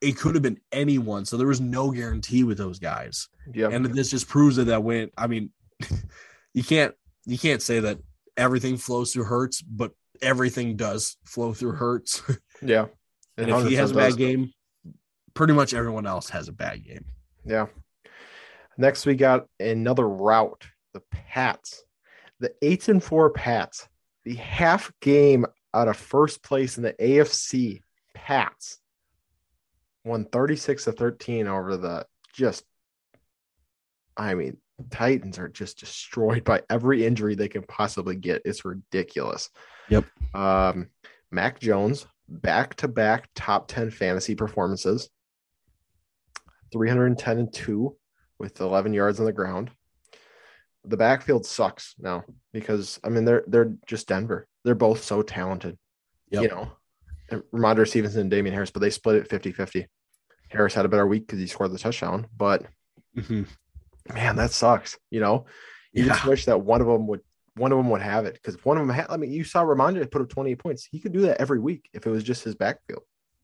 it 0.00 0.16
could 0.16 0.34
have 0.34 0.42
been 0.42 0.60
anyone. 0.72 1.24
So 1.24 1.36
there 1.36 1.46
was 1.46 1.60
no 1.60 1.90
guarantee 1.90 2.42
with 2.44 2.58
those 2.58 2.78
guys, 2.78 3.28
Yeah. 3.54 3.68
and 3.68 3.84
this 3.86 4.10
just 4.10 4.28
proves 4.28 4.58
it 4.58 4.66
that 4.66 4.82
when 4.82 5.10
I 5.16 5.26
mean, 5.26 5.50
you 6.54 6.64
can't 6.64 6.94
you 7.26 7.38
can't 7.38 7.62
say 7.62 7.80
that 7.80 7.98
everything 8.36 8.76
flows 8.78 9.12
through 9.12 9.24
Hurts, 9.24 9.60
but 9.62 9.92
everything 10.22 10.76
does 10.76 11.16
flow 11.24 11.52
through 11.54 11.72
Hurts. 11.72 12.22
yeah. 12.62 12.86
And 13.40 13.50
if 13.50 13.68
he 13.68 13.74
has 13.74 13.90
a 13.90 13.94
bad 13.94 14.06
does. 14.08 14.16
game, 14.16 14.52
pretty 15.34 15.52
much 15.52 15.74
everyone 15.74 16.06
else 16.06 16.28
has 16.30 16.48
a 16.48 16.52
bad 16.52 16.84
game. 16.84 17.04
Yeah. 17.44 17.66
Next, 18.76 19.06
we 19.06 19.14
got 19.14 19.46
another 19.58 20.08
route. 20.08 20.64
The 20.92 21.02
Pats, 21.10 21.84
the 22.40 22.52
eight 22.62 22.88
and 22.88 23.02
four 23.02 23.30
Pats, 23.30 23.88
the 24.24 24.34
half 24.34 24.92
game 25.00 25.46
out 25.72 25.88
of 25.88 25.96
first 25.96 26.42
place 26.42 26.76
in 26.76 26.82
the 26.82 26.94
AFC. 26.94 27.82
Pats 28.14 28.78
won 30.04 30.24
36 30.24 30.84
to 30.84 30.92
13 30.92 31.46
over 31.46 31.76
the 31.76 32.06
just, 32.32 32.64
I 34.16 34.34
mean, 34.34 34.56
Titans 34.90 35.38
are 35.38 35.48
just 35.48 35.78
destroyed 35.78 36.44
by 36.44 36.62
every 36.70 37.04
injury 37.04 37.34
they 37.34 37.48
can 37.48 37.62
possibly 37.62 38.16
get. 38.16 38.42
It's 38.44 38.64
ridiculous. 38.64 39.50
Yep. 39.88 40.06
Um, 40.34 40.88
Mac 41.30 41.60
Jones, 41.60 42.06
back 42.30 42.76
to 42.76 42.88
back 42.88 43.28
top 43.34 43.68
10 43.68 43.90
fantasy 43.90 44.34
performances. 44.34 45.10
310 46.72 47.38
and 47.38 47.52
2 47.52 47.96
with 48.38 48.60
11 48.60 48.94
yards 48.94 49.18
on 49.18 49.26
the 49.26 49.32
ground. 49.32 49.70
The 50.84 50.96
backfield 50.96 51.44
sucks 51.44 51.94
now 51.98 52.24
because 52.54 52.98
I 53.04 53.10
mean 53.10 53.26
they're 53.26 53.44
they're 53.46 53.74
just 53.86 54.08
Denver. 54.08 54.46
They're 54.64 54.74
both 54.74 55.02
so 55.02 55.20
talented. 55.20 55.76
Yep. 56.30 56.42
You 56.42 56.48
know, 56.48 56.72
and 57.28 57.42
Rhamondre 57.52 57.86
Stevenson 57.86 58.22
and 58.22 58.30
Damien 58.30 58.54
Harris, 58.54 58.70
but 58.70 58.80
they 58.80 58.90
split 58.90 59.16
it 59.16 59.28
50-50. 59.28 59.86
Harris 60.48 60.74
had 60.74 60.84
a 60.84 60.88
better 60.88 61.06
week 61.06 61.26
because 61.26 61.38
he 61.38 61.46
scored 61.46 61.72
the 61.72 61.78
touchdown, 61.78 62.26
but 62.36 62.64
mm-hmm. 63.16 63.42
man, 64.14 64.36
that 64.36 64.52
sucks. 64.52 64.96
You 65.10 65.20
know, 65.20 65.46
you 65.92 66.04
just 66.04 66.24
wish 66.24 66.46
that 66.46 66.62
one 66.62 66.80
of 66.80 66.86
them 66.86 67.06
would 67.08 67.20
one 67.60 67.72
of 67.72 67.78
them 67.78 67.90
would 67.90 68.00
have 68.02 68.24
it 68.26 68.34
because 68.34 68.56
one 68.64 68.76
of 68.78 68.86
them 68.86 68.94
had. 68.94 69.06
I 69.10 69.16
mean, 69.16 69.30
you 69.32 69.44
saw 69.44 69.62
Rhamondre 69.64 70.10
put 70.10 70.22
up 70.22 70.28
28 70.28 70.58
points. 70.58 70.88
He 70.90 70.98
could 70.98 71.12
do 71.12 71.20
that 71.22 71.40
every 71.40 71.58
week 71.60 71.88
if 71.92 72.06
it 72.06 72.10
was 72.10 72.24
just 72.24 72.42
his 72.42 72.54
backfield. 72.54 73.02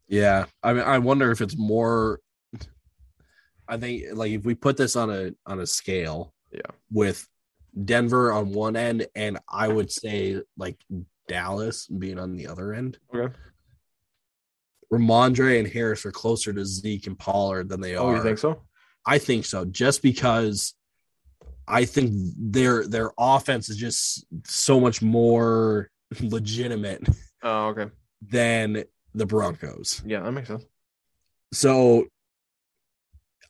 Yeah. 0.09 0.47
I 0.63 0.73
mean, 0.73 0.85
I 0.85 0.99
wonder 0.99 1.31
if 1.31 1.41
it's 1.41 1.57
more. 1.57 2.21
I 3.69 3.77
think 3.77 4.05
like 4.15 4.31
if 4.33 4.45
we 4.45 4.55
put 4.55 4.77
this 4.77 4.97
on 4.97 5.11
a 5.11 5.33
on 5.45 5.61
a 5.61 5.67
scale, 5.67 6.33
Yeah. 6.53 6.61
with 6.91 7.27
Denver 7.85 8.33
on 8.33 8.53
one 8.53 8.77
end, 8.77 9.07
and 9.15 9.39
I 9.49 9.69
would 9.69 9.91
say 9.91 10.41
like 10.57 10.79
Dallas 11.29 11.87
being 11.89 12.19
on 12.19 12.37
the 12.37 12.47
other 12.47 12.73
end. 12.73 12.99
Okay. 13.15 13.35
Rhamondre 14.93 15.59
and 15.59 15.69
Harris 15.69 16.07
are 16.07 16.13
closer 16.13 16.53
to 16.53 16.65
Zeke 16.65 17.09
and 17.09 17.19
Pollard 17.19 17.69
than 17.69 17.81
they 17.81 17.97
Oh, 17.97 18.07
are. 18.07 18.13
Oh, 18.13 18.17
you 18.19 18.23
think 18.23 18.39
so? 18.39 18.63
I 19.05 19.19
think 19.19 19.45
so, 19.45 19.65
just 19.65 20.01
because 20.01 20.75
I 21.69 21.85
think 21.85 22.13
their 22.39 22.87
their 22.87 23.11
offense 23.19 23.69
is 23.69 23.77
just 23.77 24.25
so 24.47 24.79
much 24.81 25.03
more 25.03 25.91
legitimate 26.21 27.07
Oh, 27.43 27.69
okay. 27.69 27.91
than 28.23 28.85
the 29.15 29.27
Broncos. 29.27 30.03
Yeah, 30.07 30.21
that 30.21 30.33
makes 30.33 30.49
sense. 30.49 30.65
So 31.53 32.07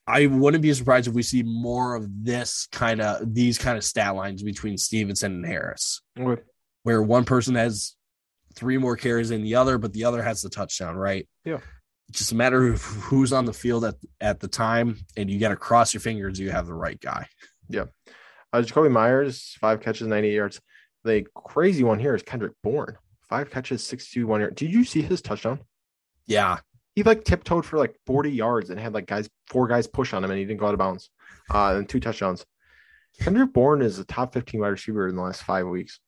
I 0.06 0.26
wouldn't 0.26 0.62
be 0.62 0.72
surprised 0.72 1.08
if 1.08 1.14
we 1.14 1.22
see 1.22 1.42
more 1.42 1.96
of 1.96 2.06
this 2.24 2.68
kind 2.70 3.00
of 3.00 3.34
these 3.34 3.58
kind 3.58 3.76
of 3.76 3.84
stat 3.84 4.14
lines 4.14 4.42
between 4.42 4.78
Stevenson 4.78 5.32
and 5.32 5.46
Harris, 5.46 6.00
Okay. 6.18 6.40
where 6.84 7.02
one 7.02 7.24
person 7.24 7.56
has 7.56 7.94
three 8.54 8.78
more 8.78 8.96
carries 8.96 9.30
than 9.30 9.42
the 9.42 9.56
other, 9.56 9.78
but 9.78 9.92
the 9.92 10.04
other 10.04 10.22
has 10.22 10.40
the 10.42 10.48
touchdown, 10.48 10.96
right? 10.96 11.28
Yeah. 11.44 11.58
It's 12.08 12.20
just 12.20 12.32
a 12.32 12.36
matter 12.36 12.68
of 12.68 12.80
who's 12.82 13.32
on 13.32 13.46
the 13.46 13.52
field 13.52 13.84
at, 13.84 13.96
at 14.20 14.38
the 14.38 14.46
time, 14.48 14.96
and 15.16 15.28
you 15.28 15.40
got 15.40 15.48
to 15.48 15.56
cross 15.56 15.92
your 15.92 16.00
fingers 16.00 16.38
you 16.38 16.50
have 16.52 16.66
the 16.66 16.72
right 16.74 17.00
guy. 17.00 17.26
Uh, 17.72 18.62
Jakobi 18.62 18.90
Meyers, 18.90 19.56
five 19.60 19.80
catches, 19.80 20.06
98 20.06 20.34
yards. 20.34 20.60
The 21.04 21.26
crazy 21.34 21.84
one 21.84 21.98
here 21.98 22.14
is 22.14 22.22
Kendrick 22.22 22.54
Bourne, 22.62 22.96
five 23.28 23.50
catches, 23.50 23.84
61 23.84 24.40
yards. 24.40 24.56
Did 24.56 24.72
you 24.72 24.84
see 24.84 25.02
his 25.02 25.20
touchdown? 25.20 25.60
Yeah. 26.26 26.58
He 26.94 27.02
like 27.02 27.24
tiptoed 27.24 27.66
for 27.66 27.76
like 27.78 27.94
40 28.06 28.30
yards 28.30 28.70
and 28.70 28.80
had 28.80 28.94
like 28.94 29.06
guys, 29.06 29.28
four 29.48 29.68
guys 29.68 29.86
push 29.86 30.14
on 30.14 30.24
him 30.24 30.30
and 30.30 30.38
he 30.38 30.44
didn't 30.44 30.60
go 30.60 30.66
out 30.66 30.74
of 30.74 30.78
bounds. 30.78 31.10
Uh, 31.52 31.74
and 31.76 31.88
two 31.88 32.00
touchdowns. 32.00 32.44
Kendrick 33.20 33.52
Bourne 33.52 33.82
is 33.82 33.98
a 33.98 34.04
top 34.04 34.32
15 34.32 34.60
wide 34.60 34.68
receiver 34.68 35.08
in 35.08 35.16
the 35.16 35.22
last 35.22 35.42
five 35.42 35.66
weeks. 35.66 36.00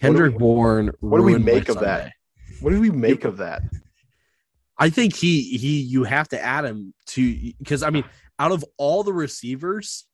Kendrick 0.00 0.32
we- 0.32 0.38
Bourne. 0.38 0.90
what 1.00 1.18
do 1.18 1.24
we 1.24 1.38
make 1.38 1.68
of 1.68 1.80
that? 1.80 2.12
What 2.60 2.70
do 2.70 2.80
we 2.80 2.90
make 2.90 3.24
of 3.24 3.38
that? 3.38 3.62
I 4.76 4.90
think 4.90 5.14
he 5.14 5.56
he 5.56 5.80
you 5.80 6.04
have 6.04 6.28
to 6.28 6.42
add 6.42 6.64
him 6.64 6.94
to 7.06 7.52
because 7.58 7.82
I 7.82 7.90
mean, 7.90 8.04
out 8.38 8.50
of 8.52 8.64
all 8.76 9.04
the 9.04 9.12
receivers, 9.12 10.04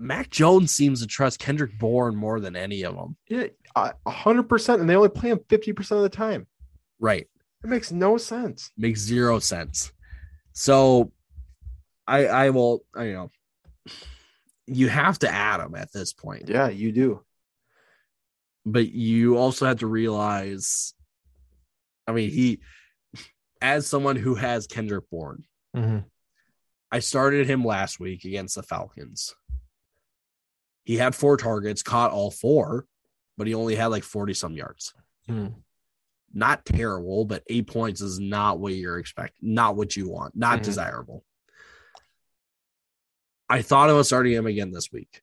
Mac 0.00 0.30
Jones 0.30 0.72
seems 0.72 1.02
to 1.02 1.06
trust 1.06 1.38
Kendrick 1.38 1.78
Bourne 1.78 2.16
more 2.16 2.40
than 2.40 2.56
any 2.56 2.84
of 2.84 2.96
them. 2.96 3.16
Yeah, 3.28 3.48
uh, 3.76 3.92
a 4.06 4.10
100%. 4.10 4.80
And 4.80 4.88
they 4.88 4.96
only 4.96 5.10
play 5.10 5.28
him 5.28 5.40
50% 5.48 5.90
of 5.92 6.02
the 6.02 6.08
time. 6.08 6.46
Right. 6.98 7.28
It 7.62 7.68
makes 7.68 7.92
no 7.92 8.16
sense. 8.16 8.70
Makes 8.78 9.00
zero 9.00 9.38
sense. 9.38 9.92
So 10.52 11.12
I 12.06 12.26
I 12.26 12.50
will 12.50 12.84
I 12.94 13.04
you 13.04 13.12
know 13.12 13.30
you 14.66 14.88
have 14.88 15.18
to 15.20 15.30
add 15.30 15.60
him 15.60 15.74
at 15.74 15.92
this 15.92 16.12
point. 16.12 16.48
Yeah, 16.48 16.68
you 16.68 16.92
do. 16.92 17.22
But 18.64 18.90
you 18.90 19.36
also 19.36 19.66
have 19.66 19.78
to 19.80 19.86
realize 19.86 20.94
I 22.06 22.12
mean 22.12 22.30
he 22.30 22.60
as 23.60 23.86
someone 23.86 24.16
who 24.16 24.34
has 24.34 24.66
Kendrick 24.66 25.04
Bourne, 25.10 25.44
mm-hmm. 25.76 25.98
I 26.90 26.98
started 27.00 27.46
him 27.46 27.64
last 27.64 28.00
week 28.00 28.24
against 28.24 28.54
the 28.54 28.62
Falcons. 28.62 29.34
He 30.90 30.96
had 30.96 31.14
four 31.14 31.36
targets, 31.36 31.84
caught 31.84 32.10
all 32.10 32.32
four, 32.32 32.84
but 33.38 33.46
he 33.46 33.54
only 33.54 33.76
had 33.76 33.86
like 33.92 34.02
40 34.02 34.34
some 34.34 34.56
yards. 34.56 34.92
Mhm. 35.28 35.54
Not 36.34 36.66
terrible, 36.66 37.24
but 37.26 37.44
eight 37.48 37.68
points 37.68 38.00
is 38.00 38.18
not 38.18 38.58
what 38.58 38.72
you're 38.74 38.98
expecting, 38.98 39.54
not 39.54 39.76
what 39.76 39.94
you 39.94 40.08
want, 40.08 40.34
not 40.34 40.58
Mhm. 40.58 40.62
desirable. 40.64 41.24
I 43.48 43.62
thought 43.62 43.88
about 43.88 44.06
starting 44.06 44.32
him 44.32 44.46
again 44.48 44.72
this 44.72 44.90
week. 44.90 45.22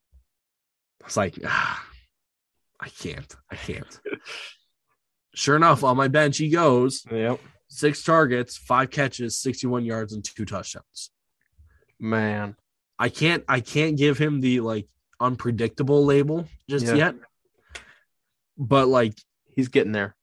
I 1.01 1.05
was 1.07 1.18
like, 1.18 1.38
ah, 1.43 1.86
I 2.80 2.88
can't. 2.88 3.36
I 3.51 3.57
can't. 3.57 3.99
sure 5.36 5.57
enough, 5.57 5.84
on 5.84 5.97
my 5.97 6.07
bench, 6.07 6.38
he 6.38 6.47
goes 6.49 7.03
Yep. 7.11 7.41
six 7.68 8.03
targets, 8.03 8.55
five 8.55 8.89
catches, 8.89 9.38
61 9.38 9.84
yards, 9.84 10.13
and 10.13 10.24
two 10.24 10.45
touchdowns. 10.45 11.11
Man. 11.99 12.55
I 12.97 13.09
can't 13.09 13.43
I 13.49 13.59
can't 13.59 13.97
give 13.97 14.18
him 14.18 14.39
the 14.39 14.61
like 14.61 14.88
unpredictable 15.20 16.05
label 16.05 16.47
just 16.70 16.86
Yeah. 16.86 16.93
yet. 16.95 17.15
But 18.57 18.88
like 18.88 19.13
He's 19.55 19.70
getting 19.70 19.91
there. 19.91 20.15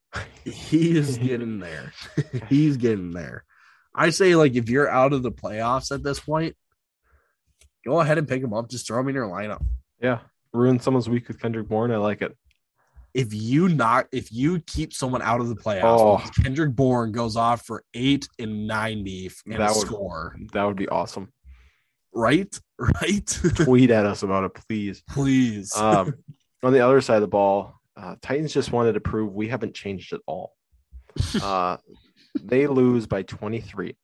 he 0.44 0.96
is 0.96 1.18
getting 1.28 1.58
there. 1.58 1.92
He's 2.48 2.76
getting 2.76 3.10
there. 3.12 3.44
I 3.94 4.10
say 4.10 4.34
like 4.36 4.54
if 4.54 4.68
you're 4.68 4.88
out 4.88 5.12
of 5.12 5.22
the 5.22 5.32
playoffs 5.32 5.92
at 5.92 6.02
this 6.02 6.20
point, 6.20 6.56
go 7.84 8.00
ahead 8.00 8.18
and 8.18 8.28
pick 8.28 8.42
him 8.42 8.52
up. 8.54 8.68
Just 8.68 8.86
throw 8.86 9.00
him 9.00 9.08
in 9.08 9.14
your 9.14 9.28
lineup. 9.28 9.64
Yeah. 10.00 10.20
Ruin 10.52 10.78
someone's 10.80 11.08
week 11.08 11.26
with 11.28 11.40
Kendrick 11.40 11.68
Bourne. 11.68 11.90
I 11.90 11.96
like 11.96 12.22
it. 12.22 12.36
If 13.12 13.32
you 13.32 13.68
not 13.68 14.06
if 14.12 14.32
you 14.32 14.60
keep 14.60 14.92
someone 14.92 15.22
out 15.22 15.40
of 15.40 15.48
the 15.48 15.54
playoffs, 15.56 15.82
Oh. 16.26 16.42
Kendrick 16.42 16.74
Bourne 16.74 17.12
goes 17.12 17.36
off 17.36 17.64
for 17.64 17.84
eight 17.94 18.28
and 18.38 18.66
ninety 18.66 19.30
and 19.46 19.54
That 19.60 19.70
would- 19.74 19.86
score. 19.86 20.36
That 20.52 20.64
would 20.64 20.76
be 20.76 20.88
awesome. 20.88 21.32
Right? 22.14 22.58
Right? 22.76 23.24
Tweet 23.54 23.92
at 23.92 24.04
us 24.04 24.24
about 24.24 24.42
it, 24.42 24.54
please. 24.54 25.04
Please. 25.08 25.76
Um, 25.76 26.14
on 26.64 26.72
the 26.72 26.80
other 26.80 27.00
side 27.00 27.16
of 27.16 27.20
the 27.20 27.28
ball, 27.28 27.80
uh, 27.96 28.16
Titans 28.20 28.52
just 28.52 28.72
wanted 28.72 28.94
to 28.94 29.00
prove 29.00 29.32
we 29.32 29.46
haven't 29.46 29.74
changed 29.74 30.12
at 30.12 30.20
all. 30.26 30.54
Uh, 31.40 31.76
they 32.42 32.66
lose 32.66 33.06
by 33.06 33.22
23, 33.22 33.96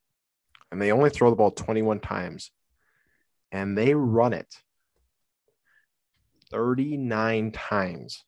and 0.70 0.80
they 0.80 0.92
only 0.92 1.10
throw 1.10 1.30
the 1.30 1.36
ball 1.36 1.50
21 1.50 1.98
times, 1.98 2.52
and 3.50 3.76
they 3.76 3.92
run 3.92 4.32
it 4.32 4.54
39 6.52 7.50
times 7.50 8.22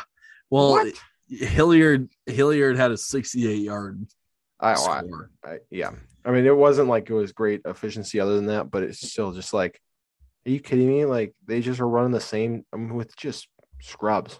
Well, 0.49 0.71
What? 0.71 0.93
Hilliard 1.29 2.09
Hilliard 2.25 2.77
had 2.77 2.91
a 2.91 2.97
68 2.97 3.55
yard 3.55 4.05
I, 4.59 4.71
I, 4.71 4.75
score. 4.75 5.31
I, 5.43 5.57
yeah. 5.71 5.91
I 6.25 6.31
mean, 6.31 6.45
it 6.45 6.55
wasn't 6.55 6.89
like 6.89 7.09
it 7.09 7.13
was 7.13 7.31
great 7.31 7.61
efficiency 7.65 8.19
other 8.19 8.35
than 8.35 8.47
that, 8.47 8.69
but 8.69 8.83
it's 8.83 9.09
still 9.09 9.31
just 9.31 9.53
like, 9.53 9.79
are 10.45 10.51
you 10.51 10.59
kidding 10.59 10.87
me? 10.87 11.05
Like 11.05 11.33
they 11.47 11.61
just 11.61 11.79
are 11.79 11.87
running 11.87 12.11
the 12.11 12.19
same 12.21 12.65
I 12.73 12.77
mean, 12.77 12.93
with 12.93 13.15
just 13.15 13.47
scrubs, 13.81 14.39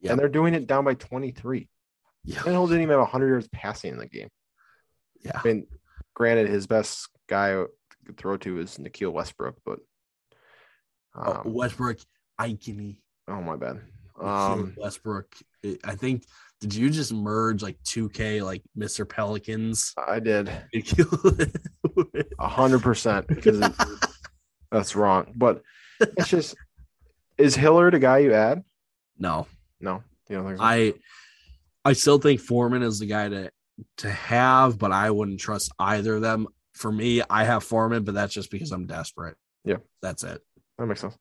Yeah. 0.00 0.12
and 0.12 0.20
they're 0.20 0.28
doing 0.28 0.54
it 0.54 0.66
down 0.66 0.84
by 0.84 0.94
23. 0.94 1.68
Yeah. 2.24 2.38
Tannehill 2.38 2.66
didn't 2.68 2.82
even 2.82 2.90
have 2.90 3.00
100 3.00 3.28
yards 3.28 3.48
passing 3.48 3.92
in 3.92 3.98
the 3.98 4.06
game. 4.08 4.28
Yeah. 5.24 5.32
I 5.42 5.46
mean, 5.46 5.66
granted, 6.14 6.48
his 6.48 6.66
best 6.66 7.08
guy 7.28 7.62
to 8.06 8.12
throw 8.12 8.36
to 8.38 8.58
is 8.60 8.78
Nikhil 8.78 9.10
Westbrook, 9.10 9.56
but 9.64 9.78
Oh, 11.14 11.42
um, 11.44 11.52
Westbrook, 11.52 11.98
Ikhine, 12.40 12.96
oh 13.28 13.42
my 13.42 13.56
bad. 13.56 13.80
Um, 14.20 14.74
Westbrook. 14.78 15.26
I 15.84 15.94
think 15.94 16.24
did 16.60 16.74
you 16.74 16.88
just 16.90 17.12
merge 17.12 17.62
like 17.62 17.76
2K 17.84 18.42
like 18.42 18.62
Mr. 18.78 19.06
Pelicans? 19.08 19.92
I 19.98 20.20
did 20.20 20.48
a 22.38 22.48
hundred 22.48 22.82
percent 22.82 23.26
because 23.26 23.60
it- 23.60 23.72
that's 24.70 24.96
wrong. 24.96 25.32
But 25.36 25.62
it's 26.00 26.28
just, 26.28 26.54
is 27.36 27.54
Hilliard 27.54 27.94
a 27.94 27.98
guy 27.98 28.18
you 28.18 28.32
add? 28.32 28.62
no, 29.18 29.46
No, 29.80 30.02
you 30.28 30.36
don't 30.36 30.46
think 30.46 30.58
so? 30.58 30.64
I 30.64 30.94
I 31.84 31.92
still 31.92 32.18
think 32.18 32.40
Foreman 32.40 32.82
is 32.82 32.98
the 33.00 33.06
guy 33.06 33.28
to 33.28 33.50
to 33.98 34.10
have, 34.10 34.78
but 34.78 34.92
I 34.92 35.10
wouldn't 35.10 35.40
trust 35.40 35.70
either 35.78 36.16
of 36.16 36.22
them. 36.22 36.46
For 36.74 36.90
me, 36.90 37.22
I 37.28 37.44
have 37.44 37.62
Foreman, 37.64 38.04
but 38.04 38.14
that's 38.14 38.32
just 38.34 38.50
because 38.50 38.72
I'm 38.72 38.86
desperate. 38.86 39.36
Yeah. 39.64 39.76
that's 40.00 40.24
it. 40.24 40.40
That 40.78 40.86
makes 40.86 41.00
sense. 41.00 41.16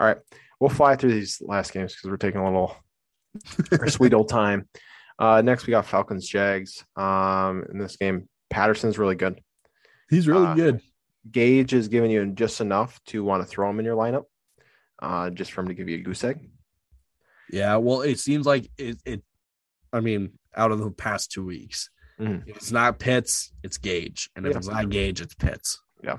All 0.00 0.06
right. 0.06 0.18
We'll 0.60 0.70
fly 0.70 0.96
through 0.96 1.12
these 1.12 1.42
last 1.44 1.72
games 1.72 1.94
because 1.94 2.10
we're 2.10 2.16
taking 2.16 2.40
a 2.40 2.44
little 2.44 2.76
our 3.72 3.88
sweet 3.88 4.14
old 4.14 4.28
time. 4.28 4.68
Uh, 5.18 5.42
next, 5.42 5.66
we 5.66 5.72
got 5.72 5.86
Falcons 5.86 6.26
Jags. 6.26 6.84
Um, 6.96 7.64
in 7.70 7.78
this 7.78 7.96
game, 7.96 8.28
Patterson's 8.50 8.98
really 8.98 9.16
good. 9.16 9.40
He's 10.10 10.26
really 10.28 10.46
Uh, 10.46 10.54
good. 10.54 10.80
Gage 11.30 11.72
is 11.74 11.88
giving 11.88 12.10
you 12.10 12.26
just 12.26 12.60
enough 12.60 13.00
to 13.06 13.24
want 13.24 13.42
to 13.42 13.48
throw 13.48 13.68
him 13.70 13.78
in 13.78 13.84
your 13.84 13.96
lineup, 13.96 14.24
uh, 15.02 15.30
just 15.30 15.52
for 15.52 15.60
him 15.62 15.68
to 15.68 15.74
give 15.74 15.88
you 15.88 15.96
a 15.98 16.02
goose 16.02 16.22
egg. 16.24 16.48
Yeah, 17.50 17.76
well, 17.76 18.00
it 18.02 18.18
seems 18.18 18.46
like 18.46 18.70
it. 18.78 18.98
it 19.04 19.22
I 19.92 20.00
mean, 20.00 20.38
out 20.56 20.72
of 20.72 20.78
the 20.80 20.90
past 20.90 21.30
two 21.32 21.44
weeks, 21.44 21.90
Mhm. 22.20 22.46
if 22.46 22.56
it's 22.56 22.70
not 22.72 22.98
Pitts, 22.98 23.52
it's 23.62 23.78
Gage, 23.78 24.30
and 24.36 24.46
if 24.46 24.52
Yeah. 24.52 24.58
it's 24.58 24.68
not 24.68 24.88
Gage, 24.90 25.20
it's 25.20 25.34
Pitts. 25.34 25.80
Yeah. 26.02 26.18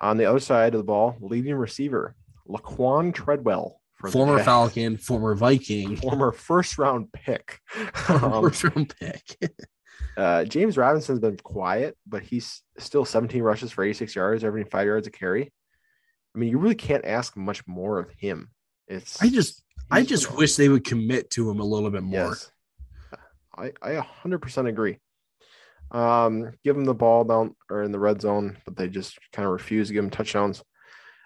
On 0.00 0.16
the 0.16 0.24
other 0.24 0.40
side 0.40 0.74
of 0.74 0.78
the 0.78 0.84
ball, 0.84 1.16
leading 1.20 1.54
receiver 1.54 2.16
Laquon 2.48 3.14
Treadwell, 3.14 3.80
Former. 4.10 4.42
Falcon, 4.42 4.96
former 4.96 5.34
Viking, 5.34 5.94
former 5.96 6.32
first 6.32 6.78
round 6.78 7.12
pick. 7.12 7.60
Um, 8.08 8.42
first 8.42 8.64
round 8.64 8.94
pick. 8.98 9.36
Uh, 10.16 10.44
James 10.44 10.76
Robinson's 10.76 11.20
been 11.20 11.36
quiet, 11.36 11.96
but 12.06 12.22
he's 12.22 12.62
still 12.78 13.04
17 13.04 13.42
rushes 13.42 13.70
for 13.70 13.84
86 13.84 14.16
yards, 14.16 14.42
averaging 14.42 14.68
five 14.70 14.86
yards 14.86 15.06
a 15.06 15.10
carry. 15.10 15.52
I 16.34 16.38
mean, 16.38 16.48
you 16.50 16.58
really 16.58 16.74
can't 16.74 17.04
ask 17.04 17.36
much 17.36 17.66
more 17.66 17.98
of 17.98 18.10
him. 18.18 18.50
It's 18.88 19.22
I 19.22 19.28
just, 19.28 19.62
I 19.90 20.02
just 20.02 20.34
wish 20.36 20.56
they 20.56 20.68
would 20.68 20.84
commit 20.84 21.30
to 21.32 21.48
him 21.48 21.60
a 21.60 21.64
little 21.64 21.90
bit 21.90 22.02
more. 22.02 22.30
yes, 22.30 22.50
I 23.56 23.72
I 23.82 23.92
100% 24.24 24.68
agree. 24.68 24.98
Um, 25.90 26.52
give 26.62 26.76
him 26.76 26.84
the 26.84 26.94
ball 26.94 27.24
down 27.24 27.56
or 27.68 27.82
in 27.82 27.92
the 27.92 27.98
red 27.98 28.20
zone, 28.20 28.56
but 28.64 28.76
they 28.76 28.88
just 28.88 29.18
kind 29.32 29.46
of 29.46 29.52
refuse 29.52 29.88
to 29.88 29.94
give 29.94 30.04
him 30.04 30.10
touchdowns. 30.10 30.62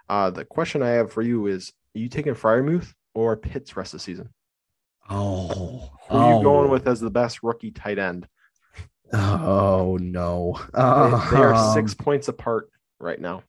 Uh, 0.09 0.31
the 0.31 0.45
question 0.45 0.83
I 0.83 0.91
have 0.91 1.12
for 1.12 1.23
you 1.23 1.47
is: 1.47 1.73
Are 1.95 1.99
you 1.99 2.09
taking 2.09 2.35
Freiermuth 2.35 2.93
or 3.15 3.37
Pitts 3.37 3.77
rest 3.77 3.95
of 3.95 4.01
the 4.01 4.05
season? 4.05 4.31
Oh, 5.11 5.91
Who 6.09 6.17
are 6.17 6.31
you 6.33 6.39
oh. 6.39 6.43
going 6.43 6.71
with 6.71 6.89
as 6.89 7.01
the 7.01 7.11
best 7.11 7.43
rookie 7.43 7.71
tight 7.71 7.99
end? 7.99 8.27
Oh 9.12 9.99
no, 10.01 10.59
They, 10.73 10.81
they 11.37 11.43
are 11.43 11.55
Um, 11.55 11.75
six 11.75 11.95
points 11.95 12.29
apart 12.29 12.71
right 12.99 13.21
now, 13.21 13.43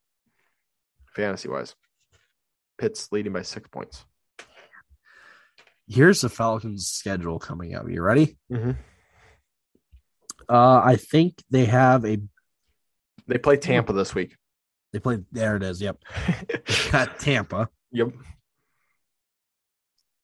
fantasy 1.15 1.47
wise. 1.47 1.75
Pitt's 2.77 3.09
leading 3.11 3.31
by 3.33 3.41
six 3.41 3.69
points. 3.69 4.03
Here's 5.87 6.21
the 6.21 6.29
Falcons' 6.29 6.87
schedule 6.87 7.39
coming 7.39 7.73
up. 7.73 7.89
You 7.89 8.01
ready? 8.01 8.37
Mm-hmm. 8.51 8.71
Uh, 10.49 10.81
I 10.83 10.95
think 10.95 11.41
they 11.49 11.65
have 11.65 12.05
a. 12.05 12.17
They 13.27 13.37
play 13.37 13.57
Tampa 13.57 13.93
this 13.93 14.13
week. 14.13 14.35
They 14.93 14.99
play. 14.99 15.19
There 15.31 15.55
it 15.55 15.63
is. 15.63 15.81
Yep, 15.81 15.97
got 16.91 17.19
Tampa, 17.19 17.69
yep. 17.91 18.09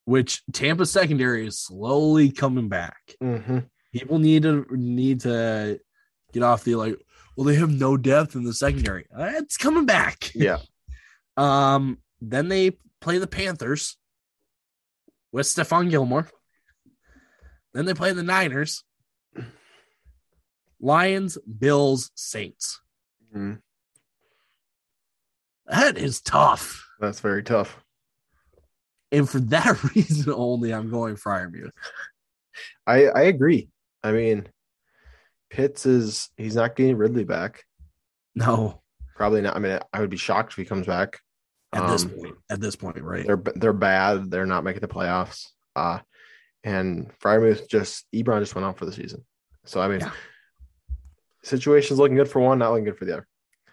which 0.05 0.43
Tampa 0.53 0.85
secondary 0.85 1.47
is 1.47 1.59
slowly 1.59 2.31
coming 2.31 2.69
back. 2.69 3.15
Mm-hmm. 3.21 3.59
People 3.93 4.19
need 4.19 4.43
to 4.43 4.65
need 4.69 5.21
to 5.21 5.79
get 6.33 6.43
off 6.43 6.63
the 6.63 6.75
like. 6.75 6.95
Well, 7.35 7.45
they 7.45 7.55
have 7.55 7.71
no 7.71 7.97
depth 7.97 8.35
in 8.35 8.43
the 8.43 8.53
secondary. 8.53 9.05
Uh, 9.17 9.31
It's 9.35 9.57
coming 9.57 9.85
back. 9.85 10.31
Yeah. 10.35 10.57
Um. 11.37 11.97
Then 12.19 12.49
they 12.49 12.77
play 12.99 13.17
the 13.17 13.25
Panthers 13.25 13.95
with 15.31 15.47
Stephon 15.47 15.89
Gilmore. 15.89 16.27
Then 17.73 17.85
they 17.85 17.93
play 17.93 18.11
the 18.11 18.21
Niners, 18.21 18.83
Lions, 20.81 21.37
Bills, 21.59 22.11
Saints. 22.15 22.81
Mhm. 23.35 23.61
That 25.67 25.97
is 25.97 26.21
tough. 26.21 26.85
That's 26.99 27.19
very 27.19 27.43
tough. 27.43 27.83
And 29.11 29.29
for 29.29 29.39
that 29.39 29.81
reason 29.95 30.33
only, 30.33 30.73
I'm 30.73 30.89
going 30.89 31.15
Freiermuth. 31.15 31.71
I 32.85 33.05
I 33.07 33.21
agree. 33.23 33.69
I 34.03 34.11
mean, 34.11 34.47
Pitts 35.49 35.85
is 35.85 36.29
he's 36.37 36.55
not 36.55 36.75
getting 36.75 36.97
Ridley 36.97 37.23
back. 37.23 37.63
No, 38.35 38.81
Probably 39.15 39.41
not. 39.41 39.55
I 39.55 39.59
mean, 39.59 39.77
I 39.93 39.99
would 39.99 40.09
be 40.09 40.17
shocked 40.17 40.53
if 40.53 40.57
he 40.57 40.65
comes 40.65 40.87
back. 40.87 41.19
at 41.73 41.87
this 41.91 42.03
Um, 42.05 42.09
point, 42.11 42.35
at 42.49 42.59
this 42.59 42.75
point, 42.75 42.99
right? 43.01 43.25
They're 43.25 43.41
they're 43.55 43.71
bad. 43.73 44.31
They're 44.31 44.45
not 44.47 44.63
making 44.63 44.81
the 44.81 44.87
playoffs. 44.87 45.47
Uh, 45.75 45.99
and 46.63 47.11
Freiermuth 47.19 47.67
just 47.69 48.05
Ebron 48.13 48.39
just 48.39 48.55
went 48.55 48.65
out 48.65 48.77
for 48.77 48.85
the 48.85 48.91
season. 48.91 49.23
So 49.65 49.79
I 49.79 49.87
mean, 49.87 49.99
Yeah. 50.01 50.11
Situation's 51.43 51.99
looking 51.99 52.17
good 52.17 52.29
for 52.29 52.39
one, 52.39 52.59
not 52.59 52.71
looking 52.71 52.85
good 52.85 52.97
for 52.97 53.05
the 53.05 53.13
other. 53.13 53.27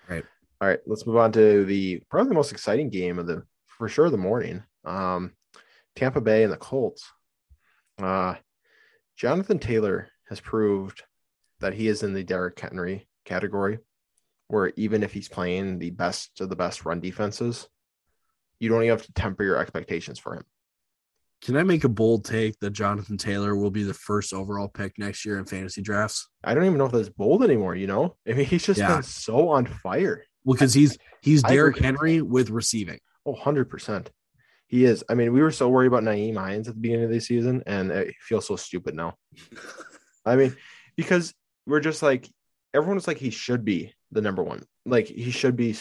Right. 0.09 0.25
All 0.61 0.69
right. 0.69 0.81
Let's 0.87 1.07
move 1.07 1.16
on 1.16 1.33
to 1.33 1.64
the 1.64 2.03
probably 2.11 2.29
the 2.29 2.35
most 2.35 2.53
exciting 2.53 2.91
game 2.91 3.19
of 3.19 3.27
the 3.27 3.43
for 3.66 3.89
sure 3.89 4.11
the 4.11 4.16
morning. 4.16 4.62
Um, 4.85 5.33
Tampa 5.97 6.21
Bay 6.21 6.45
and 6.45 6.53
the 6.53 6.57
Colts. 6.57 7.05
Uh, 8.01 8.35
Jonathan 9.16 9.59
Taylor 9.59 10.09
has 10.29 10.41
proved 10.41 11.03
that 11.61 11.75
he 11.75 11.89
is 11.89 12.03
in 12.03 12.12
the 12.12 12.23
Derrick 12.23 12.59
Henry 12.59 13.09
category, 13.25 13.79
where 14.47 14.73
even 14.77 15.03
if 15.03 15.12
he's 15.12 15.29
playing 15.29 15.79
the 15.79 15.91
best 15.91 16.41
of 16.41 16.49
the 16.49 16.57
best 16.57 16.85
run 16.85 17.01
defenses, 17.01 17.69
you 18.61 18.69
don't 18.69 18.83
even 18.83 18.97
have 18.97 19.07
to 19.07 19.12
temper 19.12 19.43
your 19.43 19.57
expectations 19.57 20.19
for 20.19 20.35
him. 20.35 20.45
Can 21.43 21.57
I 21.57 21.62
make 21.62 21.84
a 21.84 21.89
bold 21.89 22.24
take 22.24 22.59
that 22.61 22.70
Jonathan 22.70 23.16
Taylor 23.16 23.55
will 23.57 23.70
be 23.70 23.84
the 23.84 23.95
first 23.95 24.32
overall 24.32 24.68
pick 24.68 24.99
next 24.99 25.24
year 25.24 25.39
in 25.39 25.45
fantasy 25.45 25.82
drafts? 25.82 26.28
I 26.43 26.53
don't 26.55 26.64
even 26.64 26.78
know 26.78 26.86
if 26.86 26.93
that's 26.93 27.09
bold 27.09 27.45
anymore. 27.45 27.76
You 27.76 27.86
know, 27.86 28.16
I 28.28 28.32
mean, 28.32 28.47
he's 28.47 28.66
just 28.66 28.78
Yeah. 28.80 28.95
been 28.95 29.03
so 29.03 29.49
on 29.51 29.66
fire. 29.66 30.24
Well, 30.45 30.55
because 30.55 30.74
he's 30.74 30.99
he's 31.22 31.43
Derrick. 31.43 31.78
Henry 31.78 32.22
with 32.22 32.51
receiving. 32.51 32.99
Oh, 33.26 33.34
100%. 33.34 34.09
He 34.66 34.84
is. 34.84 35.05
I 35.09 35.14
mean, 35.14 35.32
we 35.32 35.41
were 35.41 35.51
so 35.51 35.68
worried 35.68 35.86
about 35.86 36.03
Nyheim 36.03 36.36
Hines 36.36 36.68
at 36.68 36.74
the 36.74 36.80
beginning 36.80 37.05
of 37.07 37.11
the 37.11 37.20
season, 37.20 37.62
and 37.66 37.91
it 37.91 38.14
feels 38.20 38.47
so 38.47 38.57
stupid 38.57 38.95
now. 38.95 39.14
I 40.26 40.36
mean, 40.36 40.57
because 40.97 41.32
we're 41.66 41.80
just 41.80 42.03
like, 42.03 42.28
everyone 42.74 42.97
was 42.97 43.07
like, 43.07 43.16
he 43.18 43.30
should 43.30 43.64
be 43.64 43.95
the 44.12 44.20
number 44.20 44.43
one. 44.43 44.64
Like, 44.84 45.07
he 45.07 45.30
should 45.30 45.57
be 45.57 45.76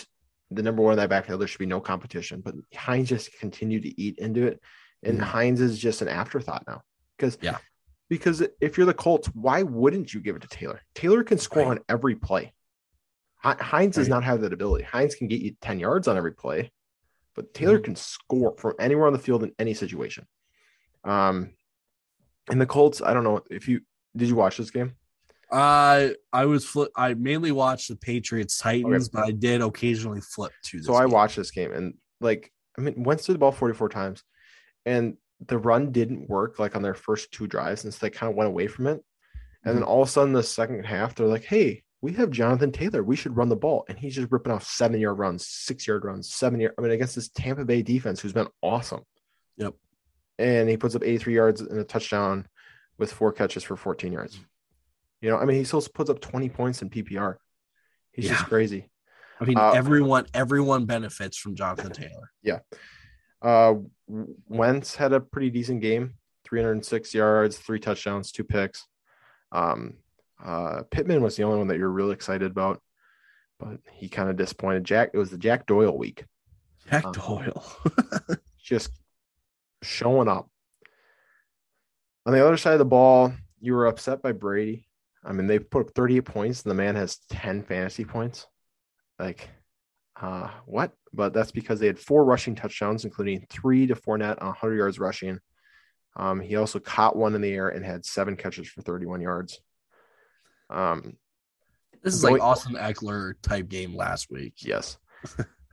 the 0.51 0.63
number 0.63 0.81
one 0.81 0.93
in 0.93 0.97
that 0.99 1.09
backfield. 1.09 1.41
There 1.41 1.47
should 1.47 1.59
be 1.59 1.65
no 1.65 1.81
competition. 1.81 2.41
But 2.41 2.55
Hines 2.75 3.09
just 3.09 3.31
continued 3.39 3.83
to 3.83 4.01
eat 4.01 4.19
into 4.19 4.47
it. 4.47 4.61
And 5.03 5.19
Mhm. 5.19 5.23
Hines 5.23 5.61
is 5.61 5.77
just 5.79 6.01
an 6.01 6.07
afterthought 6.07 6.63
now. 6.67 6.83
Because, 7.17 7.37
Yeah. 7.41 7.57
Because 8.09 8.41
if 8.61 8.77
you're 8.77 8.85
the 8.85 8.93
Colts, 8.93 9.27
why 9.33 9.63
wouldn't 9.63 10.13
you 10.13 10.21
give 10.21 10.35
it 10.37 10.41
to 10.41 10.47
Taylor? 10.47 10.81
Taylor 10.95 11.23
can 11.25 11.37
score 11.37 11.63
Right. 11.63 11.71
on 11.71 11.79
every 11.89 12.15
play. 12.15 12.53
Hi- 13.43 13.57
Hines 13.61 13.95
does 13.95 14.07
Right. 14.07 14.15
not 14.15 14.23
have 14.23 14.39
that 14.41 14.53
ability. 14.53 14.85
Hines 14.85 15.13
can 15.13 15.27
get 15.27 15.41
you 15.41 15.55
10 15.61 15.77
yards 15.79 16.07
on 16.07 16.15
every 16.15 16.31
play, 16.31 16.71
but 17.35 17.53
Taylor 17.53 17.79
Mhm. 17.79 17.83
can 17.83 17.95
score 17.97 18.55
from 18.57 18.75
anywhere 18.79 19.07
on 19.07 19.13
the 19.13 19.19
field 19.19 19.43
in 19.43 19.53
any 19.59 19.73
situation. 19.73 20.25
Um, 21.03 21.53
and 22.49 22.61
the 22.61 22.65
Colts, 22.65 23.01
I 23.01 23.13
don't 23.13 23.23
know 23.25 23.41
if 23.51 23.67
you 23.67 23.81
did 24.15 24.29
you 24.29 24.35
watch 24.35 24.57
this 24.57 24.71
game? 24.71 24.95
Uh, 25.51 26.09
I 26.33 26.45
was 26.45 26.65
flip. 26.65 26.91
I 26.95 27.13
mainly 27.13 27.51
watched 27.51 27.87
the 27.89 27.95
Patriots 27.95 28.57
Titans, 28.57 29.09
but 29.09 29.25
I 29.25 29.31
did 29.31 29.61
occasionally 29.61 30.21
flip 30.21 30.51
to. 30.63 30.77
This 30.77 30.87
So 30.87 30.95
I 30.95 31.03
game. 31.03 31.11
watched 31.11 31.35
this 31.35 31.51
game 31.51 31.71
and 31.73 31.93
like 32.19 32.51
I 32.77 32.81
mean 32.81 33.03
Wentz 33.03 33.25
threw 33.25 33.33
the 33.33 33.39
ball 33.39 33.51
44 33.51 33.89
times 33.89 34.23
and 34.87 35.17
the 35.45 35.57
run 35.57 35.91
didn't 35.91 36.29
work 36.29 36.57
like 36.57 36.75
on 36.75 36.81
their 36.81 36.95
first 36.95 37.31
two 37.31 37.45
drives, 37.45 37.83
and 37.83 37.93
so 37.93 37.99
they 38.01 38.09
kind 38.09 38.29
of 38.29 38.35
went 38.35 38.47
away 38.47 38.67
from 38.67 38.87
it. 38.87 39.03
And 39.63 39.75
then 39.75 39.83
Mhm. 39.83 39.87
all 39.87 40.01
of 40.01 40.07
a 40.07 40.11
sudden, 40.11 40.33
the 40.33 40.41
second 40.43 40.83
half, 40.85 41.13
they're 41.13 41.27
like, 41.27 41.43
"Hey, 41.43 41.83
we 42.01 42.13
have 42.13 42.31
Jonathan 42.31 42.71
Taylor. 42.71 43.03
We 43.03 43.15
should 43.15 43.35
run 43.35 43.49
the 43.49 43.55
ball." 43.55 43.85
And 43.89 43.99
he's 43.99 44.15
just 44.15 44.31
ripping 44.31 44.51
off 44.53 44.63
seven 44.63 44.99
yard 44.99 45.19
runs, 45.19 45.45
six 45.47 45.85
yard 45.85 46.05
runs, 46.05 46.33
seven 46.33 46.59
yard. 46.59 46.73
I 46.77 46.81
mean, 46.81 46.91
against 46.91 47.15
this 47.15 47.29
Tampa 47.29 47.65
Bay 47.65 47.81
defense, 47.83 48.19
who's 48.21 48.33
been 48.33 48.47
awesome. 48.63 49.01
Yep. 49.57 49.73
And 50.39 50.69
he 50.69 50.77
puts 50.77 50.95
up 50.95 51.03
83 51.03 51.35
yards 51.35 51.61
and 51.61 51.79
a 51.79 51.83
touchdown 51.83 52.47
with 52.97 53.11
four 53.11 53.31
catches 53.31 53.63
for 53.63 53.75
14 53.75 54.13
yards. 54.13 54.39
You 55.21 55.29
know, 55.29 55.37
I 55.37 55.45
mean, 55.45 55.57
he 55.57 55.63
still 55.63 55.81
puts 55.81 56.09
up 56.09 56.19
20 56.21 56.49
points 56.49 56.81
in 56.81 56.89
PPR. 56.89 57.37
He's 58.11 58.29
just 58.29 58.45
crazy. 58.45 58.89
I 59.39 59.45
mean, 59.45 59.57
Uh, 59.57 59.71
everyone 59.71 60.25
everyone 60.33 60.85
benefits 60.85 61.37
from 61.37 61.55
Jonathan 61.55 61.91
Taylor. 61.91 62.31
Uh, 63.41 63.75
Wentz 64.47 64.95
had 64.95 65.13
a 65.13 65.19
pretty 65.19 65.49
decent 65.49 65.81
game 65.81 66.15
306 66.45 67.13
yards, 67.13 67.57
three 67.57 67.79
touchdowns, 67.79 68.31
two 68.31 68.43
picks. 68.43 68.87
Um, 69.51 69.95
uh, 70.43 70.83
Pittman 70.91 71.21
was 71.21 71.35
the 71.35 71.43
only 71.43 71.57
one 71.57 71.67
that 71.67 71.77
you're 71.77 71.89
really 71.89 72.13
excited 72.13 72.49
about, 72.51 72.81
but 73.59 73.79
he 73.91 74.07
kind 74.09 74.29
of 74.29 74.35
disappointed. 74.37 74.83
Jack, 74.83 75.11
it 75.13 75.17
was 75.17 75.29
the 75.31 75.37
Jack 75.37 75.65
Doyle 75.65 75.97
week, 75.97 76.25
Jack 76.89 77.05
Uh, 77.05 77.11
Doyle. 77.11 77.65
just 78.63 78.91
showing 79.83 80.27
up. 80.27 80.49
On 82.25 82.33
the 82.33 82.45
other 82.45 82.57
side 82.57 82.73
of 82.73 82.79
the 82.79 82.85
ball, 82.85 83.33
you 83.59 83.73
were 83.73 83.87
upset 83.87 84.21
by 84.21 84.31
Brady. 84.31 84.87
I 85.23 85.31
mean, 85.31 85.47
they 85.47 85.59
put 85.59 85.87
up 85.87 85.93
38 85.95 86.21
points, 86.21 86.63
and 86.63 86.71
the 86.71 86.75
man 86.75 86.95
has 86.95 87.17
10 87.29 87.63
fantasy 87.63 88.05
points. 88.05 88.45
Like, 89.19 89.49
uh, 90.21 90.49
what? 90.65 90.91
But 91.13 91.33
that's 91.33 91.51
because 91.51 91.79
they 91.79 91.87
had 91.87 91.99
four 91.99 92.23
rushing 92.25 92.55
touchdowns, 92.55 93.05
including 93.05 93.45
three 93.49 93.87
to 93.87 93.95
Fournette 93.95 94.41
on 94.41 94.47
100 94.47 94.75
yards 94.75 94.99
rushing. 94.99 95.39
Um, 96.15 96.39
he 96.39 96.55
also 96.55 96.79
caught 96.79 97.15
one 97.15 97.35
in 97.35 97.41
the 97.41 97.53
air 97.53 97.69
and 97.69 97.85
had 97.85 98.05
seven 98.05 98.35
catches 98.35 98.67
for 98.67 98.81
31 98.81 99.21
yards. 99.21 99.59
Um, 100.69 101.17
this 102.03 102.13
is 102.15 102.21
Going- 102.21 102.33
like 102.35 102.41
Austin 102.41 102.73
Ekeler 102.75 103.33
type 103.41 103.69
game 103.69 103.95
last 103.95 104.29
week. 104.31 104.55
yes, 104.59 104.97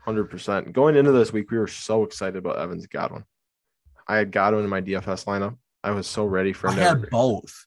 100%. 0.07 0.73
Going 0.73 0.97
into 0.97 1.13
this 1.13 1.33
week, 1.33 1.51
we 1.51 1.59
were 1.59 1.67
so 1.67 2.05
excited 2.05 2.37
about 2.37 2.59
Evans 2.59 2.87
Godwin. 2.87 3.25
I 4.07 4.17
had 4.17 4.31
Godwin 4.33 4.65
in 4.65 4.71
my 4.71 4.81
DFS 4.83 5.25
lineup. 5.25 5.57
I 5.83 5.91
was 5.93 6.07
so 6.07 6.25
ready 6.27 6.53
for 6.53 6.69
I 6.69 6.73
him. 6.73 6.79
to- 6.79 6.85
had 6.85 7.11
both. 7.11 7.67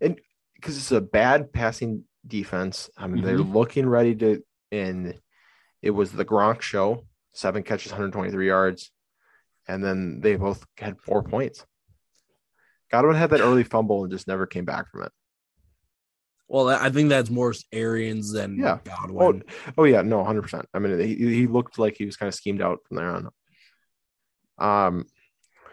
and 0.00 0.20
because 0.54 0.76
it's 0.76 0.92
a 0.92 1.00
bad 1.00 1.52
passing 1.52 2.04
defense. 2.26 2.90
I 2.96 3.06
mean, 3.06 3.22
they're 3.24 3.38
looking 3.38 3.86
ready 3.88 4.14
to, 4.16 4.42
and 4.72 5.18
it 5.82 5.90
was 5.90 6.12
the 6.12 6.24
Gronk 6.24 6.60
show, 6.62 7.04
seven 7.32 7.62
catches, 7.62 7.92
123 7.92 8.46
yards, 8.46 8.90
and 9.66 9.84
then 9.84 10.20
they 10.20 10.36
both 10.36 10.64
had 10.76 11.00
four 11.00 11.22
points. 11.22 11.64
Godwin 12.90 13.16
had 13.16 13.30
that 13.30 13.40
early 13.40 13.64
fumble 13.64 14.02
and 14.04 14.10
just 14.12 14.26
never 14.26 14.46
came 14.46 14.64
back 14.64 14.90
from 14.90 15.02
it. 15.02 15.12
Well, 16.48 16.70
I 16.70 16.88
think 16.88 17.10
that's 17.10 17.28
more 17.28 17.52
Arians 17.72 18.32
than 18.32 18.58
Yeah. 18.58 18.78
Godwin. 18.82 19.42
Oh, 19.46 19.72
oh 19.78 19.84
yeah, 19.84 20.00
no, 20.00 20.18
100. 20.18 20.42
percent 20.42 20.66
I 20.72 20.78
mean, 20.78 20.98
he, 20.98 21.14
he 21.14 21.46
looked 21.46 21.78
like 21.78 21.96
he 21.98 22.06
was 22.06 22.16
kind 22.16 22.28
of 22.28 22.34
schemed 22.34 22.62
out 22.62 22.78
from 22.88 22.96
there 22.96 23.10
on. 23.10 24.86
Um, 24.86 25.04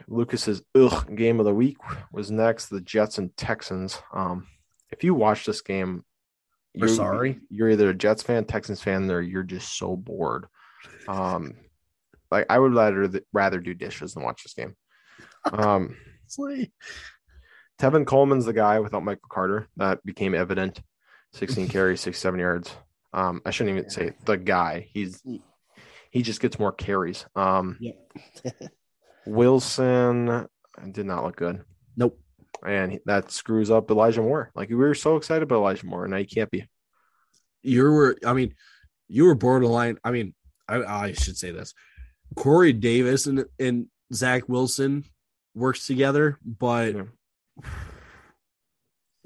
Lucas's 0.08 0.62
ugh 0.76 1.16
game 1.16 1.40
of 1.40 1.46
the 1.46 1.54
week 1.54 1.78
was 2.12 2.30
next. 2.30 2.68
The 2.68 2.82
Jets 2.82 3.18
and 3.18 3.36
Texans. 3.38 4.02
Um, 4.14 4.48
if 4.92 5.04
you 5.04 5.14
watch 5.16 5.46
this 5.46 5.62
game, 5.62 6.04
We're 6.78 6.88
sorry. 6.88 7.40
You're 7.50 7.70
either 7.70 7.90
a 7.90 7.94
Jets 7.94 8.24
fan, 8.24 8.46
Texans 8.46 8.82
fan, 8.82 9.10
or 9.10 9.22
you're 9.22 9.44
just 9.44 9.78
so 9.78 9.96
bored. 9.96 10.48
Um, 11.08 11.56
like 12.32 12.46
I 12.50 12.60
would 12.60 12.74
rather 12.74 13.10
rather 13.34 13.60
do 13.60 13.74
dishes 13.74 14.14
than 14.14 14.24
watch 14.24 14.44
this 14.44 14.54
game. 14.54 14.76
Um, 15.46 15.96
Tevin 17.80 18.06
Coleman's 18.06 18.46
the 18.46 18.54
guy 18.54 18.80
without 18.80 19.04
Michael 19.04 19.30
Carter. 19.30 19.68
That 19.78 20.04
became 20.06 20.34
evident. 20.34 20.82
16 21.34 21.68
carries, 21.70 22.02
67 22.02 22.40
yards. 22.40 22.76
Um, 23.14 23.42
I 23.46 23.52
shouldn't 23.52 23.78
even 23.78 23.90
say 23.90 24.12
the 24.26 24.38
guy. 24.38 24.90
He's 24.92 25.22
he 26.12 26.22
just 26.22 26.42
gets 26.42 26.60
more 26.60 26.72
carries. 26.72 27.26
Um, 27.36 27.80
Wilson 29.26 30.48
did 30.92 31.06
not 31.06 31.24
look 31.24 31.38
good, 31.38 31.64
nope. 31.96 32.20
And 32.66 33.00
that 33.06 33.32
screws 33.32 33.70
up 33.72 33.90
Elijah 33.92 34.22
Moore. 34.22 34.52
Like 34.56 34.70
we 34.70 34.76
were 34.76 34.96
so 34.96 35.16
excited 35.18 35.44
about 35.44 35.58
Elijah 35.58 35.86
Moore, 35.86 36.06
and 36.06 36.12
now 36.12 36.18
you 36.18 36.26
can't 36.28 36.50
be. 36.52 36.68
You 37.64 37.84
were, 37.84 38.16
I 38.26 38.34
mean, 38.34 38.54
you 39.08 39.26
were 39.26 39.36
borderline. 39.36 39.98
I 40.04 40.12
mean, 40.12 40.34
I, 40.68 40.84
I 40.84 41.12
should 41.14 41.38
say 41.38 41.52
this. 41.52 41.74
Corey 42.36 42.74
Davis 42.74 43.28
and, 43.28 43.46
and 43.60 43.88
Zach 44.14 44.48
Wilson 44.50 45.04
works 45.54 45.88
together, 45.88 46.38
but 46.44 46.96
Yeah. 46.96 47.04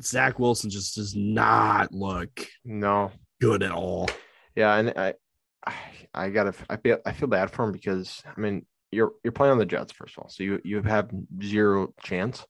Zach 0.02 0.40
Wilson 0.40 0.70
just 0.70 0.96
does 0.96 1.16
not 1.16 1.94
look 1.94 2.48
No, 2.64 3.12
good 3.42 3.64
at 3.64 3.72
all. 3.72 4.08
yeah, 4.56 4.76
and 4.78 4.94
I, 4.96 5.14
I, 5.66 5.74
I 6.14 6.30
gotta, 6.30 6.54
I 6.70 6.78
feel, 6.78 7.00
I 7.06 7.12
feel 7.12 7.28
bad 7.28 7.52
for 7.52 7.66
him 7.66 7.72
because 7.74 8.24
I 8.26 8.40
mean, 8.40 8.66
you're 8.92 9.12
you're 9.24 9.34
playing 9.34 9.52
on 9.52 9.58
the 9.60 9.66
Jets 9.66 9.92
first 9.92 10.18
of 10.18 10.24
all, 10.24 10.30
so 10.30 10.42
you 10.44 10.60
you 10.64 10.82
have 10.82 11.12
zero 11.44 11.94
chance. 12.02 12.46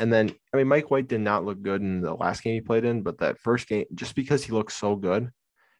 And 0.00 0.12
then, 0.12 0.34
I 0.52 0.56
mean, 0.56 0.66
Mike 0.68 0.90
White 0.90 1.06
did 1.08 1.20
not 1.20 1.44
look 1.44 1.62
good 1.62 1.80
in 1.80 2.00
the 2.00 2.14
last 2.14 2.42
game 2.42 2.54
he 2.54 2.60
played 2.60 2.84
in, 2.84 3.02
but 3.02 3.18
that 3.18 3.38
first 3.38 3.68
game, 3.68 3.84
just 3.94 4.14
because 4.16 4.42
he 4.44 4.52
looks 4.52 4.74
so 4.74 4.96
good, 4.96 5.30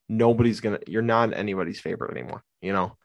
nobody's 0.08 0.60
gonna. 0.60 0.78
You're 0.86 1.02
not 1.02 1.34
anybody's 1.34 1.80
favorite 1.80 2.16
anymore. 2.16 2.44
You 2.62 2.72
know, 2.72 2.96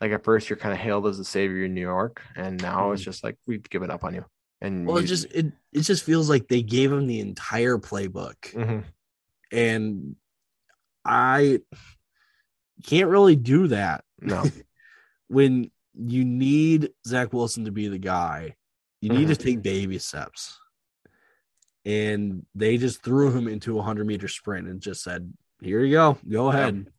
like 0.00 0.12
at 0.12 0.24
first 0.24 0.50
you're 0.50 0.58
kind 0.58 0.74
of 0.74 0.78
hailed 0.78 1.06
as 1.06 1.16
the 1.18 1.24
savior 1.24 1.64
in 1.64 1.74
New 1.74 1.80
York, 1.80 2.22
and 2.36 2.60
now 2.60 2.92
it's 2.92 3.02
just 3.02 3.24
like 3.24 3.36
we've 3.46 3.62
given 3.70 3.90
up 3.90 4.04
on 4.04 4.14
you. 4.14 4.24
And 4.60 4.86
Well, 4.86 4.98
it 4.98 5.04
just 5.06 5.24
it 5.32 5.46
it 5.72 5.80
just 5.82 6.04
feels 6.04 6.28
like 6.28 6.48
they 6.48 6.62
gave 6.62 6.92
him 6.92 7.06
the 7.06 7.20
entire 7.20 7.78
playbook, 7.78 8.36
Mhm. 8.52 8.84
and 9.50 10.16
I 11.04 11.60
can't 12.84 13.08
really 13.08 13.36
do 13.36 13.68
that 13.68 14.04
no, 14.20 14.44
when 15.28 15.70
you 15.94 16.24
need 16.24 16.90
Zach 17.06 17.32
Wilson 17.32 17.64
to 17.64 17.72
be 17.72 17.88
the 17.88 17.98
guy. 17.98 18.56
You 19.00 19.10
need 19.10 19.28
to 19.28 19.34
Mhm. 19.34 19.38
take 19.42 19.62
baby 19.62 19.98
steps, 19.98 20.58
and 21.84 22.44
they 22.54 22.76
just 22.76 23.02
threw 23.02 23.30
him 23.30 23.46
into 23.48 23.78
a 23.78 23.82
hundred 23.82 24.06
meter 24.06 24.28
sprint 24.28 24.68
and 24.68 24.80
just 24.80 25.02
said, 25.02 25.32
"Here 25.60 25.84
you 25.84 25.92
go, 25.94 26.18
go 26.28 26.48
ahead." 26.48 26.92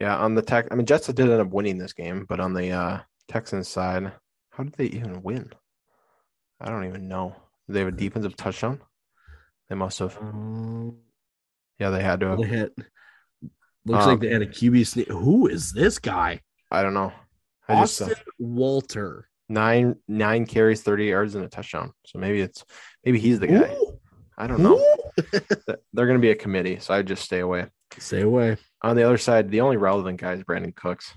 yeah. 0.00 0.16
On 0.18 0.34
the 0.34 0.42
tech, 0.42 0.68
I 0.70 0.74
mean, 0.74 0.86
Jets 0.86 1.06
did 1.06 1.20
end 1.20 1.30
up 1.40 1.48
winning 1.48 1.78
this 1.78 1.92
game, 1.92 2.24
but 2.28 2.40
on 2.40 2.52
the 2.54 2.70
uh 2.70 3.00
Texans 3.26 3.68
side, 3.68 4.12
how 4.50 4.64
did 4.64 4.74
they 4.74 4.86
even 4.86 5.22
win? 5.22 5.52
I 6.60 6.68
don't 6.70 6.84
even 6.86 7.08
know. 7.08 7.36
Did 7.66 7.72
they 7.74 7.78
have 7.80 7.88
a 7.88 7.92
defensive 7.92 8.36
touchdown? 8.36 8.80
They 9.68 9.74
must 9.74 9.98
have. 9.98 10.16
Um, 10.18 10.98
Yeah, 11.78 11.90
they 11.90 12.02
had 12.02 12.20
to. 12.20 12.36
they 12.36 12.46
Have. 12.48 12.58
had, 12.58 12.72
looks 13.84 14.04
Um, 14.04 14.10
like 14.10 14.20
they 14.20 14.30
had 14.30 14.42
a 14.42 14.46
QB 14.46 14.84
sneak. 14.84 15.08
Who 15.08 15.46
is 15.46 15.72
this 15.72 15.98
guy? 15.98 16.42
I 16.70 16.82
don't 16.82 16.94
know. 16.94 17.12
I 17.68 17.80
just, 17.82 18.00
uh, 18.02 18.06
Austin 18.06 18.24
Walter. 18.38 19.28
Nine 19.48 19.96
nine 20.06 20.44
carries, 20.46 20.82
thirty 20.82 21.06
yards, 21.06 21.34
and 21.34 21.44
a 21.44 21.48
touchdown. 21.48 21.92
So 22.06 22.18
maybe 22.18 22.40
it's 22.42 22.64
maybe 23.04 23.18
he's 23.18 23.40
the 23.40 23.46
guy. 23.46 23.68
Who? 23.68 23.98
I 24.36 24.46
don't 24.46 24.60
know. 24.60 24.78
They're 25.92 26.06
going 26.06 26.18
to 26.18 26.22
be 26.22 26.30
a 26.30 26.34
committee, 26.36 26.78
so 26.80 26.92
I 26.94 27.02
just 27.02 27.24
stay 27.24 27.40
away. 27.40 27.66
Stay 27.98 28.20
away. 28.20 28.56
On 28.82 28.94
the 28.94 29.02
other 29.04 29.18
side, 29.18 29.50
the 29.50 29.62
only 29.62 29.76
relevant 29.78 30.20
guy 30.20 30.34
is 30.34 30.44
Brandin 30.44 30.74
Cooks. 30.76 31.12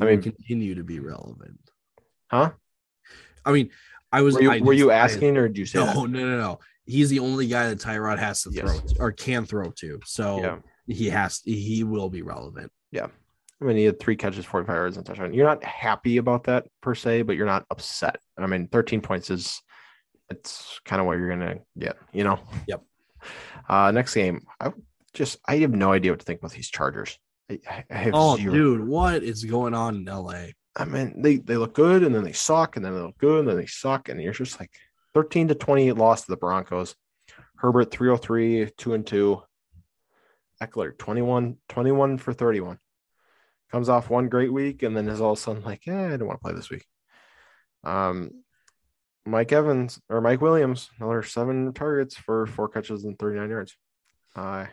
I 0.00 0.04
I 0.06 0.10
mean- 0.10 0.22
continue 0.22 0.74
to 0.74 0.82
be 0.84 0.98
relevant. 0.98 1.60
Huh? 2.30 2.50
I 3.44 3.52
mean, 3.52 3.70
I 4.12 4.22
was. 4.22 4.34
Were 4.34 4.42
you, 4.42 4.50
I 4.50 4.60
were 4.60 4.72
you 4.72 4.90
I- 4.90 4.96
asking, 4.96 5.36
or 5.36 5.46
did 5.48 5.56
you 5.58 5.66
say 5.66 5.78
no, 5.78 5.86
that? 5.86 5.94
no, 5.94 6.06
no, 6.06 6.36
no. 6.38 6.58
He's 6.84 7.08
the 7.10 7.20
only 7.20 7.46
guy 7.46 7.68
that 7.68 7.78
Tyrod 7.78 8.18
has 8.18 8.42
to 8.42 8.50
Yes. 8.52 8.64
throw 8.64 8.80
to, 8.80 8.94
or 9.00 9.12
can 9.12 9.44
throw 9.46 9.70
to. 9.78 10.00
So 10.04 10.40
Yeah. 10.42 10.58
he 10.88 11.08
has. 11.10 11.40
He 11.44 11.84
will 11.84 12.10
be 12.10 12.22
relevant. 12.22 12.72
I 13.60 13.64
mean, 13.66 13.76
he 13.76 13.84
had 13.84 14.00
three 14.00 14.16
catches, 14.16 14.44
45 14.46 14.74
yards, 14.74 14.96
and 14.96 15.04
touchdown. 15.04 15.34
You're 15.34 15.46
not 15.46 15.62
happy 15.62 16.16
about 16.16 16.44
that 16.44 16.66
per 16.80 16.94
se, 16.94 17.22
but 17.22 17.36
you're 17.36 17.46
not 17.46 17.66
upset. 17.70 18.20
I 18.38 18.46
mean, 18.46 18.68
13 18.68 19.02
points 19.02 19.28
is 19.30 19.60
it's 20.30 20.80
kind 20.84 20.98
of 21.00 21.06
what 21.06 21.18
you're 21.18 21.28
gonna 21.28 21.58
get, 21.78 21.96
you 22.12 22.24
know. 22.24 22.38
Yep. 22.68 22.82
Uh, 23.68 23.90
next 23.90 24.14
game, 24.14 24.40
I 24.60 24.72
just 25.12 25.38
I 25.46 25.56
have 25.58 25.72
no 25.72 25.92
idea 25.92 26.12
what 26.12 26.20
to 26.20 26.24
think 26.24 26.40
about 26.40 26.52
these 26.52 26.70
Chargers. 26.70 27.18
I, 27.50 27.58
I- 27.90 27.94
have 27.94 28.14
Oh, 28.14 28.36
zero. 28.36 28.52
dude, 28.54 28.86
what 28.88 29.22
is 29.22 29.44
going 29.44 29.74
on 29.74 29.96
in 29.96 30.04
LA? 30.06 30.46
I 30.76 30.84
mean, 30.86 31.20
they 31.20 31.36
they 31.36 31.56
look 31.56 31.74
good 31.74 32.02
and 32.02 32.14
then 32.14 32.24
they 32.24 32.32
suck 32.32 32.76
and 32.76 32.84
then 32.84 32.94
they 32.94 33.00
look 33.00 33.18
good 33.18 33.40
and 33.40 33.48
then 33.48 33.56
they 33.56 33.66
suck 33.66 34.08
and 34.08 34.22
you're 34.22 34.32
just 34.32 34.58
like 34.58 34.70
13 35.14 35.48
to 35.48 35.54
28 35.54 35.92
loss 35.96 36.22
to 36.22 36.30
the 36.30 36.36
Broncos. 36.36 36.94
Herbert 37.56 37.90
303, 37.90 38.70
2 38.78 38.94
and 38.94 39.06
2. 39.06 39.42
Ekeler 40.62 40.96
21, 40.96 41.56
21 41.68 42.18
for 42.18 42.32
31. 42.32 42.78
Comes 43.72 43.88
off 43.88 44.10
one 44.10 44.28
great 44.28 44.52
week 44.52 44.82
and 44.82 44.96
then 44.96 45.08
is 45.08 45.20
all 45.20 45.32
of 45.32 45.38
a 45.38 45.40
sudden 45.40 45.62
like, 45.62 45.86
yeah, 45.86 46.12
I 46.12 46.16
don't 46.16 46.26
want 46.26 46.40
to 46.40 46.44
play 46.44 46.54
this 46.54 46.70
week. 46.70 46.84
Um, 47.84 48.30
Mike 49.26 49.52
Evans 49.52 50.00
or 50.08 50.20
Mike 50.20 50.40
Williams, 50.40 50.90
another 50.98 51.22
seven 51.22 51.72
targets 51.72 52.16
for 52.16 52.46
four 52.46 52.68
catches 52.68 53.04
and 53.04 53.18
39 53.18 53.50
yards. 53.50 53.76
Uh, 54.34 54.66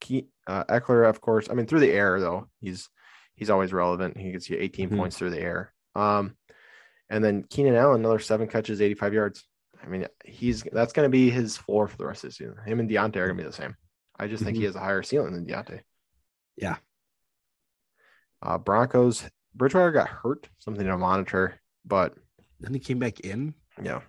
Key, 0.00 0.28
uh, 0.46 0.64
Ekeler, 0.64 1.08
of 1.08 1.20
course. 1.20 1.48
I 1.50 1.54
mean, 1.54 1.66
through 1.66 1.80
the 1.80 1.92
air 1.92 2.18
though, 2.20 2.48
he's 2.60 2.88
he's 3.34 3.50
always 3.50 3.72
relevant. 3.72 4.16
He 4.16 4.32
gets 4.32 4.48
you 4.50 4.56
18 4.58 4.90
Mhm. 4.90 4.96
points 4.96 5.16
through 5.18 5.30
the 5.30 5.40
air. 5.40 5.72
Um, 5.94 6.36
And 7.12 7.24
then 7.24 7.42
Keenan 7.42 7.74
Allen, 7.74 8.00
another 8.02 8.20
seven 8.20 8.46
catches, 8.46 8.80
85 8.80 9.12
yards. 9.14 9.44
I 9.82 9.88
mean, 9.88 10.06
he's 10.24 10.62
that's 10.62 10.92
going 10.92 11.06
to 11.06 11.10
be 11.10 11.28
his 11.30 11.56
floor 11.56 11.88
for 11.88 11.96
the 11.96 12.06
rest 12.06 12.22
of 12.24 12.30
the 12.30 12.34
season. 12.34 12.56
Him 12.64 12.78
and 12.80 12.88
Diontae 12.88 13.16
are 13.16 13.26
going 13.26 13.36
to 13.38 13.42
be 13.42 13.48
the 13.48 13.52
same. 13.52 13.74
I 14.16 14.28
just 14.28 14.44
think 14.44 14.56
he 14.56 14.62
has 14.64 14.76
a 14.76 14.80
higher 14.80 15.02
ceiling 15.02 15.32
than 15.34 15.44
Diontae. 15.46 15.80
Yeah. 16.56 16.76
Uh, 18.42 18.58
Broncos, 18.58 19.24
Bridgewater 19.54 19.92
got 19.92 20.08
hurt, 20.08 20.48
something 20.58 20.86
to 20.86 20.96
monitor, 20.96 21.60
but 21.84 22.14
Then 22.60 22.74
he 22.74 22.80
came 22.80 22.98
back 22.98 23.20
in. 23.20 23.54
yeah. 23.82 24.00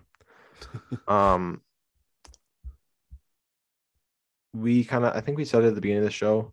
um, 1.08 1.60
we 4.54 4.84
kind 4.84 5.04
of, 5.04 5.14
I 5.16 5.20
think 5.20 5.38
we 5.38 5.44
said 5.44 5.64
at 5.64 5.74
the 5.74 5.80
beginning 5.80 6.02
of 6.02 6.04
the 6.04 6.10
show. 6.10 6.52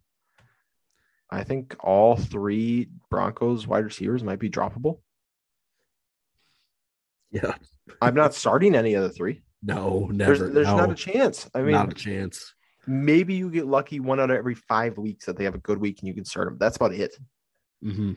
I 1.30 1.44
think 1.44 1.76
all 1.80 2.16
three 2.16 2.90
Broncos 3.10 3.68
wide 3.68 3.86
receivers 3.86 4.24
might 4.24 4.40
be 4.40 4.50
droppable. 4.50 5.00
Yeah. 7.32 7.54
I'm 8.02 8.16
not 8.16 8.34
starting 8.34 8.76
any 8.76 8.96
of 8.96 9.04
the 9.04 9.10
three. 9.10 9.42
No, 9.62 10.08
never. 10.12 10.38
There's, 10.38 10.54
there's 10.54 10.68
no, 10.68 10.78
not 10.78 10.92
a 10.92 10.96
chance. 10.96 11.50
I 11.54 11.62
mean, 11.62 11.74
not 11.74 11.92
a 11.92 11.96
chance. 11.96 12.54
maybe 12.88 13.36
you 13.36 13.52
get 13.52 13.68
lucky 13.68 14.00
one 14.00 14.20
out 14.20 14.32
of 14.32 14.38
every 14.38 14.56
five 14.56 14.98
weeks 14.98 15.26
that 15.26 15.38
they 15.38 15.44
have 15.44 15.56
a 15.56 15.60
good 15.60 15.78
week 15.78 16.00
and 16.00 16.08
you 16.08 16.14
can 16.14 16.26
start 16.26 16.48
them. 16.48 16.58
That's 16.60 16.78
about 16.78 16.94
it. 16.94 17.14
Hmm 17.84 18.14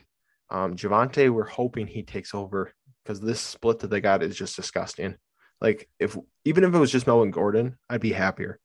Um, 0.51 0.77
Javonte, 0.77 1.31
we're 1.31 1.47
hoping 1.47 1.87
he 1.87 2.03
takes 2.03 2.35
over 2.35 2.73
because 3.03 3.21
this 3.21 3.41
split 3.41 3.79
that 3.81 3.89
they 3.89 4.01
got 4.01 4.23
is 4.23 4.37
just 4.37 4.57
disgusting. 4.57 5.17
Like 5.61 5.89
if 5.99 6.17
even 6.45 6.65
if 6.65 6.75
it 6.75 6.79
was 6.79 6.91
just 6.93 7.07
Melvin 7.07 7.31
Gordon, 7.31 7.79
I'd 7.89 8.01
be 8.01 8.13
happier, 8.13 8.59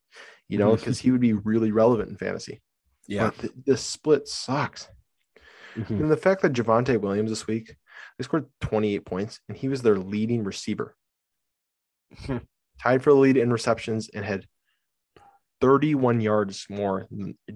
you 0.48 0.58
know, 0.58 0.74
because 0.76 0.98
he 0.98 1.10
would 1.10 1.20
be 1.20 1.32
really 1.32 1.72
relevant 1.72 2.10
in 2.10 2.16
fantasy. 2.16 2.60
Yeah. 3.06 3.26
But 3.30 3.38
th- 3.38 3.52
this 3.64 3.82
split 3.82 4.28
sucks. 4.28 4.88
Mhm. 5.76 5.90
And 5.90 6.10
the 6.10 6.16
fact 6.16 6.42
that 6.42 6.52
Javonte 6.52 7.00
Williams 7.00 7.30
this 7.30 7.46
week, 7.46 7.76
they 8.18 8.24
scored 8.24 8.46
28 8.60 9.04
points 9.04 9.40
and 9.48 9.56
he 9.56 9.68
was 9.68 9.82
their 9.82 9.96
leading 9.98 10.42
receiver, 10.44 10.96
tied 12.82 13.02
for 13.02 13.10
the 13.12 13.18
lead 13.18 13.36
in 13.36 13.52
receptions 13.52 14.08
and 14.12 14.24
had 14.24 14.46
31 15.60 16.20
yards 16.20 16.66
more, 16.68 17.08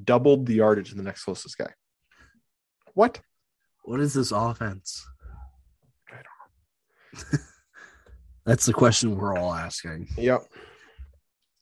doubled 0.05 0.47
the 0.47 0.55
yardage 0.55 0.91
of 0.91 0.97
the 0.97 1.03
next 1.03 1.25
closest 1.25 1.59
guy. 1.59 1.73
What? 2.95 3.21
What 3.83 4.01
is 4.01 4.15
this 4.15 4.33
offense? 4.33 5.07
That's 8.47 8.67
the 8.67 8.73
question 8.73 9.17
we're 9.17 9.37
all 9.37 9.55
asking. 9.55 10.09
Yep. 10.17 10.43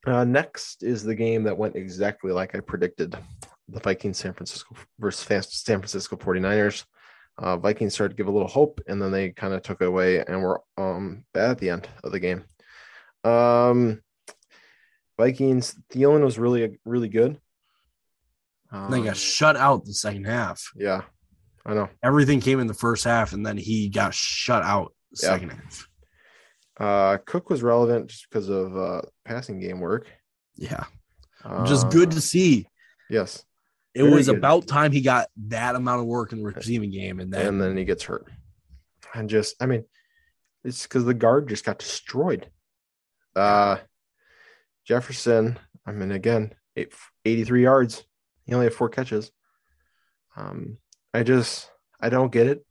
Uh, 0.07 0.25
next 0.25 0.83
is 0.83 1.03
the 1.03 1.15
game 1.15 1.45
that 1.45 1.57
went 1.57 1.77
exactly 1.77 2.33
like 2.33 2.55
I 2.55 2.61
predicted 2.61 3.17
the 3.69 3.81
Vikings 3.81 4.19
San 4.19 4.33
Francisco 4.33 4.75
versus 4.99 5.27
San 5.51 5.79
Francisco 5.79 6.17
49ers. 6.17 6.85
Uh, 7.39 7.57
Vikings 7.57 7.95
started 7.95 8.15
to 8.15 8.17
give 8.17 8.29
a 8.29 8.31
little 8.31 8.49
hope 8.49 8.81
and 8.87 9.01
then 9.01 9.11
they 9.11 9.31
kind 9.31 9.55
of 9.55 9.63
took 9.63 9.81
it 9.81 9.89
away 9.89 10.23
and 10.25 10.43
were 10.43 10.63
um, 10.77 11.25
bad 11.33 11.51
at 11.51 11.59
the 11.59 11.71
end 11.71 11.89
of 12.03 12.13
the 12.13 12.21
game. 12.21 12.45
Um, 13.25 14.03
Vikings, 15.19 15.77
Thielen 15.93 16.25
was 16.25 16.39
really, 16.39 16.79
really 16.85 17.09
good. 17.09 17.39
Um, 18.73 18.91
they 18.91 19.03
got 19.03 19.17
shut 19.17 19.57
out 19.57 19.85
the 19.85 19.93
second 19.93 20.25
half. 20.25 20.71
yeah, 20.77 21.03
I 21.67 21.75
know. 21.75 21.89
Everything 22.03 22.41
came 22.41 22.59
in 22.61 22.67
the 22.67 22.75
first 22.75 23.05
half, 23.05 23.33
and 23.33 23.45
then 23.45 23.57
he 23.57 23.89
got 23.89 24.15
shut 24.15 24.63
out 24.63 24.95
the 25.13 25.21
Yeah. 25.23 25.29
second 25.31 25.51
half. 25.51 25.89
Uh, 26.79 27.19
Cook 27.27 27.51
was 27.51 27.63
relevant 27.63 28.09
just 28.09 28.27
because 28.31 28.49
of 28.49 28.75
uh, 28.77 29.03
passing 29.27 29.61
game 29.61 29.81
work. 29.81 30.07
Yeah. 30.57 30.85
Uh, 31.45 31.67
Just 31.67 31.91
good 31.91 32.13
to 32.13 32.21
see. 32.21 32.67
Yes. 33.11 33.45
It 33.95 34.03
very 34.03 34.15
was 34.15 34.27
good. 34.29 34.37
about 34.39 34.67
time 34.67 34.93
he 34.93 35.01
got 35.03 35.29
that 35.49 35.75
amount 35.75 36.01
of 36.01 36.07
work 36.07 36.33
in 36.33 36.39
the 36.39 36.45
receiving 36.45 36.91
game, 36.91 37.21
and 37.21 37.33
then, 37.33 37.47
and 37.47 37.61
then 37.61 37.77
he 37.77 37.85
gets 37.85 38.05
hurt. 38.05 38.27
And 39.15 39.29
just, 39.29 39.57
I 39.61 39.67
mean, 39.67 39.85
it's 40.65 40.85
because 40.85 41.05
the 41.05 41.13
guard 41.15 41.49
just 41.49 41.65
got 41.65 41.79
destroyed. 41.79 42.49
Uh, 43.37 43.79
Jefferson, 44.87 45.59
I 45.87 45.93
mean, 45.93 46.13
again, 46.13 46.55
eight, 46.77 46.93
83 47.25 47.63
yards. 47.63 48.05
He 48.45 48.55
only 48.55 48.67
had 48.67 48.75
four 48.75 48.89
catches. 48.89 49.31
Um, 50.37 50.79
I 51.13 51.23
just, 51.23 51.71
I 52.01 52.09
don't 52.09 52.33
get 52.33 52.47
it. 52.47 52.65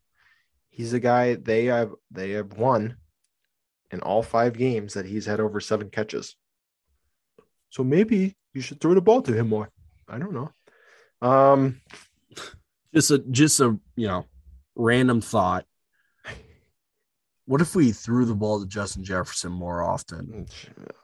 He's 0.69 0.93
a 0.93 0.99
guy 0.99 1.35
they 1.35 1.65
have, 1.65 1.91
they 2.11 2.31
have 2.31 2.53
won 2.53 2.97
in 3.91 3.99
all 4.01 4.23
five 4.23 4.57
games 4.57 4.93
that 4.93 5.05
he's 5.05 5.25
had 5.25 5.39
over 5.39 5.59
seven 5.59 5.89
catches. 5.89 6.35
So 7.69 7.83
maybe 7.83 8.35
you 8.53 8.61
should 8.61 8.79
throw 8.79 8.93
the 8.93 9.01
ball 9.01 9.21
to 9.23 9.33
him 9.33 9.49
more. 9.49 9.69
I 10.07 10.17
don't 10.17 10.33
know. 10.33 10.51
Um, 11.21 11.81
just 12.93 13.11
a 13.11 13.19
just 13.19 13.59
a 13.59 13.77
you 13.95 14.07
know 14.07 14.25
random 14.75 15.21
thought. 15.21 15.65
What 17.45 17.61
if 17.61 17.75
we 17.75 17.91
threw 17.91 18.25
the 18.25 18.35
ball 18.35 18.59
to 18.59 18.67
Justin 18.67 19.03
Jefferson 19.03 19.51
more 19.51 19.83
often? 19.83 20.47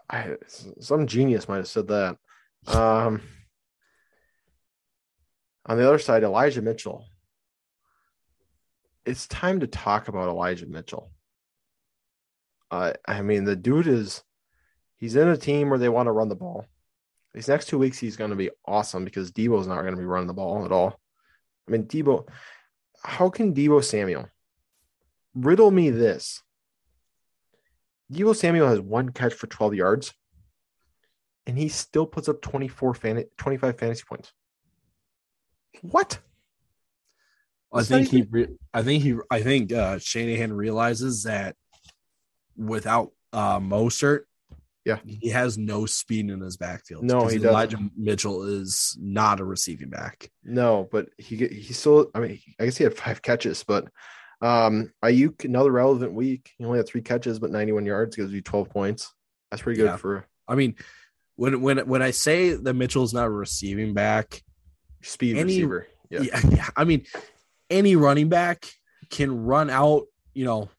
I, 0.09 0.35
some 0.79 1.07
genius 1.07 1.49
might 1.49 1.57
have 1.57 1.67
said 1.67 1.87
that. 1.87 2.17
Um, 2.67 3.21
on 5.65 5.77
the 5.77 5.87
other 5.87 5.97
side, 5.97 6.23
Elijah 6.23 6.61
Mitchell. 6.61 7.05
It's 9.05 9.27
time 9.27 9.59
to 9.59 9.67
talk 9.67 10.07
about 10.07 10.29
Elijah 10.29 10.65
Mitchell. 10.65 11.11
Uh, 12.71 12.93
I 13.07 13.21
mean, 13.21 13.43
the 13.43 13.55
dude 13.55 13.87
is, 13.87 14.23
he's 14.97 15.15
in 15.15 15.27
a 15.27 15.37
team 15.37 15.69
where 15.69 15.79
they 15.79 15.89
want 15.89 16.07
to 16.07 16.11
run 16.11 16.29
the 16.29 16.35
ball. 16.35 16.65
These 17.33 17.47
next 17.47 17.67
two 17.67 17.77
weeks, 17.77 17.99
he's 17.99 18.15
going 18.15 18.31
to 18.31 18.35
be 18.35 18.49
awesome 18.65 19.05
because 19.05 19.31
Deebo's 19.31 19.67
not 19.67 19.81
going 19.81 19.93
to 19.93 19.99
be 19.99 20.05
running 20.05 20.27
the 20.27 20.33
ball 20.33 20.65
at 20.65 20.71
all. 20.71 20.99
I 21.67 21.71
mean, 21.71 21.85
Deebo, 21.85 22.27
how 23.03 23.29
can 23.29 23.53
Deebo 23.53 23.83
Samuel 23.83 24.29
riddle 25.35 25.69
me 25.69 25.89
this? 25.89 26.41
Deebo 28.11 28.35
Samuel 28.35 28.67
has 28.67 28.79
one 28.79 29.09
catch 29.09 29.33
for 29.33 29.47
12 29.47 29.75
yards, 29.75 30.13
and 31.45 31.57
he 31.57 31.67
still 31.67 32.05
puts 32.05 32.29
up 32.29 32.41
24 32.41 32.93
fan- 32.93 33.25
25 33.37 33.77
fantasy 33.77 34.03
points. 34.07 34.31
What? 35.81 36.19
I 37.75 37.83
think 37.83 38.09
he, 38.09 38.21
re- 38.29 38.55
I 38.73 38.81
think 38.83 39.03
he, 39.03 39.15
I 39.29 39.41
think 39.41 39.71
uh, 39.73 39.99
Shanahan 39.99 40.53
realizes 40.53 41.23
that 41.23 41.55
without 42.57 43.11
uh, 43.33 43.59
Mostert, 43.59 44.21
Yeah. 44.85 44.99
he 45.05 45.29
has 45.29 45.57
no 45.57 45.85
speed 45.85 46.29
in 46.29 46.39
his 46.41 46.57
backfield. 46.57 47.03
No, 47.03 47.27
he 47.27 47.35
doesn't. 47.37 47.49
Elijah 47.49 47.77
Mitchell 47.97 48.43
is 48.43 48.97
not 48.99 49.39
a 49.39 49.45
receiving 49.45 49.89
back. 49.89 50.29
No, 50.43 50.87
but 50.91 51.09
he 51.17 51.35
he 51.35 51.73
still. 51.73 52.09
I 52.15 52.19
mean, 52.19 52.39
I 52.59 52.65
guess 52.65 52.77
he 52.77 52.83
had 52.83 52.95
five 52.97 53.21
catches, 53.21 53.63
but 53.63 53.85
um, 54.41 54.91
Aiyuk 55.03 55.43
another 55.45 55.71
relevant 55.71 56.13
week. 56.13 56.51
He 56.57 56.65
only 56.65 56.77
had 56.77 56.87
three 56.87 57.01
catches, 57.01 57.39
but 57.39 57.51
91 57.51 57.85
yards 57.85 58.15
gives 58.15 58.31
you 58.31 58.41
12 58.41 58.69
points. 58.69 59.13
That's 59.51 59.61
pretty 59.63 59.77
good 59.77 59.85
Yeah. 59.87 59.97
for 59.97 60.27
I 60.47 60.55
mean, 60.55 60.75
when 61.35 61.61
when 61.61 61.79
when 61.87 62.01
I 62.01 62.11
say 62.11 62.53
that 62.53 62.73
Mitchell's 62.73 63.13
not 63.13 63.25
a 63.25 63.29
receiving 63.29 63.93
back, 63.93 64.41
speed 65.01 65.37
Any- 65.37 65.53
receiver. 65.55 65.87
Yeah. 66.09 66.21
yeah, 66.21 66.41
yeah, 66.51 66.69
I 66.77 66.83
mean, 66.83 67.05
any 67.69 67.95
running 67.95 68.29
back 68.29 68.65
can 69.09 69.45
run 69.45 69.69
out, 69.69 70.03
you 70.33 70.45
know, 70.45 70.69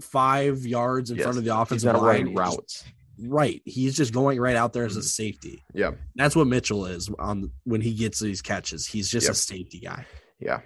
five 0.00 0.64
yards 0.66 1.10
in 1.10 1.16
Yes. 1.16 1.24
front 1.24 1.38
of 1.38 1.44
the 1.44 1.56
offensive 1.56 1.94
line. 1.94 2.02
running 2.02 2.34
routes. 2.34 2.84
Right. 3.18 3.60
He's 3.66 3.94
just 3.96 4.14
going 4.14 4.40
right 4.40 4.56
out 4.56 4.72
there 4.72 4.84
as 4.86 4.96
a 4.96 5.00
Mhm. 5.00 5.04
safety. 5.04 5.62
Yeah. 5.74 5.92
That's 6.14 6.34
what 6.34 6.46
Mitchell 6.46 6.86
is 6.86 7.10
on 7.18 7.52
when 7.64 7.82
he 7.82 7.92
gets 7.94 8.18
these 8.18 8.40
catches. 8.40 8.86
He's 8.86 9.10
just 9.10 9.26
Yep. 9.26 9.32
a 9.32 9.36
safety 9.36 9.80
guy. 9.80 10.06
Yeah. 10.38 10.62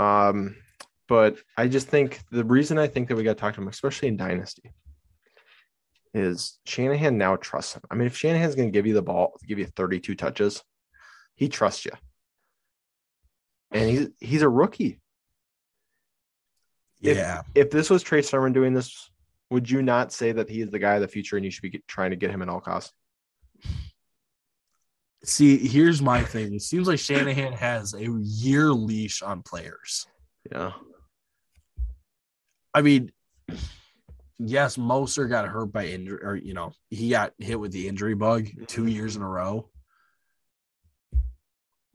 Um, 0.00 0.56
but 1.06 1.38
I 1.56 1.68
just 1.68 1.86
think 1.88 2.20
the 2.32 2.44
reason 2.44 2.76
I 2.78 2.88
think 2.88 3.08
that 3.08 3.14
we 3.16 3.22
got 3.22 3.34
to 3.36 3.40
talk 3.40 3.54
to 3.54 3.60
him, 3.60 3.68
especially 3.68 4.08
in 4.08 4.16
Dynasty, 4.16 4.72
is 6.12 6.58
Shanahan 6.66 7.16
now 7.18 7.36
trusts 7.36 7.74
him. 7.74 7.82
I 7.90 7.94
mean, 7.94 8.06
if 8.08 8.16
Shanahan's 8.16 8.54
going 8.56 8.68
to 8.68 8.76
give 8.76 8.86
you 8.86 8.94
the 8.94 9.02
ball, 9.02 9.38
give 9.46 9.58
you 9.60 9.66
32 9.66 10.14
touches, 10.16 10.62
he 11.36 11.48
trusts 11.48 11.84
you. 11.84 11.92
And 13.70 13.88
he's 13.90 14.08
he's 14.20 14.42
a 14.42 14.48
rookie. 14.48 15.00
If- 17.02 17.16
Yeah. 17.16 17.42
If 17.54 17.70
this 17.70 17.90
was 17.90 18.02
Trey 18.02 18.22
Sermon 18.22 18.52
doing 18.52 18.72
this, 18.72 19.10
would 19.50 19.68
you 19.68 19.82
not 19.82 20.12
say 20.12 20.32
that 20.32 20.48
he 20.48 20.62
is 20.62 20.70
the 20.70 20.78
guy 20.78 20.94
of 20.94 21.02
the 21.02 21.08
future 21.08 21.36
and 21.36 21.44
you 21.44 21.50
should 21.50 21.62
be 21.62 21.70
get, 21.70 21.86
trying 21.86 22.10
to 22.10 22.16
get 22.16 22.30
him 22.30 22.40
at 22.42 22.48
all 22.48 22.60
costs? 22.60 22.92
See, 25.24 25.56
here's 25.68 26.02
my 26.02 26.22
thing. 26.22 26.54
It 26.54 26.62
seems 26.62 26.88
like 26.88 26.98
Shanahan 26.98 27.52
has 27.52 27.94
a 27.94 28.02
year 28.02 28.72
leash 28.72 29.22
on 29.22 29.42
players. 29.42 30.06
Yeah. 30.50 30.72
I 32.74 32.82
mean, 32.82 33.12
yes, 34.38 34.76
Moser 34.76 35.26
got 35.26 35.46
hurt 35.46 35.66
by 35.66 35.86
injury, 35.86 36.18
or 36.24 36.34
you 36.34 36.54
know, 36.54 36.72
he 36.90 37.10
got 37.10 37.34
hit 37.38 37.60
with 37.60 37.70
the 37.70 37.86
injury 37.86 38.14
bug 38.14 38.48
two 38.66 38.86
years 38.86 39.14
in 39.14 39.22
a 39.22 39.28
row. 39.28 39.68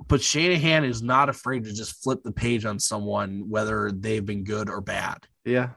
But 0.07 0.21
Shanahan 0.21 0.85
is 0.85 1.01
not 1.01 1.29
afraid 1.29 1.65
to 1.65 1.73
just 1.73 2.01
flip 2.03 2.23
the 2.23 2.31
page 2.31 2.65
on 2.65 2.79
someone, 2.79 3.49
whether 3.49 3.91
they've 3.91 4.25
been 4.25 4.43
good 4.43 4.69
or 4.69 4.79
bad. 4.81 5.27
Yeah. 5.43 5.71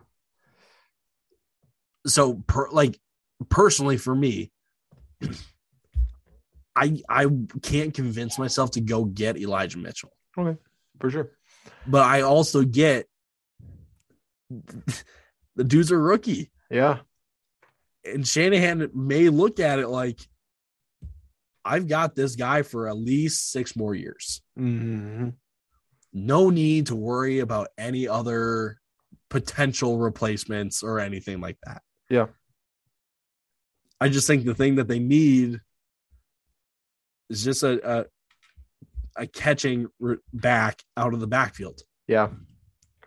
So, 2.06 2.34
per, 2.46 2.70
like 2.70 2.98
personally, 3.48 3.96
for 3.96 4.14
me, 4.14 4.52
I 6.76 7.02
I 7.08 7.26
can't 7.62 7.92
convince 7.92 8.38
myself 8.38 8.72
to 8.72 8.80
go 8.80 9.04
get 9.04 9.36
Elijah 9.36 9.78
Mitchell. 9.78 10.12
Okay. 10.38 10.58
For 11.00 11.10
sure. 11.10 11.30
but 11.86 12.02
I 12.02 12.20
also 12.22 12.62
get 12.62 13.06
The 15.56 15.64
dude's 15.64 15.90
a 15.90 15.96
rookie. 15.98 16.50
Yeah. 16.70 17.00
And 18.04 18.26
Shanahan 18.26 18.90
may 18.94 19.28
look 19.28 19.60
at 19.60 19.78
it 19.78 19.88
like, 19.88 20.20
I've 21.70 21.86
got 21.86 22.16
this 22.16 22.34
guy 22.34 22.62
for 22.62 22.88
at 22.88 22.96
least 22.96 23.52
six 23.52 23.76
more 23.76 23.94
years. 23.94 24.42
Mm-hmm. 24.58 25.28
No 26.12 26.50
need 26.50 26.86
to 26.86 26.96
worry 26.96 27.38
about 27.38 27.68
any 27.78 28.08
other 28.08 28.80
potential 29.28 29.96
replacements 29.96 30.82
or 30.82 30.98
anything 30.98 31.40
like 31.40 31.58
that. 31.64 31.82
Yeah. 32.08 32.26
I 34.00 34.08
just 34.08 34.26
think 34.26 34.44
the 34.44 34.54
thing 34.54 34.74
that 34.76 34.88
they 34.88 34.98
need 34.98 35.60
is 37.28 37.44
just 37.44 37.62
a 37.62 38.00
a, 38.00 38.04
a 39.14 39.26
catching 39.28 39.86
back 40.32 40.82
out 40.96 41.14
of 41.14 41.20
the 41.20 41.28
backfield. 41.28 41.82
Yeah. 42.08 42.30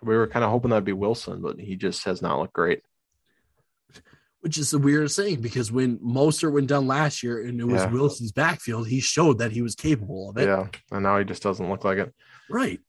We 0.02 0.16
were 0.16 0.28
kind 0.28 0.46
of 0.46 0.52
hoping 0.52 0.70
that'd 0.70 0.86
be 0.86 0.94
Wilson, 0.94 1.42
but 1.42 1.60
he 1.60 1.76
just 1.76 2.06
has 2.06 2.22
not 2.22 2.40
looked 2.40 2.54
great. 2.54 2.82
Which 4.44 4.58
is 4.58 4.72
the 4.72 4.78
weirdest 4.78 5.16
thing 5.16 5.40
because 5.40 5.72
when 5.72 5.98
Mostert 6.00 6.52
went 6.52 6.68
down 6.68 6.86
last 6.86 7.24
year 7.24 7.42
and 7.46 7.62
it 7.62 7.64
was 7.64 7.82
Yeah. 7.82 7.92
Wilson's 7.92 8.34
backfield, 8.34 8.90
he 8.90 9.00
showed 9.00 9.38
that 9.38 9.54
he 9.54 9.62
was 9.62 9.74
capable 9.74 10.30
of 10.30 10.38
it. 10.38 10.48
Yeah. 10.48 10.68
And 10.92 11.04
now 11.04 11.18
he 11.18 11.24
just 11.24 11.42
doesn't 11.42 11.70
look 11.70 11.86
like 11.86 11.98
it. 11.98 12.14
Right. 12.50 12.82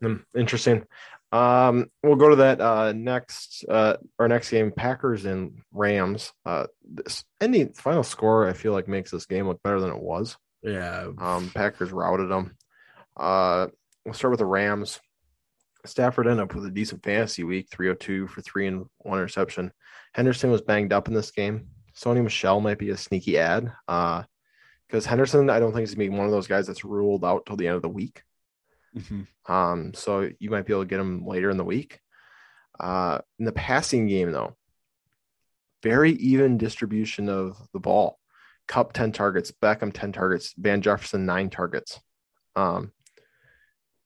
Hmm, 0.00 0.16
interesting. 0.34 0.84
Um, 1.30 1.90
we'll 2.02 2.16
go 2.16 2.30
to 2.30 2.36
that 2.36 2.62
uh, 2.62 2.92
next 2.92 3.66
uh, 3.68 3.98
our 4.18 4.28
next 4.28 4.50
game, 4.50 4.72
Packers 4.72 5.26
and 5.26 5.60
Rams. 5.72 6.32
Uh, 6.46 6.68
this 6.82 7.22
any 7.38 7.66
final 7.66 8.02
score 8.02 8.48
I 8.48 8.54
feel 8.54 8.72
like 8.72 8.88
makes 8.88 9.10
this 9.10 9.26
game 9.26 9.48
look 9.48 9.62
better 9.62 9.78
than 9.78 9.90
it 9.90 10.02
was. 10.02 10.38
Yeah. 10.62 11.08
Um, 11.18 11.50
Packers 11.54 11.92
routed 11.92 12.30
them. 12.30 12.56
Uh, 13.14 13.66
we'll 14.06 14.14
start 14.14 14.30
with 14.30 14.40
the 14.40 14.46
Rams. 14.46 15.00
Stafford 15.84 16.28
ended 16.28 16.44
up 16.44 16.54
with 16.54 16.64
a 16.64 16.70
decent 16.70 17.02
fantasy 17.02 17.44
week, 17.44 17.68
302 17.70 18.28
for 18.28 18.40
three 18.40 18.66
and 18.68 18.86
one 18.98 19.18
interception. 19.18 19.70
Henderson 20.12 20.50
was 20.50 20.62
banged 20.62 20.92
up 20.92 21.08
in 21.08 21.14
this 21.14 21.30
game. 21.30 21.68
Sony 21.96 22.22
Michel 22.22 22.60
might 22.60 22.78
be 22.78 22.90
a 22.90 22.96
sneaky 22.96 23.38
add. 23.38 23.72
Uh, 23.88 24.22
because 24.86 25.06
Henderson, 25.06 25.48
I 25.48 25.58
don't 25.58 25.72
think 25.72 25.84
is 25.84 25.94
gonna 25.94 26.10
be 26.10 26.14
one 26.14 26.26
of 26.26 26.32
those 26.32 26.46
guys 26.46 26.66
that's 26.66 26.84
ruled 26.84 27.24
out 27.24 27.46
till 27.46 27.56
the 27.56 27.66
end 27.66 27.76
of 27.76 27.82
the 27.82 27.88
week. 27.88 28.22
Um, 29.48 29.94
so 29.94 30.30
you 30.38 30.50
might 30.50 30.66
be 30.66 30.74
able 30.74 30.82
to 30.82 30.88
get 30.88 31.00
him 31.00 31.26
later 31.26 31.48
in 31.48 31.56
the 31.56 31.64
week. 31.64 31.98
Uh, 32.78 33.20
in 33.38 33.46
the 33.46 33.52
passing 33.52 34.06
game, 34.06 34.32
though, 34.32 34.54
very 35.82 36.12
even 36.12 36.58
distribution 36.58 37.28
of 37.30 37.56
the 37.72 37.80
ball. 37.80 38.18
Kupp 38.68 38.92
10 38.92 39.12
targets, 39.12 39.50
Beckham 39.50 39.92
10 39.92 40.12
targets, 40.12 40.54
Van 40.56 40.82
Jefferson 40.82 41.26
9 41.26 41.50
targets. 41.50 42.00
Um, 42.54 42.92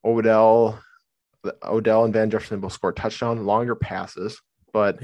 Odell, 0.05 0.81
Odell 1.65 2.05
and 2.05 2.15
Van 2.15 2.31
Jefferson 2.31 2.61
both 2.61 2.73
scored 2.73 2.97
touchdown, 2.97 3.45
longer 3.45 3.75
passes, 3.75 4.41
but 4.73 5.01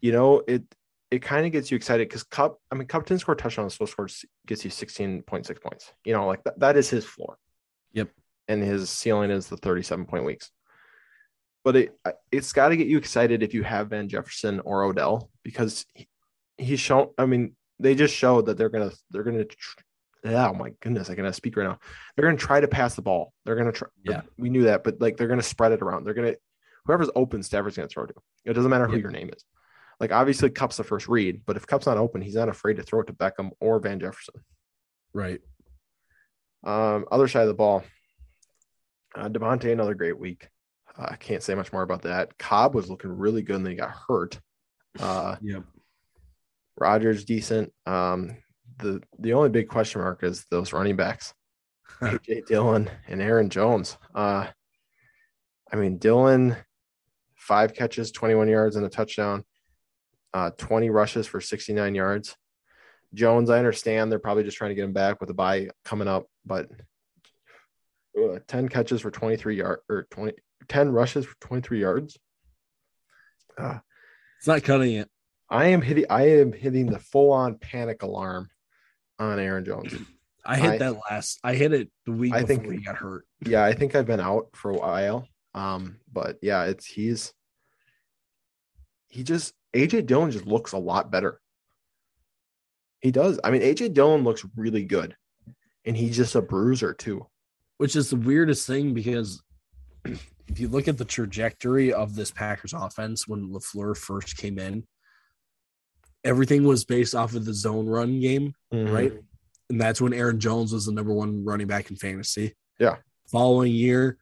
you 0.00 0.12
know, 0.12 0.42
it 0.46 0.62
it 1.10 1.22
kind 1.22 1.46
of 1.46 1.52
gets 1.52 1.70
you 1.70 1.76
excited 1.76 2.06
because 2.08 2.22
Kupp, 2.24 2.58
I 2.70 2.74
mean, 2.74 2.86
Kupp 2.86 3.06
didn't 3.06 3.22
score 3.22 3.34
touchdowns, 3.34 3.74
so 3.76 3.86
scores 3.86 4.24
gets 4.46 4.64
you 4.64 4.70
16.6 4.70 5.62
points. 5.62 5.92
You 6.04 6.12
know, 6.12 6.26
like 6.26 6.44
that, 6.44 6.58
that 6.60 6.76
is 6.76 6.90
his 6.90 7.04
floor. 7.04 7.38
Yep. 7.92 8.10
And 8.48 8.62
his 8.62 8.90
ceiling 8.90 9.30
is 9.30 9.48
the 9.48 9.56
37 9.56 10.04
point 10.06 10.24
weeks. 10.24 10.50
But 11.64 11.76
it 11.76 11.98
it's 12.30 12.52
got 12.52 12.68
to 12.68 12.76
get 12.76 12.86
you 12.86 12.98
excited 12.98 13.42
if 13.42 13.52
you 13.54 13.62
have 13.62 13.88
Van 13.90 14.08
Jefferson 14.08 14.60
or 14.60 14.84
Odell 14.84 15.30
because 15.42 15.84
he, 15.94 16.08
he's 16.56 16.80
shown. 16.80 17.08
I 17.18 17.26
mean, 17.26 17.56
they 17.78 17.94
just 17.94 18.14
showed 18.14 18.46
that 18.46 18.56
they're 18.56 18.68
gonna 18.70 18.92
they're 19.10 19.24
gonna. 19.24 19.44
Oh 20.24 20.52
my 20.54 20.70
goodness, 20.80 21.10
I 21.10 21.14
cannot 21.14 21.34
speak 21.34 21.56
right 21.56 21.64
now. 21.64 21.78
They're 22.16 22.26
gonna 22.26 22.38
try 22.38 22.60
to 22.60 22.68
pass 22.68 22.94
the 22.94 23.02
ball. 23.02 23.32
They're 23.44 23.56
gonna 23.56 23.72
try. 23.72 23.88
Yeah. 24.04 24.22
we 24.38 24.50
knew 24.50 24.64
that, 24.64 24.84
but 24.84 25.00
like 25.00 25.16
they're 25.16 25.28
gonna 25.28 25.42
spread 25.42 25.72
it 25.72 25.82
around. 25.82 26.04
They're 26.04 26.14
gonna 26.14 26.34
whoever's 26.86 27.10
open, 27.14 27.42
Stafford's 27.42 27.76
gonna 27.76 27.88
throw 27.88 28.06
to. 28.06 28.14
It 28.44 28.54
doesn't 28.54 28.70
matter 28.70 28.86
who 28.86 28.94
Yep. 28.94 29.02
your 29.02 29.10
name 29.10 29.30
is. 29.34 29.44
Like 30.00 30.12
obviously, 30.12 30.50
Kupp's 30.50 30.76
the 30.76 30.84
first 30.84 31.08
read, 31.08 31.42
but 31.44 31.56
if 31.56 31.66
Kupp's 31.66 31.86
not 31.86 31.96
open, 31.98 32.20
he's 32.20 32.36
not 32.36 32.48
afraid 32.48 32.76
to 32.76 32.82
throw 32.82 33.00
it 33.00 33.06
to 33.08 33.12
Beckham 33.12 33.50
or 33.60 33.80
Van 33.80 33.98
Jefferson. 33.98 34.34
Right. 35.12 35.40
Um, 36.64 37.06
other 37.10 37.28
side 37.28 37.42
of 37.42 37.48
the 37.48 37.54
ball, 37.54 37.82
uh, 39.16 39.28
Davante, 39.28 39.72
another 39.72 39.94
great 39.94 40.18
week. 40.18 40.48
Uh, 40.96 41.06
I 41.10 41.16
can't 41.16 41.42
say 41.42 41.54
much 41.54 41.72
more 41.72 41.82
about 41.82 42.02
that. 42.02 42.36
Cobb 42.38 42.74
was 42.74 42.90
looking 42.90 43.16
really 43.16 43.42
good, 43.42 43.56
and 43.56 43.64
then 43.66 43.72
he 43.72 43.76
got 43.76 43.94
hurt. 44.08 44.38
Uh, 44.98 45.36
Yep. 45.42 45.64
Rodgers 46.76 47.24
decent. 47.24 47.72
Um, 47.86 48.36
the 48.78 49.02
the 49.18 49.32
only 49.32 49.48
big 49.48 49.68
question 49.68 50.00
mark 50.00 50.22
is 50.22 50.46
those 50.50 50.72
running 50.72 50.94
backs, 50.94 51.34
AJ 52.00 52.46
Dillon 52.46 52.88
and 53.08 53.20
Aaron 53.20 53.50
Jones. 53.50 53.96
Uh, 54.14 54.46
I 55.72 55.76
mean 55.76 55.98
Dillon, 55.98 56.56
five 57.34 57.74
catches, 57.74 58.12
twenty 58.12 58.36
one 58.36 58.48
yards 58.48 58.76
and 58.76 58.86
a 58.86 58.88
touchdown. 58.88 59.44
Uh, 60.38 60.50
twenty 60.56 60.88
rushes 60.88 61.26
for 61.26 61.40
sixty 61.40 61.72
nine 61.72 61.96
yards. 61.96 62.36
Jones, 63.12 63.50
I 63.50 63.58
understand 63.58 64.12
they're 64.12 64.20
probably 64.20 64.44
just 64.44 64.56
trying 64.56 64.68
to 64.70 64.76
get 64.76 64.84
him 64.84 64.92
back 64.92 65.20
with 65.20 65.30
a 65.30 65.34
bye 65.34 65.70
coming 65.84 66.06
up, 66.06 66.26
but 66.46 66.70
uh, 68.16 68.38
10 68.46 68.68
catches 68.68 69.00
for 69.00 69.10
23 69.10 69.56
yard 69.56 69.80
or 69.88 70.06
20 70.12 70.34
10 70.68 70.90
rushes 70.92 71.24
for 71.24 71.34
23 71.40 71.80
yards. 71.80 72.18
Uh, 73.56 73.78
It's 74.38 74.46
not 74.46 74.62
cutting 74.62 74.94
it. 74.94 75.08
I 75.50 75.68
am 75.68 75.82
hitting 75.82 76.04
I 76.08 76.28
am 76.38 76.52
hitting 76.52 76.86
the 76.86 77.00
full 77.00 77.32
on 77.32 77.56
panic 77.58 78.02
alarm 78.04 78.48
on 79.18 79.40
Aaron 79.40 79.64
Jones. 79.64 79.92
I 80.46 80.56
hit 80.58 80.70
I- 80.74 80.78
that 80.78 81.00
last. 81.10 81.40
I 81.42 81.54
hit 81.54 81.72
it 81.72 81.90
the 82.06 82.12
week 82.12 82.32
I 82.32 82.42
before 82.42 82.56
think- 82.62 82.72
he 82.78 82.84
got 82.84 82.96
hurt. 82.96 83.26
Yeah, 83.44 83.64
I 83.64 83.72
think 83.72 83.96
I've 83.96 84.06
been 84.06 84.20
out 84.20 84.50
for 84.54 84.70
a 84.70 84.76
while. 84.76 85.26
Um, 85.54 85.96
but 86.12 86.36
yeah, 86.42 86.64
it's 86.66 86.86
he's 86.86 87.32
he 89.08 89.22
just 89.24 89.54
AJ 89.74 90.06
Dillon 90.06 90.30
just 90.30 90.46
looks 90.46 90.72
a 90.72 90.78
lot 90.78 91.10
better. 91.10 91.40
He 93.00 93.10
does. 93.10 93.38
I 93.44 93.50
mean, 93.50 93.62
AJ 93.62 93.94
Dillon 93.94 94.24
looks 94.24 94.44
really 94.56 94.84
good, 94.84 95.16
and 95.84 95.96
he's 95.96 96.16
just 96.16 96.34
a 96.34 96.42
bruiser 96.42 96.94
too. 96.94 97.26
Which 97.76 97.94
is 97.94 98.10
the 98.10 98.16
weirdest 98.16 98.66
thing 98.66 98.92
because 98.92 99.40
if 100.04 100.58
you 100.58 100.68
look 100.68 100.88
at 100.88 100.98
the 100.98 101.04
trajectory 101.04 101.92
of 101.92 102.14
this 102.14 102.30
Packers 102.30 102.72
offense 102.72 103.28
when 103.28 103.52
LaFleur 103.52 103.96
first 103.96 104.36
came 104.36 104.58
in, 104.58 104.84
everything 106.24 106.64
was 106.64 106.84
based 106.84 107.14
off 107.14 107.34
of 107.34 107.44
the 107.44 107.54
zone 107.54 107.86
run 107.86 108.20
game. 108.20 108.52
Mm-hmm. 108.72 108.92
right? 108.92 109.12
And 109.70 109.80
that's 109.80 110.00
when 110.00 110.14
Aaron 110.14 110.40
Jones 110.40 110.72
was 110.72 110.86
the 110.86 110.92
number 110.92 111.12
one 111.12 111.44
running 111.44 111.66
back 111.66 111.90
in 111.90 111.96
fantasy. 111.96 112.54
Yeah. 112.78 112.96
Following 113.30 113.72
year, 113.72 114.18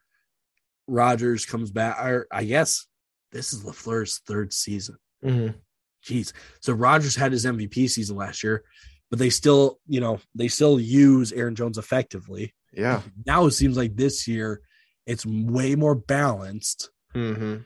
Rodgers 0.89 1.47
comes 1.47 1.71
back. 1.71 1.99
Or 2.01 2.27
I 2.33 2.45
guess 2.45 2.87
this 3.33 3.53
is 3.53 3.65
LaFleur's 3.65 4.21
third 4.27 4.53
season. 4.53 4.97
Mhm. 5.27 5.55
Jeez. 6.05 6.33
So 6.61 6.73
Rodgers 6.73 7.17
had 7.17 7.33
his 7.33 7.45
MVP 7.45 7.89
season 7.89 8.17
last 8.17 8.43
year, 8.45 8.63
but 9.11 9.19
they 9.19 9.31
still, 9.31 9.81
you 9.89 10.01
know, 10.01 10.21
they 10.35 10.49
still 10.49 10.79
use 10.81 11.33
Aaron 11.33 11.55
Jones 11.57 11.79
effectively. 11.79 12.55
Yeah. 12.73 13.03
Now 13.27 13.47
it 13.47 13.53
seems 13.53 13.77
like 13.77 13.97
this 13.97 14.29
year 14.29 14.61
it's 15.07 15.25
way 15.27 15.75
more 15.75 15.95
balanced, 15.95 16.91
hmm 17.15 17.57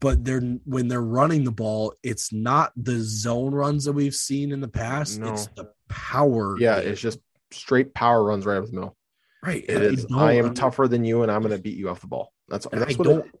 but 0.00 0.24
they're 0.24 0.40
when 0.64 0.88
they're 0.88 1.02
running 1.02 1.44
the 1.44 1.52
ball, 1.52 1.92
it's 2.02 2.32
not 2.32 2.72
the 2.74 2.98
zone 3.00 3.52
runs 3.54 3.84
that 3.84 3.92
we've 3.92 4.14
seen 4.14 4.50
in 4.50 4.60
the 4.60 4.68
past. 4.68 5.20
No. 5.20 5.30
It's 5.32 5.46
the 5.48 5.70
power. 5.90 6.56
Yeah, 6.58 6.80
game. 6.80 6.92
it's 6.92 7.00
just 7.02 7.18
straight 7.50 7.92
power 7.92 8.24
runs 8.24 8.46
right 8.46 8.56
up 8.56 8.64
the 8.64 8.72
middle. 8.72 8.96
right. 9.42 9.62
It 9.68 9.76
I 9.76 9.84
is. 9.84 10.06
I 10.14 10.32
am 10.34 10.44
mean, 10.46 10.54
tougher 10.54 10.88
than 10.88 11.04
you, 11.04 11.22
and 11.22 11.30
I'm 11.30 11.42
going 11.42 11.54
to 11.54 11.62
beat 11.62 11.76
you 11.76 11.90
off 11.90 12.00
the 12.00 12.06
ball. 12.06 12.32
That's 12.48 12.66
that's 12.72 12.94
I 12.94 12.96
what. 12.96 13.04
don't. 13.04 13.26
It, 13.26 13.40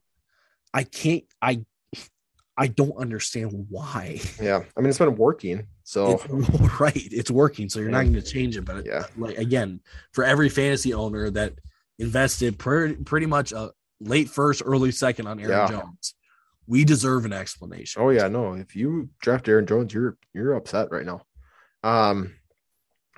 I 0.74 0.84
can't. 0.84 1.24
I. 1.40 1.64
I 2.60 2.66
don't 2.66 2.94
understand 2.98 3.66
why. 3.70 4.20
yeah, 4.40 4.62
I 4.76 4.80
mean 4.80 4.90
it's 4.90 4.98
been 4.98 5.16
working. 5.16 5.66
So 5.82 6.20
It's, 6.22 6.28
right, 6.80 6.92
it's 7.10 7.30
working, 7.30 7.70
so 7.70 7.80
you're 7.80 7.88
not 7.88 8.02
going 8.02 8.12
to 8.12 8.22
change 8.22 8.54
it. 8.58 8.66
But 8.66 8.84
yeah, 8.84 9.06
like 9.16 9.38
again, 9.38 9.80
for 10.12 10.24
every 10.24 10.50
fantasy 10.50 10.92
owner 10.92 11.30
that 11.30 11.54
invested 11.98 12.58
pretty 12.58 12.96
pretty 12.96 13.24
much 13.24 13.52
a 13.52 13.70
late 14.00 14.28
first, 14.28 14.62
early 14.64 14.92
second 14.92 15.26
on 15.26 15.40
Aaron 15.40 15.50
Yeah. 15.52 15.68
Jones, 15.68 16.14
we 16.66 16.84
deserve 16.84 17.24
an 17.24 17.32
explanation. 17.32 18.02
Oh 18.02 18.10
yeah, 18.10 18.28
no. 18.28 18.52
If 18.52 18.76
you 18.76 19.08
draft 19.22 19.48
Aaron 19.48 19.66
Jones, 19.66 19.94
you're 19.94 20.18
you're 20.34 20.52
upset 20.52 20.88
right 20.90 21.06
now. 21.06 21.22
Um, 21.82 22.34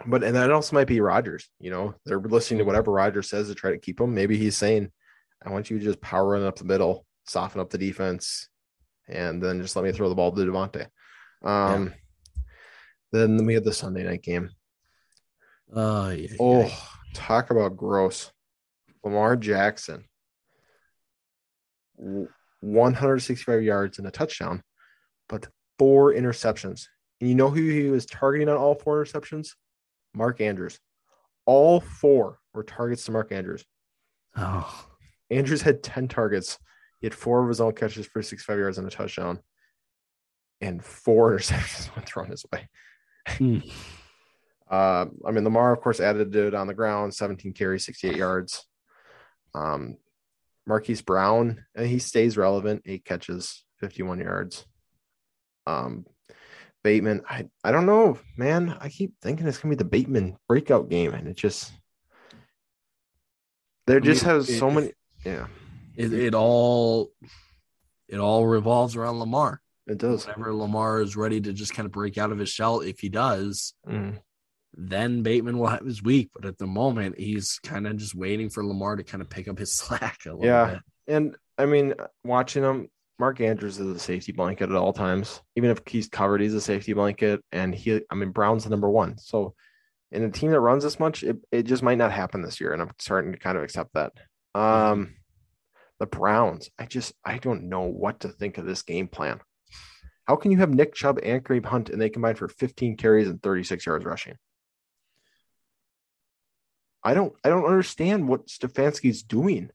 but 0.06 0.22
and 0.22 0.36
that 0.36 0.52
also 0.52 0.76
might 0.76 0.86
be 0.86 1.00
Rodgers. 1.00 1.48
You 1.58 1.72
know, 1.72 1.94
they're 2.06 2.20
listening 2.20 2.58
to 2.58 2.64
whatever 2.64 2.92
Rodgers 2.92 3.28
says 3.28 3.48
to 3.48 3.56
try 3.56 3.72
to 3.72 3.78
keep 3.78 4.00
him. 4.00 4.14
Maybe 4.14 4.38
he's 4.38 4.56
saying, 4.56 4.92
"I 5.44 5.50
want 5.50 5.68
you 5.68 5.80
to 5.80 5.84
just 5.84 6.00
power 6.00 6.28
run 6.28 6.44
up 6.44 6.56
the 6.56 6.64
middle, 6.64 7.06
soften 7.26 7.60
up 7.60 7.70
the 7.70 7.78
defense, 7.78 8.48
and 9.08 9.42
then 9.42 9.60
just 9.60 9.76
let 9.76 9.84
me 9.84 9.92
throw 9.92 10.08
the 10.08 10.14
ball 10.14 10.32
to 10.32 10.40
Davante." 10.42 10.86
Um, 11.42 11.92
then 13.12 13.44
we 13.44 13.54
had 13.54 13.64
the 13.64 13.72
Sunday 13.72 14.04
night 14.04 14.22
game. 14.22 14.50
Oh 15.72 16.10
yeah. 16.10 16.28
Oh, 16.38 16.60
yeah. 16.62 16.74
talk 17.14 17.50
about 17.50 17.76
gross. 17.76 18.30
Lamar 19.04 19.36
Jackson, 19.36 20.04
165 21.96 23.62
yards 23.62 23.98
and 23.98 24.06
a 24.06 24.10
touchdown, 24.12 24.62
but 25.28 25.48
four 25.78 26.12
interceptions. 26.12 26.86
And 27.20 27.28
you 27.28 27.34
know 27.34 27.50
who 27.50 27.62
he 27.62 27.88
was 27.88 28.06
targeting 28.06 28.48
on 28.48 28.56
all 28.56 28.74
four 28.74 29.02
interceptions? 29.02 29.50
Mark 30.14 30.40
Andrews. 30.40 30.78
All 31.46 31.80
four 31.80 32.38
were 32.54 32.62
targets 32.62 33.04
to 33.04 33.12
Mark 33.12 33.32
Andrews. 33.32 33.64
Oh, 34.36 34.86
Andrews 35.30 35.62
had 35.62 35.82
10 35.82 36.08
targets. 36.08 36.58
He 37.02 37.06
had 37.06 37.14
four 37.14 37.42
of 37.42 37.48
his 37.48 37.60
own 37.60 37.72
catches 37.72 38.06
for 38.06 38.22
65 38.22 38.58
yards 38.58 38.78
and 38.78 38.86
a 38.86 38.90
touchdown, 38.90 39.40
and 40.60 40.82
four 40.82 41.32
interceptions 41.36 41.94
went 41.96 42.08
thrown 42.08 42.30
his 42.30 42.46
way. 42.52 42.68
Hmm. 43.26 43.58
Uh, 44.70 45.06
I 45.26 45.32
mean, 45.32 45.42
Lamar, 45.42 45.72
of 45.72 45.80
course, 45.80 45.98
added 45.98 46.30
to 46.32 46.46
it 46.46 46.54
on 46.54 46.68
the 46.68 46.74
ground, 46.74 47.12
17 47.12 47.52
carries, 47.54 47.84
68 47.84 48.16
yards. 48.16 48.64
Um, 49.52 49.96
Marquise 50.64 51.02
Brown, 51.02 51.64
and 51.74 51.88
he 51.88 51.98
stays 51.98 52.36
relevant, 52.36 52.82
eight 52.86 53.04
catches, 53.04 53.64
51 53.80 54.20
yards. 54.20 54.64
Um, 55.66 56.06
Bateman, 56.84 57.22
I, 57.28 57.48
I 57.64 57.72
don't 57.72 57.86
know, 57.86 58.18
man. 58.36 58.76
I 58.80 58.88
keep 58.90 59.14
thinking 59.20 59.48
it's 59.48 59.58
gonna 59.58 59.74
be 59.74 59.76
the 59.76 59.84
Bateman 59.84 60.36
breakout 60.48 60.88
game, 60.88 61.14
and 61.14 61.26
it 61.26 61.36
just 61.36 61.72
there 63.88 63.96
I 63.96 64.00
just 64.00 64.24
mean, 64.24 64.34
has 64.34 64.58
so 64.58 64.70
many. 64.70 64.92
Yeah, 65.24 65.46
It, 65.96 66.12
it 66.12 66.34
all 66.34 67.10
it 68.08 68.18
all 68.18 68.46
revolves 68.46 68.96
around 68.96 69.18
Lamar. 69.18 69.60
it 69.86 69.98
does. 69.98 70.26
Whenever 70.26 70.54
Lamar 70.54 71.00
is 71.00 71.16
ready 71.16 71.40
to 71.40 71.52
just 71.52 71.74
kind 71.74 71.86
of 71.86 71.92
break 71.92 72.16
out 72.18 72.30
of 72.32 72.38
his 72.38 72.48
shell, 72.48 72.80
if 72.80 73.00
he 73.00 73.08
does, 73.08 73.74
Mhm. 73.88 74.20
then 74.74 75.22
Bateman 75.22 75.58
will 75.58 75.66
have 75.68 75.84
his 75.84 76.02
week. 76.02 76.30
But 76.34 76.44
at 76.44 76.58
the 76.58 76.66
moment, 76.66 77.18
he's 77.18 77.58
kind 77.62 77.86
of 77.86 77.96
just 77.96 78.14
waiting 78.14 78.48
for 78.48 78.64
Lamar 78.64 78.96
to 78.96 79.02
kind 79.04 79.20
of 79.22 79.28
pick 79.30 79.48
up 79.48 79.58
his 79.58 79.72
slack 79.76 80.20
a 80.26 80.30
little 80.30 80.44
Yeah. 80.46 80.70
bit. 80.74 80.80
And 81.08 81.36
I 81.58 81.66
mean, 81.66 81.94
watching 82.24 82.62
him, 82.62 82.88
Mark 83.18 83.40
Andrews 83.40 83.78
is 83.78 83.94
a 83.94 83.98
safety 83.98 84.32
blanket 84.32 84.70
at 84.70 84.76
all 84.76 84.92
times. 84.92 85.42
Even 85.56 85.70
if 85.70 85.80
he's 85.86 86.08
covered, 86.08 86.40
he's 86.40 86.54
a 86.54 86.60
safety 86.60 86.92
blanket. 86.92 87.42
And 87.52 87.74
he, 87.74 88.00
I 88.10 88.14
mean, 88.14 88.30
Brown's 88.30 88.64
the 88.64 88.70
number 88.70 88.88
one. 88.90 89.18
So 89.18 89.54
in 90.10 90.22
a 90.24 90.30
team 90.30 90.50
that 90.52 90.60
runs 90.60 90.82
this 90.84 90.98
much, 91.00 91.22
it, 91.22 91.36
it 91.50 91.62
just 91.64 91.82
might 91.82 91.98
not 91.98 92.12
happen 92.12 92.42
this 92.42 92.60
year. 92.60 92.72
And 92.72 92.82
I'm 92.82 92.90
starting 92.98 93.32
to 93.32 93.38
kind 93.38 93.56
of 93.56 93.64
accept 93.64 93.90
that. 93.94 94.12
Um, 94.54 95.14
the 96.02 96.06
Browns, 96.06 96.68
I 96.80 96.86
just, 96.86 97.12
I 97.24 97.38
don't 97.38 97.68
know 97.68 97.82
what 97.82 98.18
to 98.20 98.28
think 98.28 98.58
of 98.58 98.66
this 98.66 98.82
game 98.82 99.06
plan. 99.06 99.38
How 100.26 100.34
can 100.34 100.50
you 100.50 100.58
have 100.58 100.74
Nick 100.74 100.94
Chubb 100.94 101.20
and 101.22 101.44
Kareem 101.44 101.64
Hunt 101.64 101.90
and 101.90 102.02
they 102.02 102.10
combine 102.10 102.34
for 102.34 102.48
15 102.48 102.96
carries 102.96 103.28
and 103.28 103.40
36 103.40 103.86
yards 103.86 104.04
rushing? 104.04 104.34
I 107.04 107.14
don't, 107.14 107.32
I 107.44 107.50
don't 107.50 107.66
understand 107.66 108.26
what 108.26 108.48
Stefanski's 108.48 109.22
doing. 109.22 109.70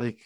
Like 0.00 0.18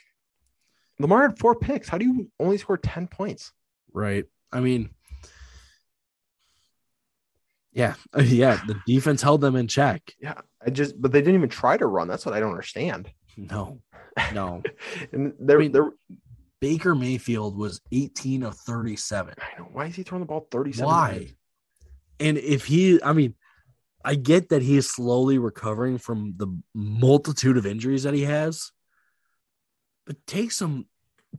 Lamar 0.98 1.28
had 1.28 1.38
four 1.38 1.54
picks. 1.54 1.86
How 1.86 1.98
do 1.98 2.06
you 2.06 2.30
only 2.40 2.56
score 2.56 2.78
10 2.78 3.08
points? 3.08 3.52
Right. 3.92 4.24
I 4.50 4.60
mean, 4.60 4.88
yeah, 7.74 7.96
yeah. 8.22 8.58
The 8.66 8.80
defense 8.86 9.20
held 9.20 9.42
them 9.42 9.56
in 9.56 9.68
check. 9.68 10.14
Yeah. 10.18 10.40
I 10.66 10.70
just 10.70 10.98
but 10.98 11.12
they 11.12 11.20
didn't 11.20 11.34
even 11.34 11.50
try 11.50 11.76
to 11.76 11.86
run. 11.86 12.08
That's 12.08 12.24
what 12.24 12.34
I 12.34 12.40
don't 12.40 12.52
understand. 12.52 13.10
No, 13.36 13.82
no. 14.32 14.62
And 15.12 15.34
they're 15.38 15.58
I 15.58 15.60
mean, 15.60 15.72
they're 15.72 15.92
Baker 16.60 16.94
Mayfield 16.94 17.58
was 17.58 17.80
18 17.92 18.42
of 18.42 18.56
37. 18.56 19.34
I 19.36 19.58
know 19.58 19.68
why 19.70 19.86
is 19.86 19.96
he 19.96 20.02
throwing 20.02 20.20
the 20.22 20.26
ball 20.26 20.48
37 20.50 20.86
Why? 20.86 21.10
times? 21.10 21.34
And 22.20 22.38
if 22.38 22.64
he, 22.64 23.02
I 23.02 23.12
mean, 23.12 23.34
I 24.02 24.14
get 24.14 24.48
that 24.48 24.62
he 24.62 24.78
is 24.78 24.88
slowly 24.88 25.36
recovering 25.36 25.98
from 25.98 26.34
the 26.38 26.46
multitude 26.74 27.58
of 27.58 27.66
injuries 27.66 28.04
that 28.04 28.14
he 28.14 28.22
has, 28.22 28.72
but 30.06 30.16
take 30.26 30.52
some, 30.52 30.86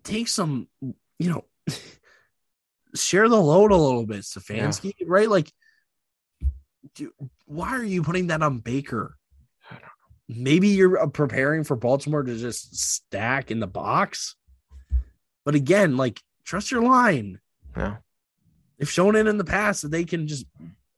take 0.03 0.28
some, 0.28 0.67
you 0.82 1.30
know, 1.30 1.45
share 2.95 3.28
the 3.28 3.41
load 3.41 3.71
a 3.71 3.78
little 3.78 4.05
bit, 4.05 4.21
Stefanski, 4.21 4.93
right? 5.07 5.30
Like, 5.30 5.51
do, 6.93 7.11
why 7.45 7.69
are 7.69 7.84
you 7.84 8.03
putting 8.03 8.28
that 8.28 8.43
on 8.43 8.59
Baker? 8.59 9.17
Maybe 10.28 10.69
you're 10.69 10.99
uh, 11.01 11.07
preparing 11.07 11.63
for 11.63 11.76
Baltimore 11.76 12.23
to 12.23 12.36
just 12.38 12.76
stack 12.76 13.51
in 13.51 13.59
the 13.59 13.67
box. 13.67 14.36
But 15.43 15.55
again, 15.55 15.97
like, 15.97 16.21
trust 16.43 16.71
your 16.71 16.82
line. 16.82 17.39
Yeah. 17.78 17.97
They've 18.78 18.89
shown 18.89 19.15
it 19.15 19.28
in 19.28 19.38
the 19.38 19.43
past 19.43 19.84
that 19.84 19.91
they 19.91 20.03
can 20.03 20.28
just 20.28 20.45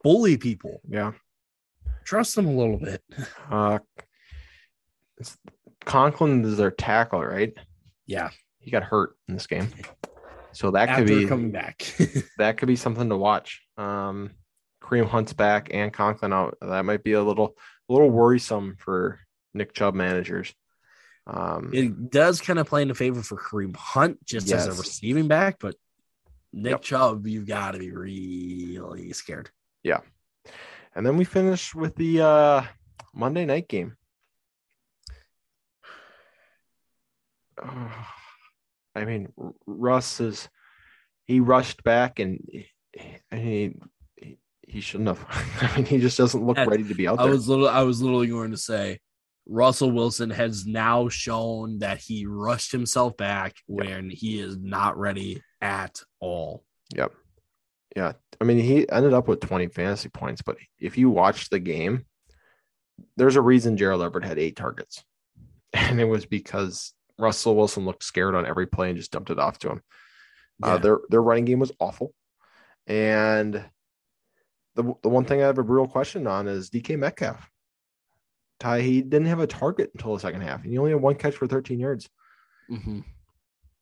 bully 0.03 0.37
people. 0.37 0.81
Yeah. 0.87 1.11
Trust 2.05 2.35
them 2.35 2.47
a 2.47 2.55
little 2.55 2.77
bit. 2.77 3.03
Uh 3.51 3.79
it's 5.17 5.37
Conklin 5.85 6.45
is 6.45 6.57
their 6.57 6.69
tackle, 6.69 7.23
right? 7.23 7.53
Yeah. 8.05 8.29
He 8.59 8.71
got 8.71 8.83
hurt 8.83 9.15
in 9.27 9.33
this 9.33 9.47
game. 9.47 9.69
So 10.51 10.71
that 10.71 10.89
After 10.89 11.05
could 11.05 11.07
be 11.07 11.27
coming 11.27 11.51
back. 11.51 11.95
that 12.37 12.57
could 12.57 12.67
be 12.67 12.75
something 12.75 13.09
to 13.09 13.17
watch. 13.17 13.61
Um 13.77 14.31
Kareem 14.81 15.07
Hunt's 15.07 15.33
back 15.33 15.69
and 15.71 15.91
Conklin 15.91 16.33
out. 16.33 16.57
That 16.61 16.85
might 16.85 17.03
be 17.03 17.13
a 17.13 17.23
little 17.23 17.55
a 17.89 17.93
little 17.93 18.09
worrisome 18.09 18.75
for 18.79 19.19
Nick 19.53 19.73
Chubb 19.73 19.95
managers. 19.95 20.53
Um 21.25 21.71
it 21.73 22.09
does 22.09 22.39
kind 22.41 22.59
of 22.59 22.67
play 22.67 22.81
in 22.81 22.87
the 22.87 22.95
favor 22.95 23.21
for 23.21 23.37
Kareem 23.37 23.75
Hunt 23.75 24.23
just 24.25 24.51
as 24.51 24.67
a 24.67 24.71
receiving 24.71 25.27
back, 25.27 25.57
but 25.59 25.75
Nick 26.53 26.71
Yep. 26.71 26.81
Chubb, 26.81 27.27
you've 27.27 27.47
got 27.47 27.71
to 27.71 27.79
be 27.79 27.91
really 27.91 29.11
scared. 29.13 29.49
Yeah. 29.83 29.99
And 30.95 31.05
then 31.05 31.17
we 31.17 31.25
finish 31.25 31.75
with 31.75 31.95
the 31.95 32.21
uh, 32.21 32.63
Monday 33.13 33.45
night 33.45 33.67
game. 33.67 33.95
I 38.95 39.05
mean, 39.05 39.31
Russ 39.67 40.19
is 40.19 40.49
he 41.25 41.39
rushed 41.39 41.83
back 41.83 42.19
and 42.19 42.39
he 43.31 43.75
he, 44.67 44.81
shouldn't 44.81 45.07
have. 45.07 45.25
I 45.61 45.75
mean, 45.75 45.85
he 45.85 45.97
just 45.97 46.17
doesn't 46.17 46.45
look 46.45 46.57
Yeah, 46.57 46.65
ready 46.65 46.83
to 46.83 46.93
be 46.93 47.07
out 47.07 47.17
there. 47.17 47.27
I 47.27 47.29
was 47.29 47.47
little 47.47 47.67
I 47.67 47.81
was 47.81 48.01
literally 48.01 48.27
going 48.27 48.51
to 48.51 48.57
say 48.57 48.99
Russell 49.47 49.91
Wilson 49.91 50.29
has 50.29 50.65
now 50.65 51.09
shown 51.09 51.79
that 51.79 51.99
he 51.99 52.25
rushed 52.25 52.71
himself 52.71 53.15
back 53.17 53.55
when 53.65 54.09
he 54.09 54.39
is 54.39 54.57
not 54.57 54.97
ready 54.97 55.41
at 55.61 56.01
all. 56.19 56.63
Yep. 56.95 57.13
Yeah. 57.95 58.13
I 58.39 58.43
mean, 58.43 58.59
he 58.59 58.89
ended 58.89 59.13
up 59.13 59.27
with 59.27 59.39
20 59.39 59.67
fantasy 59.67 60.09
points, 60.09 60.41
but 60.41 60.57
if 60.79 60.97
you 60.97 61.09
watch 61.09 61.49
the 61.49 61.59
game, 61.59 62.05
there's 63.15 63.35
a 63.35 63.41
reason 63.41 63.77
Gerald 63.77 64.01
Everett 64.01 64.25
had 64.25 64.39
eight 64.39 64.55
targets. 64.55 65.03
And 65.73 65.99
it 65.99 66.05
was 66.05 66.25
because 66.25 66.93
Russell 67.19 67.55
Wilson 67.55 67.85
looked 67.85 68.03
scared 68.03 68.35
on 68.35 68.45
every 68.47 68.65
play 68.65 68.89
and 68.89 68.97
just 68.97 69.11
dumped 69.11 69.29
it 69.29 69.37
off 69.37 69.59
to 69.59 69.69
him. 69.69 69.81
Uh, 70.63 70.77
their 70.77 70.99
their 71.09 71.21
running 71.21 71.45
game 71.45 71.59
was 71.59 71.73
awful. 71.79 72.13
And 72.87 73.63
the 74.77 74.93
the 75.01 75.09
one 75.09 75.25
thing 75.25 75.41
I 75.41 75.47
have 75.47 75.57
a 75.57 75.63
real 75.63 75.87
question 75.87 76.27
on 76.27 76.47
is 76.47 76.69
DK 76.69 76.97
Metcalf. 76.97 77.49
Ty, 78.59 78.81
he 78.81 79.01
didn't 79.01 79.27
have 79.27 79.39
a 79.39 79.47
target 79.47 79.91
until 79.93 80.13
the 80.13 80.19
second 80.19 80.41
half, 80.41 80.63
and 80.63 80.71
he 80.71 80.77
only 80.77 80.91
had 80.91 81.01
one 81.01 81.15
catch 81.15 81.35
for 81.35 81.47
13 81.47 81.79
yards. 81.79 82.09
Mhm. 82.71 83.03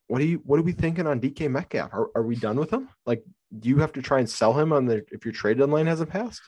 What 0.08 0.22
are 0.22 0.26
you 0.26 0.42
what 0.46 0.60
are 0.60 0.64
we 0.64 0.72
thinking 0.72 1.06
on 1.06 1.20
DK 1.20 1.50
Metcalf? 1.50 1.94
Are, 1.94 2.10
are 2.16 2.24
we 2.24 2.36
done 2.36 2.58
with 2.58 2.72
him? 2.72 2.90
Like, 3.06 3.24
do 3.58 3.70
you 3.70 3.78
have 3.80 3.94
to 3.94 4.02
try 4.02 4.20
and 4.20 4.30
sell 4.30 4.54
him 4.54 4.74
on 4.74 4.86
the 4.86 5.06
if 5.12 5.26
your 5.26 5.34
trade 5.34 5.58
deadline 5.58 5.88
hasn't 5.88 6.10
passed? 6.10 6.42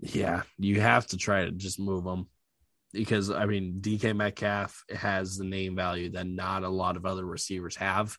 Yeah, 0.00 0.42
you 0.58 0.80
have 0.80 1.06
to 1.08 1.16
try 1.16 1.44
to 1.44 1.50
just 1.52 1.78
move 1.80 2.04
him 2.04 2.28
because 2.92 3.30
I 3.30 3.46
mean 3.46 3.80
DK 3.80 4.14
Metcalf 4.14 4.84
has 4.94 5.36
the 5.36 5.44
name 5.44 5.74
value 5.74 6.10
that 6.10 6.26
not 6.26 6.62
a 6.62 6.68
lot 6.68 6.96
of 6.96 7.06
other 7.06 7.24
receivers 7.24 7.76
have. 7.76 8.16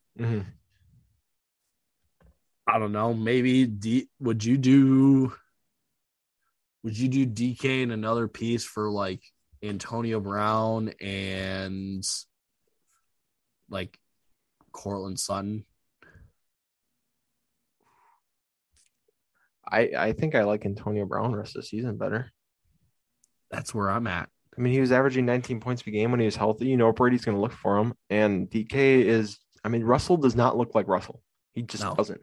I 2.68 2.80
don't 2.80 2.92
know. 2.92 3.14
Maybe 3.14 3.66
D 3.66 4.10
would 4.20 4.44
you 4.44 4.58
do 4.58 5.34
would 6.86 6.96
you 6.98 7.10
do 7.10 7.26
DK 7.26 7.82
in 7.82 7.90
another 7.90 8.28
piece 8.28 8.64
for 8.64 8.92
like 8.92 9.20
Antonio 9.64 10.20
Brown 10.20 10.90
and 11.02 12.04
like 13.72 13.98
Courtland 14.72 15.20
Sutton? 15.20 15.66
I 19.68 19.90
I 19.98 20.12
think 20.14 20.36
I 20.36 20.44
like 20.44 20.64
Antonio 20.66 21.06
Brown 21.06 21.36
rest 21.36 21.56
of 21.56 21.64
the 21.64 21.68
season 21.68 21.98
better. 21.98 22.32
That's 23.50 23.74
where 23.74 23.90
I'm 23.90 24.06
at. 24.06 24.30
I 24.56 24.62
mean, 24.62 24.72
he 24.72 24.80
was 24.80 24.92
averaging 24.92 25.26
19 25.26 25.60
points 25.60 25.82
per 25.82 25.90
game 25.92 26.12
when 26.12 26.20
he 26.20 26.28
was 26.28 26.36
healthy. 26.36 26.68
You 26.68 26.78
know, 26.78 26.92
Brady's 26.94 27.26
going 27.26 27.36
to 27.36 27.42
look 27.42 27.52
for 27.52 27.78
him, 27.80 27.94
and 28.12 28.48
DK 28.50 28.74
is. 29.04 29.40
I 29.64 29.70
mean, 29.70 29.84
Russell 29.84 30.18
does 30.18 30.36
not 30.36 30.56
look 30.56 30.76
like 30.76 30.88
Russell. 30.88 31.24
He 31.54 31.64
just 31.64 31.84
No. 31.84 31.96
doesn't. 31.96 32.22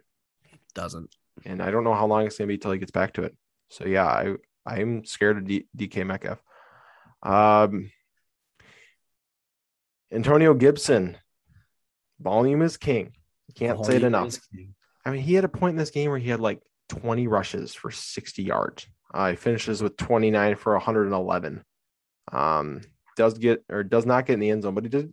Doesn't. 0.74 1.12
and 1.44 1.60
I 1.60 1.72
don't 1.72 1.82
know 1.82 1.94
how 1.94 2.06
long 2.06 2.26
it's 2.26 2.38
going 2.38 2.46
to 2.46 2.52
be 2.54 2.58
till 2.58 2.70
he 2.70 2.78
gets 2.78 2.92
back 2.92 3.14
to 3.14 3.24
it. 3.24 3.36
So 3.68 3.86
yeah, 3.86 4.06
I 4.06 4.34
I'm 4.66 5.04
scared 5.04 5.38
of 5.38 5.46
D, 5.46 5.66
DK 5.76 6.06
Metcalf. 6.06 6.42
Um, 7.22 7.90
Antonio 10.12 10.54
Gibson, 10.54 11.16
volume 12.20 12.62
is 12.62 12.76
king. 12.76 13.12
You 13.48 13.54
can't 13.54 13.84
say 13.84 13.96
it 13.96 14.04
enough. 14.04 14.38
I 15.04 15.10
mean, 15.10 15.22
he 15.22 15.34
had 15.34 15.44
a 15.44 15.48
point 15.48 15.72
in 15.72 15.78
this 15.78 15.90
game 15.90 16.10
where 16.10 16.18
he 16.18 16.30
had 16.30 16.40
like 16.40 16.60
20 16.90 17.26
rushes 17.26 17.74
for 17.74 17.90
60 17.90 18.42
yards. 18.42 18.86
Uh, 19.12 19.30
he 19.30 19.36
finishes 19.36 19.82
with 19.82 19.96
29 19.96 20.56
for 20.56 20.74
111. 20.74 21.64
Um, 22.32 22.80
does 23.16 23.36
get 23.36 23.64
or 23.68 23.82
does 23.82 24.06
not 24.06 24.26
get 24.26 24.34
in 24.34 24.40
the 24.40 24.50
end 24.50 24.62
zone, 24.62 24.74
but 24.74 24.84
he 24.84 24.90
did 24.90 25.12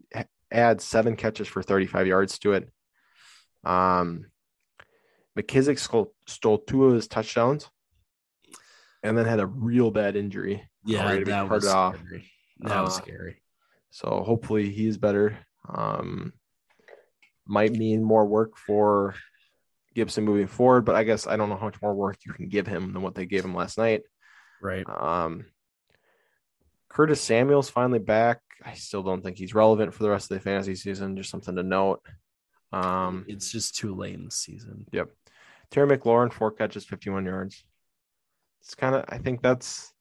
add 0.51 0.81
seven 0.81 1.15
catches 1.15 1.47
for 1.47 1.61
35 1.61 2.07
yards 2.07 2.39
to 2.39 2.53
it. 2.53 2.69
Um, 3.63 4.27
McKissic 5.37 5.79
stole, 5.79 6.13
stole 6.27 6.59
two 6.59 6.85
of 6.85 6.93
his 6.93 7.07
touchdowns, 7.07 7.69
and 9.03 9.17
then 9.17 9.25
had 9.25 9.39
a 9.39 9.45
real 9.47 9.91
bad 9.91 10.15
injury. 10.15 10.63
Yeah, 10.85 11.19
that 11.25 11.49
was 11.49 11.67
off. 11.67 11.95
scary. 11.97 12.31
That 12.59 12.81
was 12.81 12.97
Uh, 12.97 13.01
scary. 13.01 13.41
So 13.91 14.23
hopefully 14.25 14.69
he 14.69 14.87
is 14.87 14.97
better. 14.97 15.37
Um, 15.67 16.33
might 17.45 17.71
mean 17.71 18.03
more 18.03 18.25
work 18.25 18.57
for 18.57 19.15
Gibson 19.95 20.23
moving 20.23 20.47
forward, 20.47 20.85
but 20.85 20.95
I 20.95 21.03
guess 21.03 21.25
I 21.27 21.35
don't 21.37 21.49
know 21.49 21.57
how 21.57 21.65
much 21.65 21.81
more 21.81 21.95
work 21.95 22.17
you 22.25 22.33
can 22.33 22.47
give 22.49 22.67
him 22.67 22.93
than 22.93 23.01
what 23.01 23.15
they 23.15 23.25
gave 23.25 23.43
him 23.43 23.55
last 23.55 23.77
night. 23.77 24.03
Right. 24.61 24.85
Um, 24.87 25.45
Curtis 26.89 27.21
Samuel's 27.21 27.69
finally 27.69 27.99
back. 27.99 28.41
I 28.63 28.73
still 28.73 29.03
don't 29.03 29.23
think 29.23 29.37
he's 29.37 29.53
relevant 29.55 29.93
for 29.93 30.03
the 30.03 30.09
rest 30.09 30.29
of 30.31 30.35
the 30.37 30.41
fantasy 30.43 30.75
season. 30.75 31.15
Just 31.15 31.29
something 31.29 31.55
to 31.55 31.63
note. 31.63 32.01
Um, 32.71 33.25
It's 33.27 33.51
just 33.51 33.75
too 33.75 33.95
late 33.95 34.15
in 34.15 34.25
the 34.25 34.31
season. 34.31 34.85
Yep. 34.91 35.09
Terry 35.71 35.97
McLaurin, 35.97 36.31
four 36.33 36.51
catches, 36.51 36.85
51 36.85 37.25
yards. 37.25 37.63
It's 38.61 38.75
kind 38.75 38.95
of, 38.95 39.05
I 39.09 39.17
think 39.17 39.41
that's, 39.41 39.91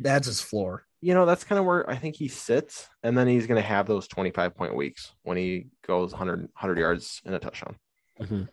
That's 0.00 0.26
his 0.26 0.40
floor. 0.40 0.84
you 1.00 1.14
know, 1.14 1.26
that's 1.26 1.44
kind 1.44 1.58
of 1.58 1.64
where 1.64 1.88
I 1.88 1.96
think 1.96 2.16
he 2.16 2.28
sits. 2.28 2.88
And 3.02 3.16
then 3.16 3.26
he's 3.28 3.46
going 3.46 3.60
to 3.60 3.66
have 3.66 3.86
those 3.86 4.08
25 4.08 4.54
point 4.54 4.74
weeks 4.74 5.12
when 5.22 5.36
he 5.36 5.66
goes 5.86 6.12
100, 6.12 6.40
100 6.40 6.78
yards 6.78 7.20
in 7.24 7.34
a 7.34 7.38
touchdown. 7.38 7.76
Mhm. 8.20 8.48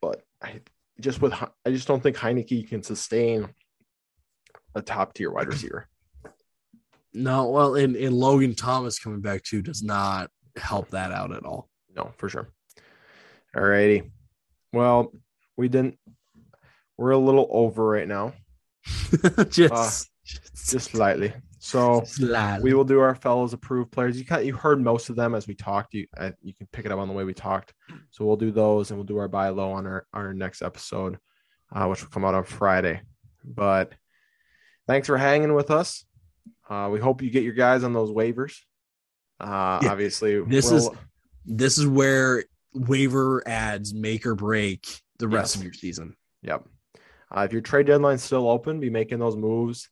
But 0.00 0.22
I 0.42 0.60
just 1.00 1.20
with, 1.22 1.32
I 1.32 1.70
just 1.70 1.88
don't 1.88 2.02
think 2.02 2.16
Heinicke 2.16 2.68
can 2.68 2.82
sustain 2.82 3.48
a 4.74 4.82
top 4.82 5.14
tier 5.14 5.30
wide 5.30 5.48
receiver. 5.48 5.88
No, 7.12 7.48
well, 7.50 7.76
and, 7.76 7.94
and 7.96 8.14
Logan 8.14 8.54
Thomas 8.54 8.98
coming 8.98 9.20
back 9.20 9.42
too 9.44 9.62
does 9.62 9.82
not 9.82 10.30
help 10.56 10.90
that 10.90 11.12
out 11.12 11.32
at 11.32 11.44
all. 11.44 11.68
No, 11.94 12.12
for 12.18 12.28
sure. 12.28 12.50
All 13.56 13.62
righty. 13.62 14.10
Well, 14.72 15.12
we 15.56 15.68
didn't, 15.68 15.96
we're 16.98 17.12
a 17.12 17.18
little 17.18 17.46
over 17.50 17.84
right 17.86 18.08
now, 18.08 18.32
just, 19.50 20.10
just 20.24 20.90
slightly. 20.90 21.32
So, 21.58 22.02
slightly. 22.06 22.62
we 22.62 22.74
will 22.74 22.84
do 22.84 23.00
our 23.00 23.14
fellows 23.14 23.52
approved 23.54 23.90
players. 23.90 24.18
You 24.18 24.24
kind 24.26 24.46
you 24.46 24.54
heard 24.54 24.80
most 24.82 25.08
of 25.08 25.16
them 25.16 25.34
as 25.34 25.46
we 25.46 25.54
talked. 25.54 25.94
You 25.94 26.06
uh, 26.16 26.32
you 26.42 26.52
can 26.54 26.66
pick 26.72 26.84
it 26.84 26.92
up 26.92 26.98
on 26.98 27.08
the 27.08 27.14
way 27.14 27.24
we 27.24 27.32
talked. 27.34 27.72
So 28.10 28.24
we'll 28.24 28.36
do 28.36 28.50
those, 28.50 28.90
and 28.90 28.98
we'll 28.98 29.06
do 29.06 29.16
our 29.18 29.28
buy 29.28 29.48
low 29.48 29.72
on 29.72 29.86
our 29.86 30.06
our 30.12 30.34
next 30.34 30.60
episode, 30.62 31.18
uh, 31.74 31.86
which 31.86 32.02
will 32.02 32.10
come 32.10 32.24
out 32.24 32.34
on 32.34 32.44
Friday. 32.44 33.00
But 33.44 33.92
thanks 34.86 35.06
for 35.06 35.16
hanging 35.16 35.54
with 35.54 35.70
us. 35.70 36.04
Uh, 36.68 36.88
we 36.92 37.00
hope 37.00 37.22
you 37.22 37.30
get 37.30 37.44
your 37.44 37.54
guys 37.54 37.82
on 37.84 37.92
those 37.94 38.10
waivers. 38.10 38.56
Uh, 39.40 39.80
Yeah, 39.82 39.92
obviously, 39.92 40.42
this 40.44 40.70
we'll- 40.70 40.92
is- 40.92 40.98
this 41.46 41.76
is 41.78 41.86
where 41.86 42.44
waiver 42.74 43.42
adds 43.46 43.92
make 43.94 44.26
or 44.26 44.34
break 44.34 44.86
the 45.18 45.28
rest 45.28 45.54
Yes. 45.54 45.56
of 45.56 45.64
your 45.64 45.72
season. 45.74 46.16
yep. 46.42 46.64
Uh, 47.36 47.42
if 47.42 47.52
your 47.52 47.62
trade 47.62 47.86
deadline's 47.86 48.22
still 48.22 48.48
open, 48.48 48.80
be 48.80 48.90
making 48.90 49.18
those 49.18 49.36
moves. 49.36 49.88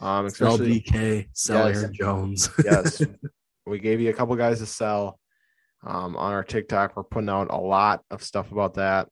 Um, 0.00 0.28
Sell 0.30 0.54
especially 0.54 0.80
DK, 0.80 1.28
sell 1.32 1.68
Yes. 1.68 1.78
Aaron 1.78 1.94
Jones. 1.94 2.50
yes, 2.64 3.02
we 3.66 3.78
gave 3.78 4.00
you 4.00 4.10
a 4.10 4.12
couple 4.12 4.34
guys 4.36 4.58
to 4.58 4.66
sell 4.66 5.20
um, 5.84 6.16
on 6.16 6.32
our 6.32 6.42
TikTok. 6.42 6.96
We're 6.96 7.04
putting 7.04 7.28
out 7.28 7.50
a 7.50 7.56
lot 7.56 8.02
of 8.10 8.22
stuff 8.22 8.50
about 8.50 8.74
that 8.74 9.08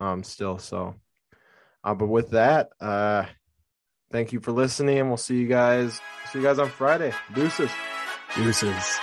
um, 0.00 0.22
still. 0.22 0.58
So, 0.58 0.96
uh, 1.84 1.94
but 1.94 2.08
with 2.08 2.30
that, 2.30 2.70
uh, 2.80 3.24
thank 4.12 4.32
you 4.32 4.40
for 4.40 4.52
listening. 4.52 4.98
And 4.98 5.08
we'll 5.08 5.16
see 5.16 5.38
you 5.38 5.46
guys. 5.46 6.00
See 6.30 6.38
you 6.40 6.44
guys 6.44 6.58
on 6.58 6.68
Friday. 6.68 7.14
Deuces. 7.34 7.70
Deuces. 8.36 8.98